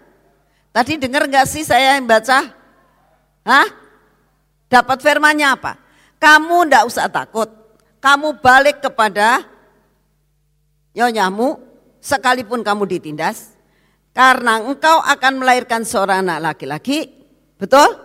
Tadi 0.73 0.93
dengar 0.97 1.29
enggak 1.29 1.45
sih 1.45 1.61
saya 1.61 2.01
yang 2.01 2.09
baca? 2.09 2.49
Hah? 3.45 3.69
Dapat 4.73 4.99
firmannya 5.05 5.53
apa? 5.53 5.77
Kamu 6.17 6.65
enggak 6.65 6.89
usah 6.89 7.13
takut. 7.13 7.53
Kamu 8.01 8.41
balik 8.41 8.81
kepada 8.81 9.45
nyonyamu 10.97 11.61
sekalipun 12.01 12.65
kamu 12.65 12.89
ditindas. 12.89 13.53
Karena 14.17 14.65
engkau 14.65 15.05
akan 15.05 15.45
melahirkan 15.45 15.85
seorang 15.85 16.25
anak 16.25 16.57
laki-laki. 16.57 17.13
Betul? 17.61 18.01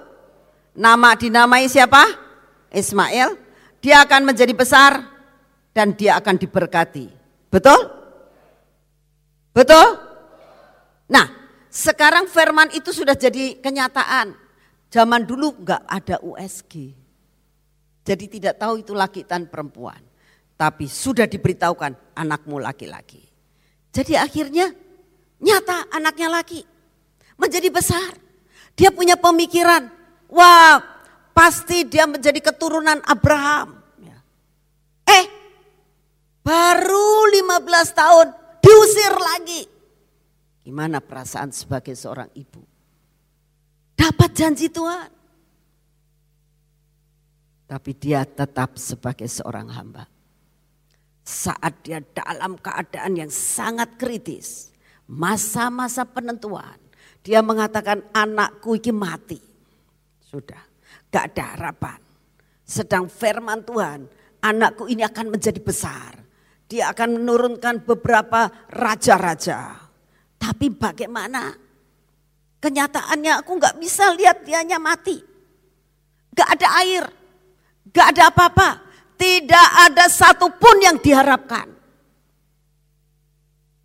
Nama 0.76 1.16
dinamai 1.16 1.72
siapa? 1.72 2.04
Ismail. 2.68 3.40
Dia 3.80 4.04
akan 4.04 4.28
menjadi 4.28 4.52
besar 4.52 5.00
dan 5.72 5.96
dia 5.96 6.20
akan 6.20 6.36
diberkati. 6.36 7.08
Betul? 7.48 8.05
Betul? 9.56 9.88
Nah, 11.08 11.32
sekarang 11.72 12.28
firman 12.28 12.76
itu 12.76 12.92
sudah 12.92 13.16
jadi 13.16 13.56
kenyataan. 13.64 14.36
Zaman 14.92 15.24
dulu 15.24 15.56
enggak 15.64 15.80
ada 15.88 16.20
USG. 16.20 16.92
Jadi 18.04 18.26
tidak 18.28 18.60
tahu 18.60 18.84
itu 18.84 18.92
laki 18.92 19.24
dan 19.24 19.48
perempuan. 19.48 19.98
Tapi 20.60 20.92
sudah 20.92 21.24
diberitahukan 21.24 22.16
anakmu 22.20 22.60
laki-laki. 22.60 23.24
Jadi 23.96 24.20
akhirnya 24.20 24.76
nyata 25.40 25.88
anaknya 25.88 26.28
laki. 26.36 26.62
Menjadi 27.40 27.72
besar. 27.72 28.12
Dia 28.76 28.92
punya 28.92 29.16
pemikiran. 29.16 29.88
Wah 30.32 30.84
pasti 31.32 31.88
dia 31.88 32.08
menjadi 32.08 32.40
keturunan 32.44 33.00
Abraham. 33.08 33.80
Ya. 34.00 34.20
Eh 35.08 35.26
baru 36.44 37.28
15 37.32 37.92
tahun 37.92 38.28
diusir 38.66 39.14
lagi. 39.14 39.62
Gimana 40.66 40.98
perasaan 40.98 41.54
sebagai 41.54 41.94
seorang 41.94 42.34
ibu? 42.34 42.66
Dapat 43.94 44.30
janji 44.34 44.68
Tuhan. 44.74 45.14
Tapi 47.66 47.92
dia 47.98 48.26
tetap 48.26 48.78
sebagai 48.78 49.30
seorang 49.30 49.70
hamba. 49.70 50.10
Saat 51.26 51.86
dia 51.86 52.02
dalam 52.02 52.58
keadaan 52.58 53.18
yang 53.18 53.30
sangat 53.30 53.98
kritis. 53.98 54.74
Masa-masa 55.06 56.02
penentuan. 56.06 56.82
Dia 57.22 57.42
mengatakan 57.46 58.06
anakku 58.14 58.78
iki 58.78 58.94
mati. 58.94 59.38
Sudah, 60.22 60.62
gak 61.14 61.34
ada 61.34 61.46
harapan. 61.58 62.02
Sedang 62.66 63.06
firman 63.10 63.62
Tuhan, 63.66 64.10
anakku 64.42 64.90
ini 64.90 65.06
akan 65.06 65.34
menjadi 65.34 65.62
besar. 65.62 66.25
Dia 66.66 66.90
akan 66.92 67.22
menurunkan 67.22 67.86
beberapa 67.86 68.50
raja-raja. 68.74 69.86
Tapi 70.42 70.74
bagaimana? 70.74 71.54
Kenyataannya 72.58 73.46
aku 73.46 73.52
gak 73.62 73.78
bisa 73.78 74.10
lihat 74.18 74.42
dianya 74.42 74.82
mati. 74.82 75.22
Gak 76.34 76.50
ada 76.58 76.68
air, 76.82 77.04
gak 77.94 78.18
ada 78.18 78.34
apa-apa. 78.34 78.70
Tidak 79.16 79.68
ada 79.88 80.12
satupun 80.12 80.84
yang 80.84 80.98
diharapkan. 81.00 81.72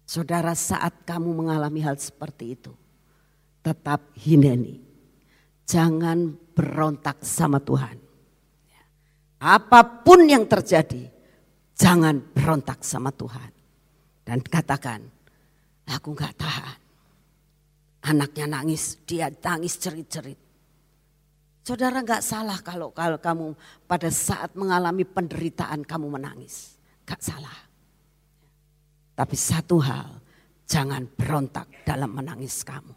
Saudara 0.02 0.58
saat 0.58 1.06
kamu 1.06 1.30
mengalami 1.30 1.86
hal 1.86 1.94
seperti 1.94 2.58
itu, 2.58 2.74
tetap 3.62 4.10
hineni. 4.18 4.82
Jangan 5.70 6.34
berontak 6.50 7.22
sama 7.22 7.62
Tuhan. 7.62 7.94
Apa 9.38 10.02
pun 10.02 10.26
yang 10.26 10.50
terjadi, 10.50 11.06
jangan 11.80 12.20
berontak 12.20 12.84
sama 12.84 13.08
Tuhan. 13.08 13.48
Dan 14.20 14.44
katakan, 14.44 15.00
aku 15.88 16.12
gak 16.12 16.36
tahan. 16.36 16.78
Anaknya 18.04 18.46
nangis, 18.60 19.00
dia 19.08 19.32
nangis 19.32 19.80
cerit-cerit. 19.80 20.36
Saudara 21.64 22.04
gak 22.04 22.20
salah 22.20 22.60
kalau, 22.60 22.92
kalau 22.92 23.16
kamu 23.16 23.56
pada 23.88 24.12
saat 24.12 24.52
mengalami 24.52 25.08
penderitaan 25.08 25.88
kamu 25.88 26.20
menangis. 26.20 26.76
Gak 27.08 27.20
salah. 27.24 27.58
Tapi 29.16 29.36
satu 29.36 29.76
hal, 29.80 30.20
jangan 30.68 31.04
berontak 31.16 31.84
dalam 31.84 32.12
menangis 32.12 32.60
kamu. 32.64 32.94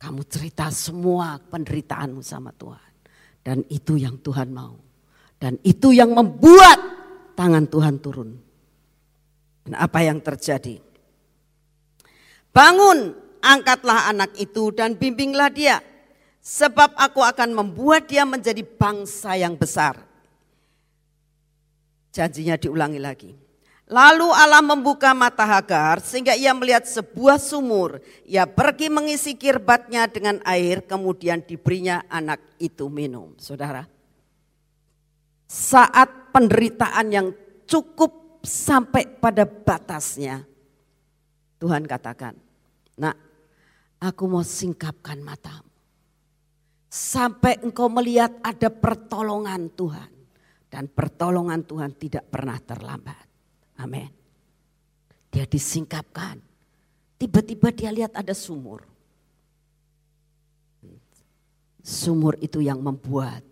Kamu 0.00 0.20
cerita 0.26 0.72
semua 0.72 1.36
penderitaanmu 1.36 2.24
sama 2.24 2.50
Tuhan. 2.56 2.92
Dan 3.44 3.62
itu 3.68 4.00
yang 4.00 4.16
Tuhan 4.18 4.48
mau. 4.50 4.74
Dan 5.40 5.56
itu 5.64 5.92
yang 5.92 6.12
membuat 6.12 6.89
tangan 7.40 7.64
Tuhan 7.64 7.96
turun. 8.04 8.30
Dan 9.64 9.72
apa 9.80 10.04
yang 10.04 10.20
terjadi? 10.20 10.76
Bangun, 12.52 13.16
angkatlah 13.40 14.12
anak 14.12 14.36
itu 14.36 14.68
dan 14.76 15.00
bimbinglah 15.00 15.48
dia. 15.48 15.80
Sebab 16.44 17.00
aku 17.00 17.24
akan 17.24 17.56
membuat 17.56 18.12
dia 18.12 18.28
menjadi 18.28 18.60
bangsa 18.60 19.40
yang 19.40 19.56
besar. 19.56 19.96
Janjinya 22.12 22.60
diulangi 22.60 23.00
lagi. 23.00 23.32
Lalu 23.90 24.30
Allah 24.30 24.62
membuka 24.62 25.10
mata 25.12 25.42
Hagar 25.42 25.98
sehingga 25.98 26.36
ia 26.38 26.54
melihat 26.54 26.86
sebuah 26.86 27.42
sumur. 27.42 27.98
Ia 28.24 28.46
pergi 28.46 28.86
mengisi 28.86 29.34
kirbatnya 29.34 30.06
dengan 30.06 30.38
air 30.46 30.84
kemudian 30.86 31.42
diberinya 31.42 32.04
anak 32.08 32.40
itu 32.62 32.86
minum. 32.86 33.34
Saudara, 33.36 33.84
saat 35.50 36.30
penderitaan 36.30 37.10
yang 37.10 37.28
cukup 37.66 38.38
sampai 38.46 39.18
pada 39.18 39.42
batasnya. 39.42 40.46
Tuhan 41.58 41.90
katakan, 41.90 42.38
nak 43.02 43.18
aku 43.98 44.30
mau 44.30 44.46
singkapkan 44.46 45.18
matamu. 45.18 45.66
Sampai 46.90 47.58
engkau 47.66 47.90
melihat 47.90 48.30
ada 48.46 48.70
pertolongan 48.70 49.66
Tuhan. 49.74 50.10
Dan 50.70 50.86
pertolongan 50.86 51.66
Tuhan 51.66 51.98
tidak 51.98 52.30
pernah 52.30 52.54
terlambat. 52.62 53.26
Amin. 53.82 54.06
Dia 55.34 55.42
disingkapkan. 55.46 56.38
Tiba-tiba 57.18 57.74
dia 57.74 57.90
lihat 57.90 58.14
ada 58.14 58.30
sumur. 58.30 58.86
Sumur 61.82 62.38
itu 62.38 62.62
yang 62.62 62.78
membuat 62.78 63.49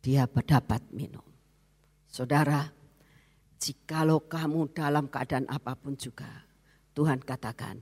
dia 0.00 0.24
dapat 0.26 0.80
minum. 0.92 1.24
Saudara, 2.08 2.66
jikalau 3.60 4.24
kamu 4.24 4.72
dalam 4.72 5.06
keadaan 5.06 5.46
apa 5.46 5.76
pun 5.76 5.94
juga, 5.94 6.28
Tuhan 6.96 7.22
katakan, 7.22 7.78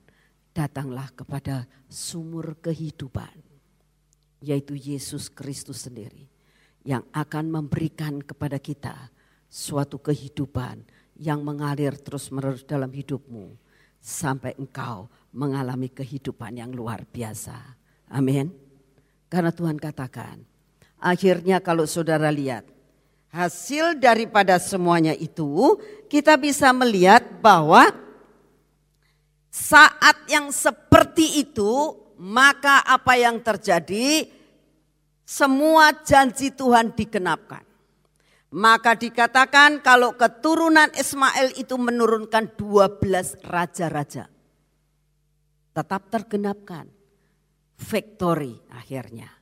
datanglah 0.52 1.08
kepada 1.14 1.64
sumur 1.86 2.58
kehidupan, 2.58 3.32
yaitu 4.42 4.74
Yesus 4.74 5.30
Kristus 5.30 5.86
sendiri, 5.86 6.26
yang 6.82 7.06
akan 7.14 7.48
memberikan 7.48 8.18
kepada 8.20 8.58
kita 8.58 9.14
suatu 9.48 10.02
kehidupan 10.02 10.84
yang 11.18 11.42
mengalir 11.42 11.96
terus-menerus 11.98 12.62
dalam 12.66 12.90
hidupmu 12.90 13.54
sampai 13.98 14.54
engkau 14.58 15.10
mengalami 15.34 15.90
kehidupan 15.90 16.58
yang 16.58 16.70
luar 16.70 17.02
biasa. 17.08 17.56
Amin. 18.12 18.54
Karena 19.28 19.52
Tuhan 19.52 19.76
katakan, 19.76 20.40
akhirnya 20.99 21.62
kalau 21.62 21.86
saudara 21.86 22.28
lihat 22.30 22.78
hasil 23.32 24.01
daripada 24.01 24.57
semuanya 24.57 25.12
itu, 25.12 25.76
kita 26.09 26.36
bisa 26.40 26.72
melihat 26.72 27.24
bahwa 27.40 27.92
saat 29.49 30.28
yang 30.28 30.53
seperti 30.53 31.42
itu, 31.44 31.96
maka 32.20 32.84
apa 32.84 33.16
yang 33.16 33.40
terjadi? 33.40 34.28
Semua 35.28 35.92
janji 35.92 36.49
Tuhan 36.49 36.96
digenapkan. 36.96 37.61
Maka 38.49 38.96
dikatakan 38.96 39.84
kalau 39.84 40.16
keturunan 40.16 40.88
Ismail 40.96 41.53
itu 41.61 41.76
menurunkan 41.76 42.57
12 42.57 43.44
raja-raja. 43.44 44.24
Tetap 45.76 46.03
tergenapkan. 46.09 46.88
Victory 47.76 48.57
akhirnya. 48.72 49.38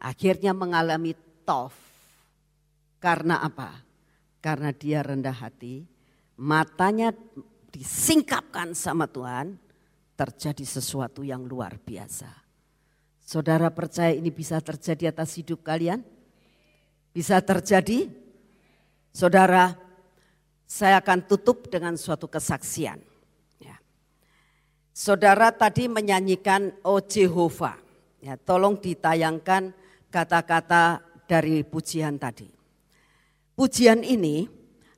Ya. 0.00 0.08
Akhirnya 0.08 0.56
mengalami 0.56 1.12
tof. 1.44 1.76
Karena 2.96 3.44
apa? 3.44 3.84
Karena 4.40 4.72
dia 4.72 5.04
rendah 5.04 5.36
hati. 5.36 5.84
Matanya 6.40 7.12
disingkapkan 7.68 8.72
sama 8.72 9.04
Tuhan. 9.04 9.60
Terjadi 10.16 10.64
sesuatu 10.64 11.24
yang 11.24 11.44
luar 11.48 11.80
biasa. 11.80 12.28
Saudara 13.24 13.70
percaya 13.72 14.12
ini 14.12 14.28
bisa 14.28 14.60
terjadi 14.60 15.12
atas 15.12 15.38
hidup 15.38 15.64
kalian? 15.64 16.04
Bisa 17.14 17.40
terjadi? 17.40 18.10
Saudara, 19.14 19.72
saya 20.70 21.02
akan 21.02 21.24
tutup 21.26 21.66
dengan 21.66 21.96
suatu 21.96 22.30
kesaksian. 22.30 23.00
Ya. 23.58 23.76
Saudara 24.92 25.50
tadi 25.50 25.88
menyanyikan 25.90 26.74
O 26.84 27.00
Jehovah. 27.00 27.78
Ya, 28.20 28.36
tolong 28.36 28.76
ditayangkan 28.76 29.72
kata-kata 30.10 31.00
dari 31.24 31.62
pujian 31.62 32.18
tadi. 32.18 32.50
Pujian 33.54 34.02
ini 34.02 34.44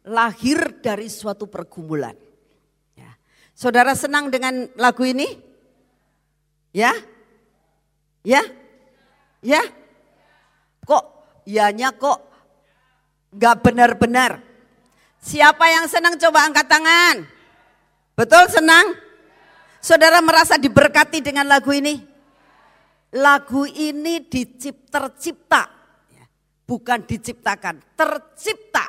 lahir 0.09 0.81
dari 0.81 1.07
suatu 1.13 1.47
pergumulan. 1.47 2.17
Ya. 2.97 3.13
Saudara 3.53 3.93
senang 3.93 4.33
dengan 4.33 4.67
lagu 4.81 5.05
ini? 5.05 5.29
Ya? 6.73 6.97
Ya? 8.25 8.43
Ya? 9.45 9.63
Kok 10.83 11.05
ianya 11.47 11.93
kok 11.93 12.19
gak 13.37 13.61
benar-benar. 13.63 14.41
Siapa 15.23 15.71
yang 15.71 15.87
senang 15.87 16.19
coba 16.19 16.49
angkat 16.49 16.67
tangan? 16.67 17.17
Betul 18.19 18.51
senang? 18.51 18.99
Saudara 19.79 20.19
merasa 20.23 20.59
diberkati 20.59 21.23
dengan 21.23 21.47
lagu 21.47 21.71
ini? 21.71 22.12
Lagu 23.13 23.69
ini 23.69 24.25
dicip, 24.25 24.89
tercipta, 24.89 25.69
ya, 26.09 26.25
bukan 26.65 27.05
diciptakan, 27.05 27.93
tercipta 27.93 28.89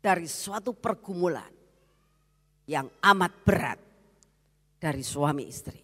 dari 0.00 0.24
suatu 0.24 0.72
pergumulan 0.72 1.52
yang 2.64 2.88
amat 3.04 3.32
berat 3.44 3.78
dari 4.80 5.04
suami 5.04 5.44
istri. 5.44 5.80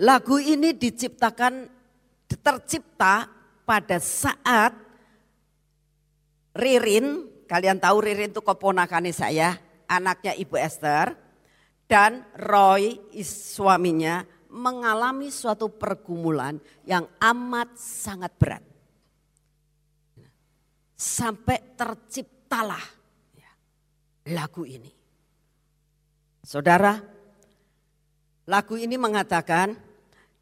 Lagu 0.00 0.40
ini 0.40 0.72
diciptakan 0.72 1.68
tercipta 2.24 3.28
pada 3.68 4.00
saat 4.00 4.72
Ririn, 6.56 7.28
kalian 7.44 7.76
tahu 7.76 8.00
Ririn 8.00 8.32
itu 8.32 8.40
keponakannya 8.40 9.12
saya, 9.12 9.60
anaknya 9.84 10.32
Ibu 10.38 10.56
Esther, 10.56 11.12
dan 11.84 12.24
Roy 12.32 12.96
suaminya 13.20 14.37
mengalami 14.48 15.28
suatu 15.28 15.68
pergumulan 15.72 16.56
yang 16.84 17.04
amat 17.20 17.76
sangat 17.76 18.32
berat. 18.36 18.64
Sampai 20.98 21.62
terciptalah 21.78 22.82
lagu 24.28 24.66
ini. 24.66 24.90
Saudara, 26.42 26.98
lagu 28.48 28.74
ini 28.74 28.98
mengatakan, 28.98 29.78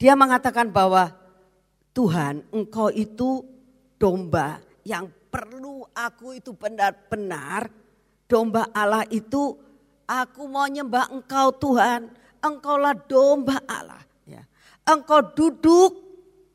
dia 0.01 0.17
mengatakan 0.17 0.73
bahwa 0.73 1.13
Tuhan 1.93 2.47
engkau 2.55 2.89
itu 2.89 3.45
domba 4.01 4.63
yang 4.87 5.11
perlu 5.29 5.85
aku 5.93 6.41
itu 6.41 6.57
benar-benar 6.57 7.69
domba 8.29 8.71
Allah 8.73 9.05
itu 9.13 9.67
Aku 10.07 10.47
mau 10.47 10.71
nyembah 10.71 11.11
engkau 11.11 11.51
Tuhan. 11.51 12.07
Engkaulah 12.47 12.95
domba 12.95 13.59
Allah. 13.67 14.03
Ya. 14.23 14.47
Engkau 14.87 15.35
duduk 15.35 16.07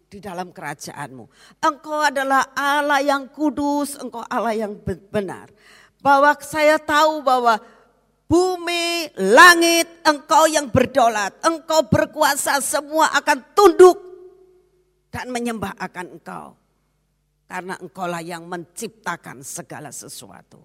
di 0.08 0.24
dalam 0.24 0.56
kerajaanmu. 0.56 1.28
Engkau 1.60 2.00
adalah 2.00 2.56
Allah 2.56 3.04
yang 3.04 3.28
kudus, 3.28 4.00
engkau 4.00 4.24
Allah 4.28 4.56
yang 4.56 4.80
benar. 5.12 5.52
Bahwa 6.00 6.32
saya 6.40 6.80
tahu 6.80 7.20
bahwa 7.24 7.60
bumi, 8.32 9.12
langit, 9.20 9.88
engkau 10.08 10.48
yang 10.48 10.72
berdolat, 10.72 11.36
engkau 11.44 11.84
berkuasa, 11.92 12.64
semua 12.64 13.12
akan 13.20 13.40
tunduk 13.52 14.00
dan 15.12 15.28
menyembah 15.28 15.76
akan 15.76 16.06
engkau. 16.16 16.56
Karena 17.52 17.76
engkaulah 17.84 18.24
yang 18.24 18.48
menciptakan 18.48 19.44
segala 19.44 19.92
sesuatu. 19.92 20.64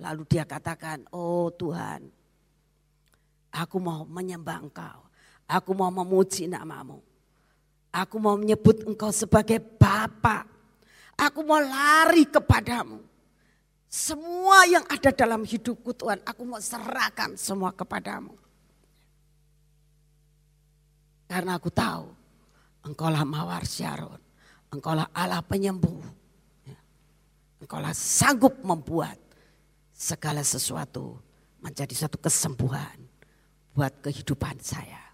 Lalu 0.00 0.24
dia 0.24 0.48
katakan, 0.48 1.04
oh 1.12 1.52
Tuhan, 1.52 2.15
aku 3.56 3.80
mau 3.80 4.04
menyembah 4.04 4.60
engkau. 4.60 5.00
Aku 5.48 5.72
mau 5.72 5.88
memuji 5.88 6.44
namamu. 6.44 7.00
Aku 7.94 8.20
mau 8.20 8.36
menyebut 8.36 8.84
engkau 8.84 9.08
sebagai 9.08 9.56
Bapa. 9.56 10.44
Aku 11.16 11.40
mau 11.40 11.56
lari 11.56 12.28
kepadamu. 12.28 13.00
Semua 13.88 14.68
yang 14.68 14.84
ada 14.90 15.08
dalam 15.08 15.46
hidupku 15.46 15.96
Tuhan, 15.96 16.20
aku 16.26 16.42
mau 16.44 16.60
serahkan 16.60 17.38
semua 17.40 17.72
kepadamu. 17.72 18.36
Karena 21.24 21.56
aku 21.56 21.72
tahu, 21.72 22.12
engkaulah 22.84 23.24
mawar 23.24 23.64
Syaron. 23.64 24.20
Engkaulah 24.68 25.08
Allah 25.16 25.40
penyembuh. 25.40 26.02
Engkaulah 27.62 27.96
sanggup 27.96 28.60
membuat 28.60 29.16
segala 29.96 30.44
sesuatu 30.44 31.16
menjadi 31.64 32.04
satu 32.04 32.20
kesembuhan 32.20 33.05
buat 33.76 34.00
kehidupan 34.00 34.56
saya. 34.64 35.04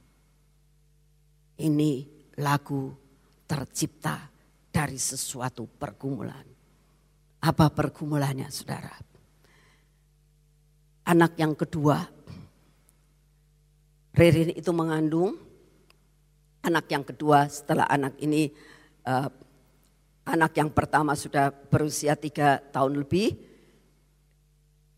Ini 1.59 2.07
lagu 2.39 2.95
tercipta 3.43 4.31
dari 4.71 4.95
sesuatu 4.95 5.67
pergumulan. 5.67 6.47
Apa 7.43 7.75
pergumulannya 7.75 8.47
saudara? 8.55 8.95
Anak 11.03 11.35
yang 11.35 11.59
kedua, 11.59 11.99
Ririn 14.15 14.55
itu 14.55 14.71
mengandung 14.71 15.35
anak 16.63 16.87
yang 16.87 17.03
kedua 17.03 17.51
setelah 17.51 17.91
anak 17.91 18.15
ini 18.23 18.55
uh, 19.03 19.27
anak 20.23 20.55
yang 20.55 20.71
pertama 20.71 21.19
sudah 21.19 21.51
berusia 21.51 22.15
tiga 22.15 22.63
tahun 22.71 23.03
lebih, 23.03 23.35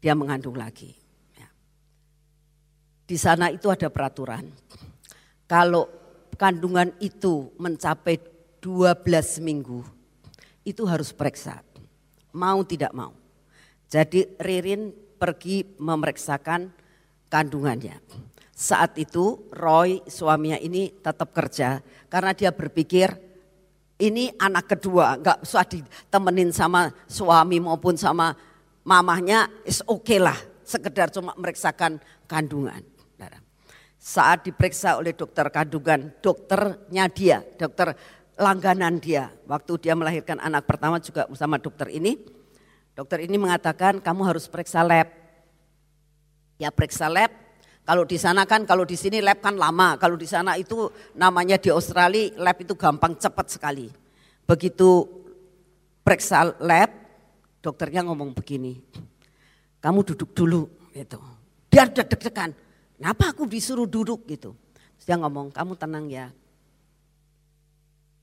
dia 0.05 0.13
mengandung 0.13 0.61
lagi. 0.61 1.04
Di 3.05 3.21
sana 3.21 3.53
itu 3.53 3.69
ada 3.69 3.93
peraturan. 3.93 4.49
Kalau 5.45 5.89
kandungan 6.41 6.91
itu 7.05 7.53
mencapai 7.61 8.17
12 8.65 9.45
minggu, 9.45 9.85
itu 10.65 10.83
harus 10.89 11.13
periksa. 11.13 11.61
Mau 12.33 12.65
tidak 12.65 12.97
mau. 12.97 13.13
Jadi 13.93 14.27
Ririn 14.41 14.91
pergi 15.21 15.77
memeriksakan 15.77 16.73
kandungannya. 17.29 18.01
Saat 18.55 18.97
itu 18.97 19.51
Roy 19.53 20.01
suaminya 20.09 20.57
ini 20.57 20.89
tetap 21.03 21.35
kerja 21.35 21.83
karena 22.07 22.33
dia 22.33 22.55
berpikir 22.55 23.11
ini 23.99 24.31
anak 24.39 24.75
kedua, 24.75 25.19
nggak 25.19 25.39
usah 25.43 25.63
ditemenin 25.67 26.51
sama 26.51 26.91
suami 27.07 27.63
maupun 27.63 27.95
sama 27.95 28.35
mamahnya, 28.83 29.47
is 29.63 29.83
oke 29.87 30.03
okay 30.03 30.19
lah, 30.19 30.37
sekedar 30.67 31.11
cuma 31.15 31.35
memeriksakan 31.39 32.03
kandungan. 32.27 32.94
Saat 34.05 34.45
diperiksa 34.45 35.01
oleh 35.01 35.17
dokter 35.17 35.49
kandungan, 35.49 36.13
dokternya 36.21 37.09
dia, 37.09 37.41
dokter 37.57 37.97
langganan 38.37 39.01
dia, 39.01 39.33
waktu 39.49 39.81
dia 39.81 39.97
melahirkan 39.97 40.37
anak 40.45 40.69
pertama 40.69 41.01
juga 41.01 41.25
bersama 41.25 41.57
dokter 41.57 41.89
ini, 41.89 42.21
dokter 42.93 43.25
ini 43.25 43.41
mengatakan 43.41 44.05
kamu 44.05 44.29
harus 44.29 44.45
periksa 44.45 44.85
lab. 44.85 45.09
Ya 46.61 46.69
periksa 46.69 47.09
lab, 47.09 47.33
kalau 47.89 48.05
di 48.05 48.21
sana 48.21 48.45
kan, 48.45 48.69
kalau 48.69 48.85
di 48.85 48.93
sini 48.93 49.25
lab 49.25 49.41
kan 49.41 49.57
lama. 49.57 49.97
Kalau 49.97 50.21
di 50.21 50.29
sana 50.29 50.57
itu 50.61 50.93
namanya 51.17 51.57
di 51.57 51.73
Australia 51.73 52.29
lab 52.37 52.61
itu 52.61 52.77
gampang 52.77 53.17
cepat 53.17 53.57
sekali. 53.57 53.89
Begitu 54.45 55.05
periksa 56.05 56.53
lab, 56.61 56.93
dokternya 57.65 58.05
ngomong 58.05 58.37
begini, 58.37 58.77
kamu 59.81 60.01
duduk 60.13 60.37
dulu 60.37 60.69
gitu. 60.93 61.17
Dia 61.73 61.89
udah 61.89 62.05
deg-degan, 62.05 62.53
kenapa 62.97 63.35
aku 63.35 63.45
disuruh 63.47 63.87
duduk 63.89 64.27
gitu. 64.31 64.55
Terus 64.99 65.05
dia 65.05 65.17
ngomong, 65.19 65.51
kamu 65.51 65.73
tenang 65.75 66.07
ya. 66.09 66.31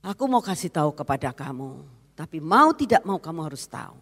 Aku 0.01 0.25
mau 0.25 0.41
kasih 0.41 0.73
tahu 0.73 0.97
kepada 0.97 1.29
kamu, 1.29 1.85
tapi 2.17 2.41
mau 2.41 2.73
tidak 2.73 3.05
mau 3.05 3.21
kamu 3.21 3.53
harus 3.53 3.69
tahu 3.69 3.93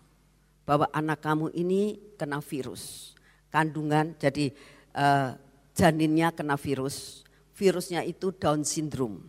bahwa 0.63 0.88
anak 0.95 1.20
kamu 1.20 1.51
ini 1.51 1.99
kena 2.15 2.39
virus 2.39 3.11
kandungan. 3.51 4.15
Jadi 4.15 4.53
uh, 4.95 5.36
janinnya 5.76 6.32
kena 6.32 6.55
virus, 6.55 7.28
virusnya 7.57 8.05
itu 8.07 8.32
Down 8.32 8.63
syndrome. 8.63 9.20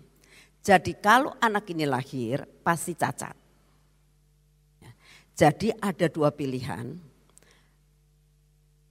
Jadi 0.61 0.93
kalau 1.01 1.35
anak 1.41 1.73
ini 1.73 1.89
lahir 1.89 2.45
pasti 2.61 2.93
cacat. 2.93 3.35
Ya. 4.79 4.93
Jadi 5.35 5.73
ada 5.81 6.07
dua 6.07 6.29
pilihan. 6.31 6.95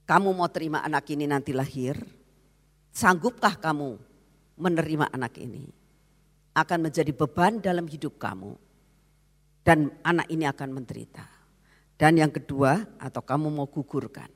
Kamu 0.10 0.34
mau 0.34 0.50
terima 0.50 0.82
anak 0.82 1.06
ini 1.14 1.30
nanti 1.30 1.54
lahir, 1.54 1.96
sanggupkah 2.94 3.58
kamu 3.58 3.98
menerima 4.60 5.10
anak 5.14 5.38
ini? 5.40 5.70
Akan 6.54 6.84
menjadi 6.84 7.14
beban 7.16 7.62
dalam 7.62 7.88
hidup 7.88 8.20
kamu 8.20 8.58
dan 9.64 9.94
anak 10.04 10.28
ini 10.28 10.50
akan 10.50 10.70
menderita. 10.82 11.26
Dan 12.00 12.16
yang 12.16 12.32
kedua, 12.32 12.80
atau 12.96 13.20
kamu 13.20 13.52
mau 13.52 13.68
gugurkan. 13.68 14.32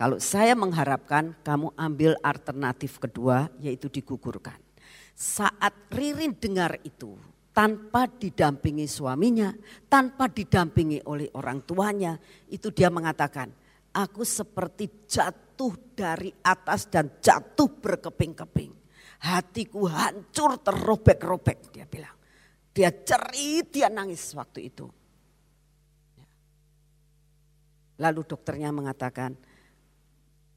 Kalau 0.00 0.16
saya 0.16 0.56
mengharapkan 0.56 1.36
kamu 1.44 1.76
ambil 1.76 2.16
alternatif 2.24 2.96
kedua 2.96 3.52
yaitu 3.60 3.92
digugurkan. 3.92 4.56
Saat 5.12 5.92
Ririn 5.92 6.32
dengar 6.32 6.80
itu 6.80 7.20
tanpa 7.52 8.08
didampingi 8.08 8.88
suaminya, 8.88 9.52
tanpa 9.92 10.32
didampingi 10.32 11.04
oleh 11.04 11.28
orang 11.36 11.60
tuanya, 11.68 12.16
itu 12.48 12.72
dia 12.72 12.88
mengatakan, 12.88 13.52
aku 13.94 14.22
seperti 14.22 15.06
jatuh 15.06 15.74
dari 15.94 16.30
atas 16.42 16.86
dan 16.88 17.18
jatuh 17.18 17.68
berkeping-keping. 17.80 18.72
Hatiku 19.20 19.84
hancur 19.84 20.56
terrobek-robek 20.64 21.74
dia 21.74 21.84
bilang. 21.84 22.16
Dia 22.70 22.88
cerit, 22.94 23.68
dia 23.68 23.92
nangis 23.92 24.32
waktu 24.32 24.72
itu. 24.72 24.86
Lalu 28.00 28.20
dokternya 28.24 28.72
mengatakan, 28.72 29.36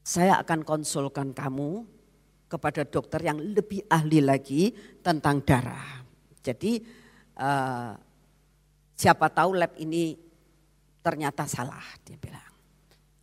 saya 0.00 0.40
akan 0.40 0.64
konsulkan 0.64 1.36
kamu 1.36 1.84
kepada 2.48 2.86
dokter 2.88 3.20
yang 3.24 3.36
lebih 3.40 3.84
ahli 3.88 4.20
lagi 4.24 4.72
tentang 5.04 5.44
darah. 5.44 6.04
Jadi 6.44 6.80
uh, 7.40 7.92
siapa 8.96 9.26
tahu 9.32 9.56
lab 9.56 9.74
ini 9.80 10.16
ternyata 11.04 11.44
salah 11.44 11.84
dia 12.04 12.16
bilang. 12.20 12.43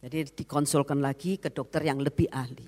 Jadi 0.01 0.33
dikonsulkan 0.33 0.97
lagi 0.97 1.37
ke 1.37 1.53
dokter 1.53 1.85
yang 1.85 2.01
lebih 2.01 2.25
ahli. 2.33 2.65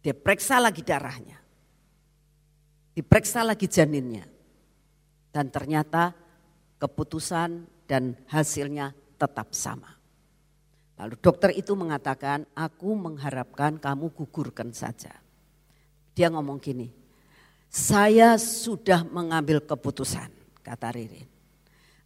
Dia 0.00 0.16
periksa 0.16 0.56
lagi 0.56 0.80
darahnya. 0.80 1.36
Diperiksa 2.96 3.44
lagi 3.44 3.68
janinnya. 3.68 4.24
Dan 5.28 5.52
ternyata 5.52 6.16
keputusan 6.80 7.68
dan 7.84 8.16
hasilnya 8.32 8.96
tetap 9.20 9.52
sama. 9.52 9.92
Lalu 10.98 11.14
dokter 11.20 11.54
itu 11.54 11.76
mengatakan, 11.78 12.42
aku 12.56 12.90
mengharapkan 12.96 13.78
kamu 13.78 14.10
gugurkan 14.10 14.74
saja. 14.74 15.14
Dia 16.16 16.26
ngomong 16.32 16.58
gini, 16.58 16.90
saya 17.70 18.34
sudah 18.34 19.06
mengambil 19.06 19.62
keputusan, 19.62 20.32
kata 20.64 20.88
Ririn. 20.90 21.28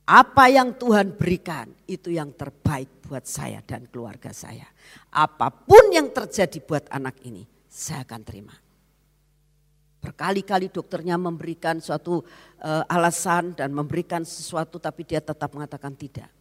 Apa 0.05 0.51
yang 0.51 0.77
Tuhan 0.77 1.15
berikan 1.17 1.73
itu 1.89 2.13
yang 2.13 2.35
terbaik 2.35 3.01
buat 3.13 3.29
saya 3.29 3.61
dan 3.61 3.85
keluarga 3.93 4.33
saya. 4.33 4.65
Apa 5.13 5.53
pun 5.53 5.93
yang 5.93 6.09
terjadi 6.09 6.57
buat 6.65 6.89
anak 6.89 7.21
ini, 7.29 7.45
saya 7.69 8.09
akan 8.09 8.21
terima. 8.25 8.57
Berkali-kali 10.01 10.73
dokternya 10.73 11.21
memberikan 11.21 11.77
suatu 11.85 12.25
uh, 12.65 12.85
alasan 12.89 13.53
dan 13.53 13.77
memberikan 13.77 14.25
sesuatu 14.25 14.81
tapi 14.81 15.05
dia 15.05 15.21
tetap 15.21 15.53
mengatakan 15.53 15.93
tidak 15.93 16.33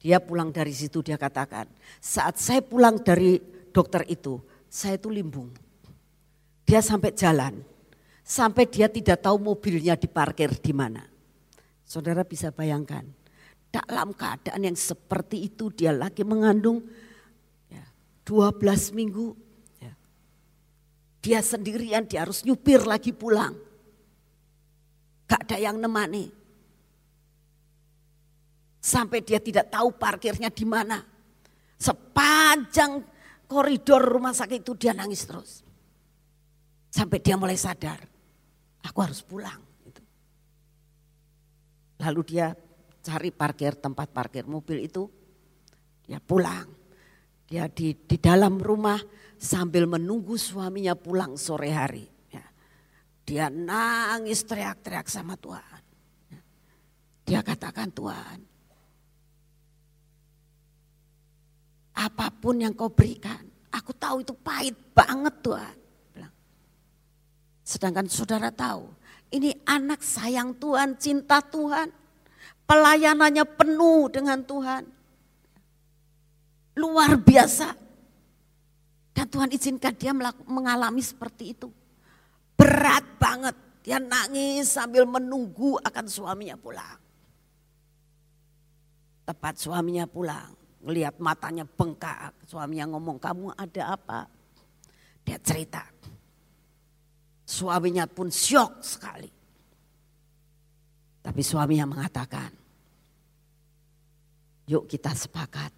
dia 0.00 0.16
pulang 0.16 0.48
dari 0.48 0.72
situ 0.72 1.04
dia 1.04 1.20
katakan, 1.20 1.68
saat 2.00 2.40
saya 2.40 2.64
pulang 2.64 2.96
dari 3.04 3.36
dokter 3.68 4.08
itu, 4.08 4.40
saya 4.64 4.96
itu 4.96 5.12
limbung. 5.12 5.52
Dia 6.64 6.80
sampai 6.80 7.12
jalan, 7.12 7.60
sampai 8.24 8.64
dia 8.64 8.88
tidak 8.88 9.20
tahu 9.20 9.36
mobilnya 9.36 10.00
diparkir 10.00 10.56
di 10.56 10.72
mana. 10.72 11.04
Saudara 11.84 12.24
bisa 12.24 12.48
bayangkan, 12.48 13.04
dalam 13.70 14.10
keadaan 14.12 14.66
yang 14.66 14.74
seperti 14.74 15.46
itu 15.46 15.70
dia 15.70 15.94
lagi 15.94 16.26
mengandung 16.26 16.82
ya, 17.70 17.86
12 18.26 18.58
12 18.58 18.98
minggu 18.98 19.26
ya. 19.78 19.92
dia 21.22 21.40
sendirian 21.40 22.02
dia 22.04 22.26
harus 22.26 22.42
nyupir 22.42 22.82
lagi 22.82 23.14
pulang. 23.14 23.54
Gak 25.30 25.46
ada 25.46 25.56
yang 25.62 25.78
nemani. 25.78 26.26
Sampai 28.82 29.22
dia 29.22 29.38
tidak 29.38 29.70
tahu 29.70 29.94
parkirnya 29.94 30.50
di 30.50 30.66
mana. 30.66 30.98
Sepanjang 31.78 33.06
koridor 33.46 34.02
rumah 34.02 34.34
sakit 34.34 34.66
itu 34.66 34.74
dia 34.74 34.90
nangis 34.90 35.22
terus. 35.22 35.62
Sampai 36.90 37.22
dia 37.22 37.38
mulai 37.38 37.54
sadar, 37.54 38.02
aku 38.82 38.98
harus 38.98 39.22
pulang. 39.22 39.62
Gitu. 39.86 40.02
Lalu 42.02 42.20
dia 42.26 42.50
cari 43.10 43.34
parkir 43.34 43.74
tempat 43.74 44.14
parkir 44.14 44.46
mobil 44.46 44.86
itu, 44.86 45.10
dia 46.06 46.22
pulang. 46.22 46.70
Dia 47.50 47.66
di, 47.66 47.90
di 48.06 48.14
dalam 48.22 48.62
rumah 48.62 49.02
sambil 49.34 49.90
menunggu 49.90 50.38
suaminya 50.38 50.94
pulang 50.94 51.34
sore 51.34 51.74
hari. 51.74 52.06
Ya. 52.30 52.46
Dia 53.26 53.46
nangis 53.50 54.46
teriak-teriak 54.46 55.10
sama 55.10 55.34
Tuhan. 55.34 55.82
Ya. 56.30 56.40
Dia 57.26 57.40
katakan 57.42 57.90
Tuhan, 57.90 58.38
apa 61.98 62.30
pun 62.30 62.62
yang 62.62 62.78
kau 62.78 62.94
berikan, 62.94 63.42
aku 63.74 63.90
tahu 63.98 64.22
itu 64.22 64.34
pahit 64.38 64.78
banget 64.94 65.34
Tuhan. 65.42 65.76
Sedangkan 67.66 68.06
saudara 68.10 68.50
tahu, 68.50 68.90
ini 69.30 69.54
anak 69.62 70.02
sayang 70.02 70.58
Tuhan, 70.58 70.98
cinta 70.98 71.38
Tuhan. 71.38 71.99
Pelayanannya 72.70 73.42
penuh 73.58 74.06
dengan 74.14 74.38
Tuhan. 74.46 74.86
Luar 76.78 77.18
biasa. 77.18 77.74
Dan 79.10 79.26
Tuhan 79.26 79.50
izinkan 79.50 79.90
dia 79.98 80.14
mengalami 80.46 81.02
seperti 81.02 81.58
itu. 81.58 81.66
Berat 82.54 83.02
banget. 83.18 83.58
Dia 83.82 83.98
nangis 83.98 84.70
sambil 84.70 85.02
menunggu 85.02 85.82
akan 85.82 86.06
suaminya 86.06 86.54
pulang. 86.54 86.98
Tepat 89.26 89.58
suaminya 89.58 90.06
pulang. 90.06 90.54
Ngelihat 90.86 91.18
matanya 91.18 91.66
bengkak. 91.66 92.30
Suaminya 92.46 92.94
ngomong, 92.94 93.18
kamu 93.18 93.50
ada 93.58 93.98
apa? 93.98 94.30
Dia 95.26 95.42
cerita 95.42 95.82
Suaminya 97.50 98.06
pun 98.06 98.30
syok 98.30 98.78
sekali. 98.78 99.26
Tapi 101.18 101.42
suaminya 101.42 101.82
mengatakan, 101.82 102.59
yuk 104.70 104.86
kita 104.86 105.10
sepakat. 105.10 105.74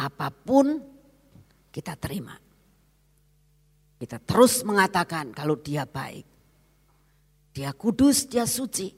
Apa 0.00 0.32
pun 0.32 0.80
kita 1.68 1.92
terima. 2.00 2.32
Kita 4.00 4.16
terus 4.24 4.64
mengatakan 4.64 5.30
kalau 5.36 5.60
dia 5.60 5.84
baik. 5.84 6.24
Dia 7.54 7.70
kudus, 7.76 8.26
dia 8.26 8.48
suci. 8.48 8.90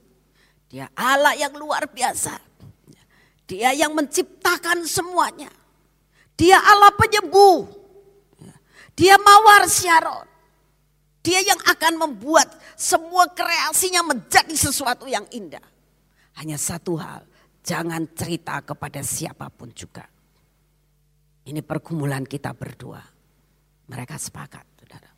Dia 0.70 0.88
Allah 0.94 1.36
yang 1.36 1.52
luar 1.58 1.90
biasa. 1.90 2.38
Dia 3.44 3.76
yang 3.76 3.92
menciptakan 3.92 4.86
semuanya. 4.88 5.50
Dia 6.38 6.58
Allah 6.62 6.94
penyembuh. 6.96 7.68
Dia 8.96 9.20
mawar 9.20 9.68
syaron. 9.68 10.24
Dia 11.20 11.44
yang 11.44 11.60
akan 11.68 12.08
membuat 12.08 12.48
semua 12.78 13.28
kreasinya 13.28 14.00
menjadi 14.00 14.56
sesuatu 14.56 15.04
yang 15.04 15.26
indah. 15.28 15.62
Hanya 16.40 16.56
satu 16.56 16.96
hal, 16.96 17.26
jangan 17.66 18.06
cerita 18.14 18.62
kepada 18.62 19.02
siapa 19.02 19.50
pun 19.50 19.74
juga. 19.74 20.06
Ini 21.46 21.58
pergumulan 21.66 22.22
kita 22.22 22.54
berdua. 22.54 23.02
Mereka 23.90 24.14
sepakat, 24.14 24.66
saudara. 24.78 25.10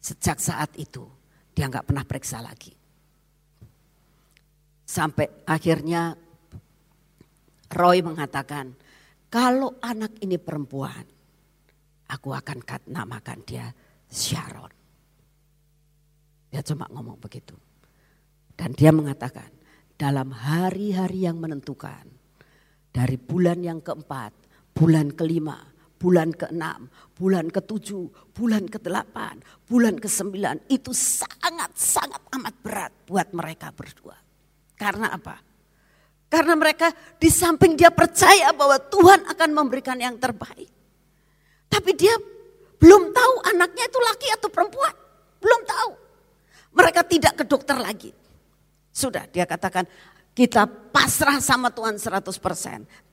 Sejak 0.00 0.40
saat 0.40 0.72
itu, 0.80 1.04
dia 1.52 1.68
nggak 1.68 1.92
pernah 1.92 2.04
periksa 2.08 2.40
lagi. 2.40 2.72
Sampai 4.88 5.44
akhirnya 5.44 6.16
Roy 7.72 8.00
mengatakan, 8.00 8.72
kalau 9.28 9.76
anak 9.80 10.16
ini 10.20 10.36
perempuan, 10.36 11.04
aku 12.08 12.32
akan 12.32 12.88
namakan 12.88 13.40
dia 13.44 13.66
Sharon. 14.12 14.72
Dia 16.52 16.62
cuma 16.62 16.88
ngomong 16.92 17.18
begitu. 17.20 17.56
Dan 18.56 18.72
dia 18.72 18.92
mengatakan, 18.92 19.55
dalam 19.96 20.28
hari-hari 20.32 21.24
yang 21.24 21.40
menentukan, 21.40 22.04
dari 22.92 23.16
bulan 23.16 23.64
yang 23.64 23.80
keempat, 23.80 24.32
bulan 24.76 25.12
kelima, 25.16 25.56
bulan 25.96 26.36
keenam, 26.36 26.92
bulan 27.16 27.48
ketujuh, 27.48 28.36
bulan 28.36 28.68
kedelapan, 28.68 29.40
bulan 29.64 29.96
kesembilan, 29.96 30.68
itu 30.68 30.92
sangat-sangat 30.92 32.20
amat 32.36 32.54
berat 32.60 32.92
buat 33.08 33.32
mereka 33.32 33.72
berdua. 33.72 34.16
Karena 34.76 35.16
apa? 35.16 35.40
Karena 36.28 36.52
mereka 36.52 36.92
di 37.16 37.32
samping 37.32 37.78
dia 37.78 37.88
percaya 37.88 38.52
bahwa 38.52 38.76
Tuhan 38.76 39.24
akan 39.32 39.50
memberikan 39.56 39.96
yang 39.96 40.20
terbaik. 40.20 40.68
Tapi 41.72 41.90
dia 41.96 42.12
belum 42.76 43.16
tahu 43.16 43.34
anaknya 43.48 43.88
itu 43.88 43.98
laki 43.98 44.28
atau 44.36 44.48
perempuan. 44.52 44.94
Belum 45.40 45.60
tahu. 45.64 45.90
Mereka 46.76 47.00
tidak 47.08 47.32
ke 47.40 47.44
dokter 47.48 47.78
lagi. 47.80 48.12
Sudah 48.96 49.28
dia 49.28 49.44
katakan 49.44 49.84
kita 50.32 50.64
pasrah 50.64 51.36
sama 51.44 51.68
Tuhan 51.68 52.00
100%. 52.00 52.32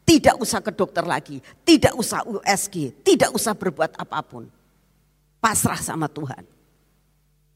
Tidak 0.07 0.35
usah 0.39 0.63
ke 0.63 0.71
dokter 0.71 1.03
lagi. 1.03 1.43
Tidak 1.43 1.91
usah 1.99 2.23
USG. 2.23 3.03
Tidak 3.03 3.35
usah 3.35 3.51
berbuat 3.51 3.99
apa 3.99 4.19
pun. 4.23 4.47
Pasrah 5.43 5.79
sama 5.79 6.07
Tuhan. 6.07 6.47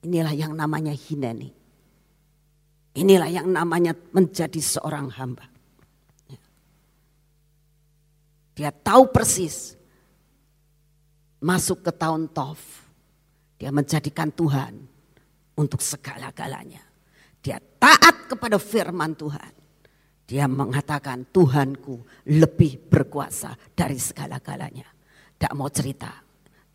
Inilah 0.04 0.36
yang 0.36 0.52
namanya 0.52 0.92
hineni. 0.92 1.56
Inilah 3.00 3.32
yang 3.32 3.48
namanya 3.48 3.96
menjadi 4.12 4.60
seorang 4.60 5.08
hamba. 5.16 5.48
Dia 8.56 8.72
tahu 8.72 9.12
persis. 9.12 9.76
Masuk 11.44 11.84
ke 11.84 11.92
tahun 11.96 12.28
Tov. 12.32 12.60
Dia 13.60 13.72
menjadikan 13.72 14.32
Tuhan 14.32 14.84
untuk 15.60 15.80
segala-galanya. 15.84 16.87
Dia 17.48 17.64
taat 17.80 18.28
kepada 18.28 18.60
firman 18.60 19.16
Tuhan. 19.16 19.56
Dia 20.28 20.52
mengatakan 20.52 21.24
Tuhanku 21.32 22.28
lebih 22.28 22.92
berkuasa 22.92 23.56
dari 23.72 23.96
segala-galanya. 23.96 24.84
Tidak 25.32 25.56
mau 25.56 25.72
cerita. 25.72 26.12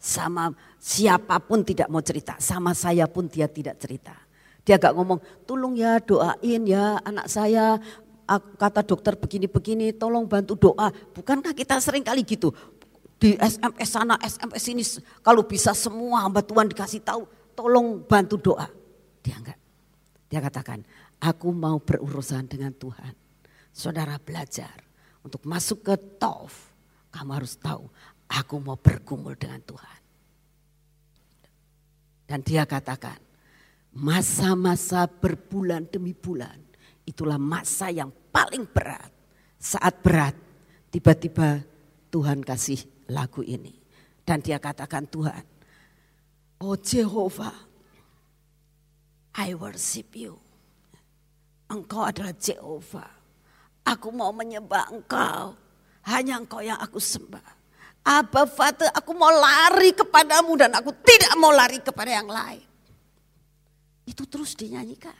Sama 0.01 0.49
siapa 0.81 1.36
pun 1.44 1.61
tidak 1.61 1.93
mau 1.93 2.01
cerita. 2.01 2.40
Sama 2.40 2.73
saya 2.73 3.05
pun 3.05 3.28
dia 3.28 3.53
tidak 3.53 3.77
cerita. 3.77 4.16
Dia 4.65 4.81
gak 4.81 4.97
ngomong, 4.97 5.20
tolong 5.44 5.77
ya 5.77 6.01
doain 6.01 6.65
ya 6.65 6.97
anak 7.05 7.28
saya. 7.28 7.77
Kata 8.57 8.81
dokter 8.81 9.12
begini-begini, 9.12 9.93
tolong 9.93 10.24
bantu 10.24 10.57
doa. 10.57 10.89
Bukankah 10.89 11.53
kita 11.53 11.77
sering 11.85 12.01
kali 12.01 12.24
gitu. 12.24 12.49
Di 13.20 13.36
SMS 13.36 13.93
sana, 13.93 14.16
SMS 14.24 14.62
sini. 14.65 14.81
Kalau 15.20 15.44
bisa 15.44 15.77
semua 15.77 16.24
hamba 16.24 16.40
Tuhan 16.40 16.73
dikasih 16.73 17.05
tahu 17.05 17.28
tolong 17.53 18.01
bantu 18.09 18.40
doa. 18.40 18.73
Dia 19.20 19.36
enggak. 19.36 19.61
Dia 20.32 20.40
katakan, 20.40 20.80
aku 21.20 21.52
mau 21.52 21.76
berurusan 21.76 22.48
dengan 22.48 22.72
Tuhan. 22.72 23.12
Saudara 23.68 24.16
belajar 24.16 24.80
untuk 25.20 25.44
masuk 25.44 25.84
ke 25.84 25.94
Tov. 26.16 26.72
Kamu 27.12 27.36
harus 27.36 27.60
tahu, 27.60 27.84
aku 28.32 28.56
mau 28.64 28.80
bergumul 28.80 29.36
dengan 29.36 29.60
Tuhan. 29.60 30.00
Dan 32.24 32.40
dia 32.40 32.64
katakan, 32.64 33.20
masa-masa 33.92 35.04
berbulan 35.04 35.92
demi 35.92 36.16
bulan, 36.16 36.56
itulah 37.04 37.36
masa 37.36 37.92
yang 37.92 38.09
paling 38.32 38.64
berat. 38.64 39.12
Saat 39.60 40.00
berat, 40.00 40.32
tiba-tiba 40.88 41.60
Tuhan 42.09 42.40
kasih 42.40 42.80
lagu 43.12 43.44
ini. 43.44 43.76
Dan 44.24 44.40
dia 44.40 44.56
katakan 44.56 45.04
Tuhan, 45.12 45.44
Oh 46.64 46.80
Jehovah, 46.80 47.72
I 49.32 49.56
worship 49.56 50.12
you. 50.12 50.36
Engkau 51.72 52.04
adalah 52.04 52.36
Jehovah. 52.36 53.09
Aku 53.88 54.12
mau 54.12 54.28
menyembah 54.30 54.92
engkau. 54.92 55.56
Hanya 56.04 56.36
engkau 56.36 56.60
yang 56.60 56.76
aku 56.76 57.00
sembah. 57.00 57.64
Abba 58.02 58.44
Father, 58.44 58.90
aku 58.92 59.14
mau 59.14 59.30
lari 59.30 59.94
kepadamu 59.94 60.52
dan 60.59 60.74
aku 60.74 60.92
tidak 61.06 61.32
mau 61.38 61.54
lari 61.54 61.80
kepada 61.80 62.10
yang 62.12 62.28
lain. 62.28 62.66
Itu 64.04 64.26
terus 64.28 64.59
dinyanyikan. 64.59 65.16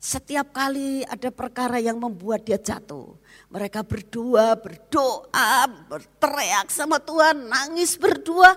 Setiap 0.00 0.52
kali 0.52 1.04
ada 1.04 1.28
perkara 1.32 1.80
yang 1.80 1.98
membuat 2.00 2.44
dia 2.44 2.60
jatuh. 2.60 3.16
Mereka 3.50 3.84
berdua, 3.84 4.56
berdoa, 4.56 5.68
berteriak 5.88 6.68
sama 6.72 7.00
Tuhan, 7.02 7.48
nangis 7.48 7.96
berdua. 7.96 8.52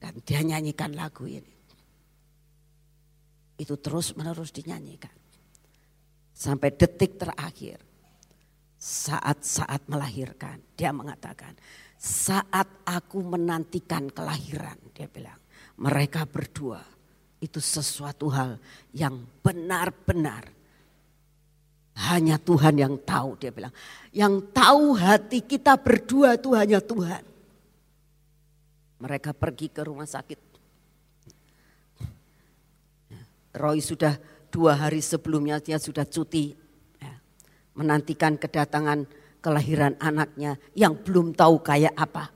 Dan 0.00 0.18
dia 0.24 0.40
nyanyikan 0.42 0.96
lagu 0.96 1.28
ini 1.28 1.51
itu 3.62 3.78
terus 3.78 4.12
menerus 4.18 4.50
dinyanyikan. 4.50 5.14
Sampai 6.34 6.74
detik 6.74 7.16
terakhir. 7.16 7.78
saat-saat 8.82 9.86
melahirkan. 9.86 10.58
Dia 10.74 10.90
mengatakan, 10.90 11.54
saat 11.94 12.66
aku 12.82 13.22
menantikan 13.22 14.10
kelahiran, 14.10 14.74
dia 14.90 15.06
bilang, 15.06 15.38
mereka 15.78 16.26
berdua 16.26 16.82
itu 17.38 17.62
sesuatu 17.62 18.26
hal 18.34 18.58
yang 18.90 19.22
benar-benar 19.38 20.50
hanya 22.10 22.40
Tuhan 22.40 22.74
yang 22.80 22.94
tahu, 23.04 23.36
dia 23.36 23.52
bilang. 23.52 23.74
Yang 24.10 24.48
tahu 24.50 24.96
hati 24.96 25.44
kita 25.44 25.76
berdua 25.76 26.40
itu 26.40 26.56
hanya 26.56 26.80
Tuhan. 26.80 27.22
Mereka 28.98 29.36
pergi 29.36 29.68
ke 29.68 29.84
rumah 29.84 30.08
sakit. 30.08 30.51
Roy 33.52 33.84
sudah 33.84 34.16
dua 34.48 34.76
hari 34.76 35.00
sebelumnya 35.04 35.60
dia 35.60 35.76
sudah 35.76 36.04
cuti 36.08 36.56
menantikan 37.72 38.36
kedatangan 38.36 39.08
kelahiran 39.40 39.96
anaknya 39.98 40.60
yang 40.76 40.96
belum 40.96 41.32
tahu 41.32 41.60
kayak 41.64 41.96
apa. 41.96 42.28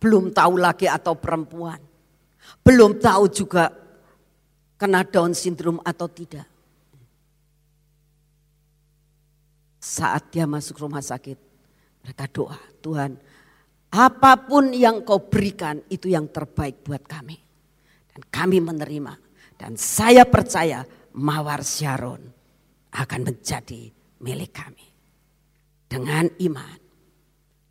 Belum 0.00 0.32
tahu 0.32 0.58
lagi 0.58 0.88
atau 0.88 1.14
perempuan. 1.14 1.78
Belum 2.64 2.96
tahu 2.98 3.28
juga 3.30 3.68
kena 4.80 5.04
Down 5.04 5.36
syndrome 5.36 5.78
atau 5.84 6.08
tidak. 6.08 6.48
Saat 9.80 10.32
dia 10.32 10.44
masuk 10.44 10.76
rumah 10.80 11.00
sakit, 11.00 11.36
mereka 12.04 12.24
doa, 12.28 12.58
Tuhan 12.84 13.16
apa 13.90 14.38
pun 14.46 14.70
yang 14.70 15.02
kau 15.02 15.26
berikan 15.26 15.82
itu 15.90 16.06
yang 16.06 16.30
terbaik 16.30 16.86
buat 16.86 17.02
kami. 17.04 17.34
Dan 18.10 18.22
kami 18.30 18.62
menerima. 18.62 19.29
Dan 19.60 19.76
saya 19.76 20.24
percaya 20.24 20.80
Mawar 21.20 21.60
Sharon 21.60 22.24
akan 22.96 23.20
menjadi 23.20 23.92
milik 24.24 24.56
kami. 24.56 24.88
Dengan 25.84 26.24
iman, 26.48 26.80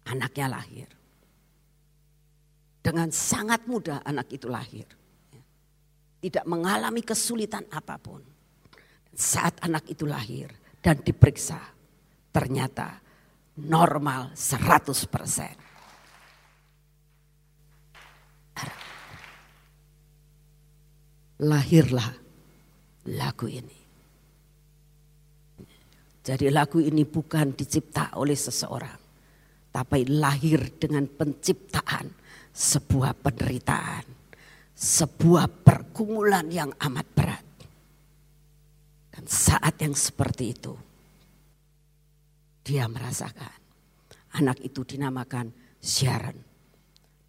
anaknya 0.06 0.54
lahir. 0.54 0.86
Dengan 2.78 3.10
sangat 3.10 3.66
mudah 3.66 4.06
anak 4.06 4.30
itu 4.30 4.46
lahir. 4.46 4.86
Tidak 6.22 6.46
mengalami 6.46 7.02
kesulitan 7.02 7.66
apa 7.74 7.98
pun. 7.98 8.22
Saat 9.10 9.66
anak 9.66 9.90
itu 9.90 10.06
lahir 10.06 10.54
dan 10.86 11.02
diperiksa, 11.02 11.58
ternyata 12.30 13.02
normal 13.66 14.38
100%. 14.38 15.69
Lahirlah 21.40 22.12
lagu 23.16 23.48
ini. 23.48 23.80
Jadi 26.20 26.52
lagu 26.52 26.84
ini 26.84 27.08
bukan 27.08 27.56
dicipta 27.56 28.14
oleh 28.20 28.36
seseorang. 28.36 29.00
Tapi 29.70 30.20
lahir 30.20 30.76
dengan 30.76 31.08
penciptaan 31.08 32.12
sebuah 32.52 33.16
penderitaan. 33.24 34.06
Sebuah 34.76 35.48
pergumulan 35.64 36.48
yang 36.52 36.72
amat 36.76 37.08
berat. 37.16 37.46
Dan 39.16 39.26
saat 39.26 39.80
yang 39.80 39.96
seperti 39.96 40.46
itu. 40.52 40.76
Dia 42.68 42.86
merasakan. 42.92 43.58
Anak 44.38 44.62
itu 44.62 44.86
dinamakan 44.86 45.50
Sharon. 45.82 46.38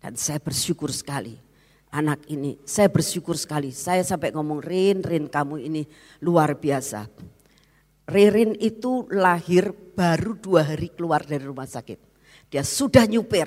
Dan 0.00 0.12
saya 0.18 0.42
bersyukur 0.42 0.90
sekali 0.92 1.49
anak 1.90 2.26
ini. 2.30 2.58
Saya 2.62 2.88
bersyukur 2.88 3.34
sekali. 3.34 3.74
Saya 3.74 4.02
sampai 4.06 4.30
ngomong, 4.34 4.62
Rin, 4.62 5.02
Rin 5.02 5.26
kamu 5.26 5.60
ini 5.60 5.82
luar 6.22 6.56
biasa. 6.56 7.06
Ririn 8.10 8.58
itu 8.58 9.06
lahir 9.14 9.70
baru 9.70 10.34
dua 10.34 10.66
hari 10.66 10.90
keluar 10.90 11.22
dari 11.22 11.46
rumah 11.46 11.66
sakit. 11.66 11.98
Dia 12.50 12.66
sudah 12.66 13.06
nyupir. 13.06 13.46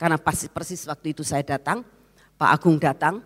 Karena 0.00 0.16
pasti 0.16 0.48
persis 0.48 0.88
waktu 0.88 1.12
itu 1.12 1.20
saya 1.20 1.44
datang, 1.44 1.84
Pak 2.40 2.50
Agung 2.56 2.80
datang, 2.80 3.20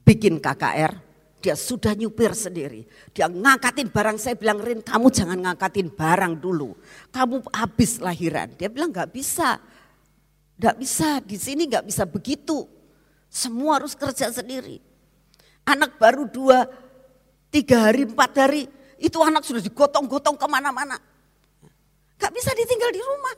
bikin 0.00 0.40
KKR, 0.40 0.96
dia 1.44 1.52
sudah 1.52 1.92
nyupir 1.92 2.32
sendiri. 2.32 2.88
Dia 3.12 3.28
ngangkatin 3.28 3.92
barang, 3.92 4.16
saya 4.16 4.40
bilang 4.40 4.64
Rin 4.64 4.80
kamu 4.80 5.12
jangan 5.12 5.36
ngangkatin 5.36 5.92
barang 5.92 6.40
dulu. 6.40 6.72
Kamu 7.12 7.52
habis 7.52 8.00
lahiran. 8.00 8.56
Dia 8.56 8.72
bilang 8.72 8.88
gak 8.88 9.12
bisa, 9.12 9.60
gak 10.56 10.76
bisa 10.80 11.20
di 11.20 11.36
sini 11.36 11.68
gak 11.68 11.84
bisa 11.84 12.08
begitu. 12.08 12.79
Semua 13.30 13.78
harus 13.78 13.94
kerja 13.94 14.26
sendiri. 14.34 14.82
Anak 15.62 16.02
baru 16.02 16.26
dua, 16.26 16.66
tiga 17.54 17.86
hari, 17.86 18.02
empat 18.02 18.32
hari, 18.34 18.66
itu 18.98 19.16
anak 19.22 19.46
sudah 19.46 19.62
digotong-gotong 19.62 20.34
ke 20.34 20.46
mana-mana. 20.50 20.98
Gak 22.18 22.34
bisa 22.34 22.50
ditinggal 22.52 22.90
di 22.90 23.00
rumah. 23.00 23.34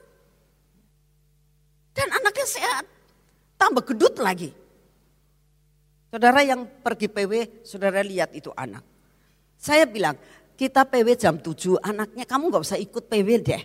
Dan 1.92 2.08
anaknya 2.08 2.46
sehat. 2.48 2.84
Tambah 3.60 3.84
gedut 3.84 4.16
lagi. 4.16 4.50
Saudara 6.08 6.40
yang 6.40 6.64
pergi 6.64 7.06
PW, 7.12 7.62
saudara 7.62 8.00
lihat 8.00 8.32
itu 8.32 8.48
anak. 8.56 8.82
Saya 9.60 9.84
bilang, 9.84 10.16
kita 10.56 10.88
PW 10.88 11.08
jam 11.20 11.36
7, 11.36 11.78
anaknya 11.84 12.24
kamu 12.24 12.48
gak 12.48 12.64
usah 12.64 12.80
ikut 12.80 13.06
PW 13.12 13.28
deh. 13.44 13.62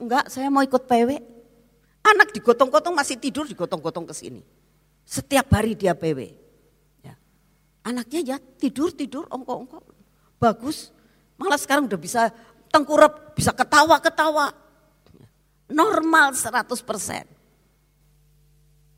Enggak, 0.00 0.32
saya 0.32 0.48
mau 0.48 0.64
ikut 0.64 0.88
PW. 0.88 1.10
Anak 2.02 2.32
digotong-gotong 2.32 2.96
masih 2.96 3.20
tidur, 3.20 3.44
digotong-gotong 3.44 4.08
ke 4.08 4.14
sini. 4.16 4.55
Setiap 5.06 5.46
hari 5.54 5.78
dia 5.78 5.94
PW. 5.94 6.34
Ya. 7.00 7.14
Anaknya 7.86 8.34
ya 8.34 8.36
tidur-tidur, 8.42 9.30
ongkok-ongkok. 9.30 9.94
Bagus, 10.36 10.90
Malah 11.36 11.60
sekarang 11.60 11.84
udah 11.88 12.00
bisa 12.00 12.32
tengkurap, 12.72 13.36
bisa 13.36 13.52
ketawa-ketawa. 13.52 14.52
Normal 15.68 16.32
100%. 16.32 16.72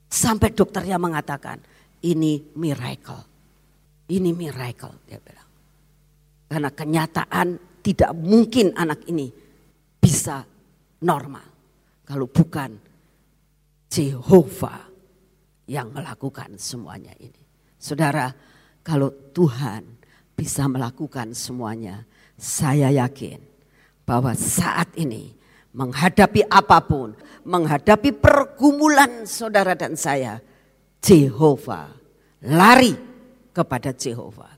Sampai 0.09 0.51
dokternya 0.55 0.97
mengatakan, 0.97 1.59
ini 2.07 2.41
miracle. 2.55 3.27
Ini 4.09 4.31
miracle, 4.33 5.05
dia 5.05 5.21
bilang. 5.21 5.49
Karena 6.49 6.71
kenyataan 6.73 7.49
tidak 7.85 8.11
mungkin 8.17 8.73
anak 8.73 9.05
ini 9.11 9.29
bisa 10.01 10.47
normal. 11.05 11.45
Kalau 12.09 12.25
bukan 12.25 12.73
Jehovah 13.93 14.88
yang 15.69 15.93
melakukan 15.93 16.57
semuanya 16.57 17.13
ini. 17.21 17.39
Saudara, 17.77 18.33
kalau 18.81 19.13
Tuhan 19.37 19.85
bisa 20.33 20.65
melakukan 20.67 21.37
semuanya, 21.37 22.09
saya 22.35 22.89
yakin 22.89 23.39
bahwa 24.09 24.33
saat 24.33 24.89
ini 24.97 25.37
menghadapi 25.77 26.49
apa 26.49 26.81
pun, 26.81 27.13
menghadapi 27.45 28.17
pergumulan 28.17 29.29
saudara 29.29 29.77
dan 29.77 29.95
saya, 29.95 30.41
Jehovah 30.99 31.99
lari 32.43 32.95
kepada 33.55 33.95
Jehovah. 33.95 34.57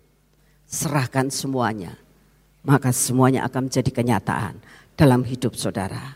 Serahkan 0.70 1.34
semuanya, 1.34 1.98
maka 2.62 2.94
semuanya 2.94 3.42
akan 3.50 3.66
menjadi 3.66 3.90
kenyataan 3.90 4.62
dalam 4.94 5.26
hidup 5.26 5.58
saudara. 5.58 6.14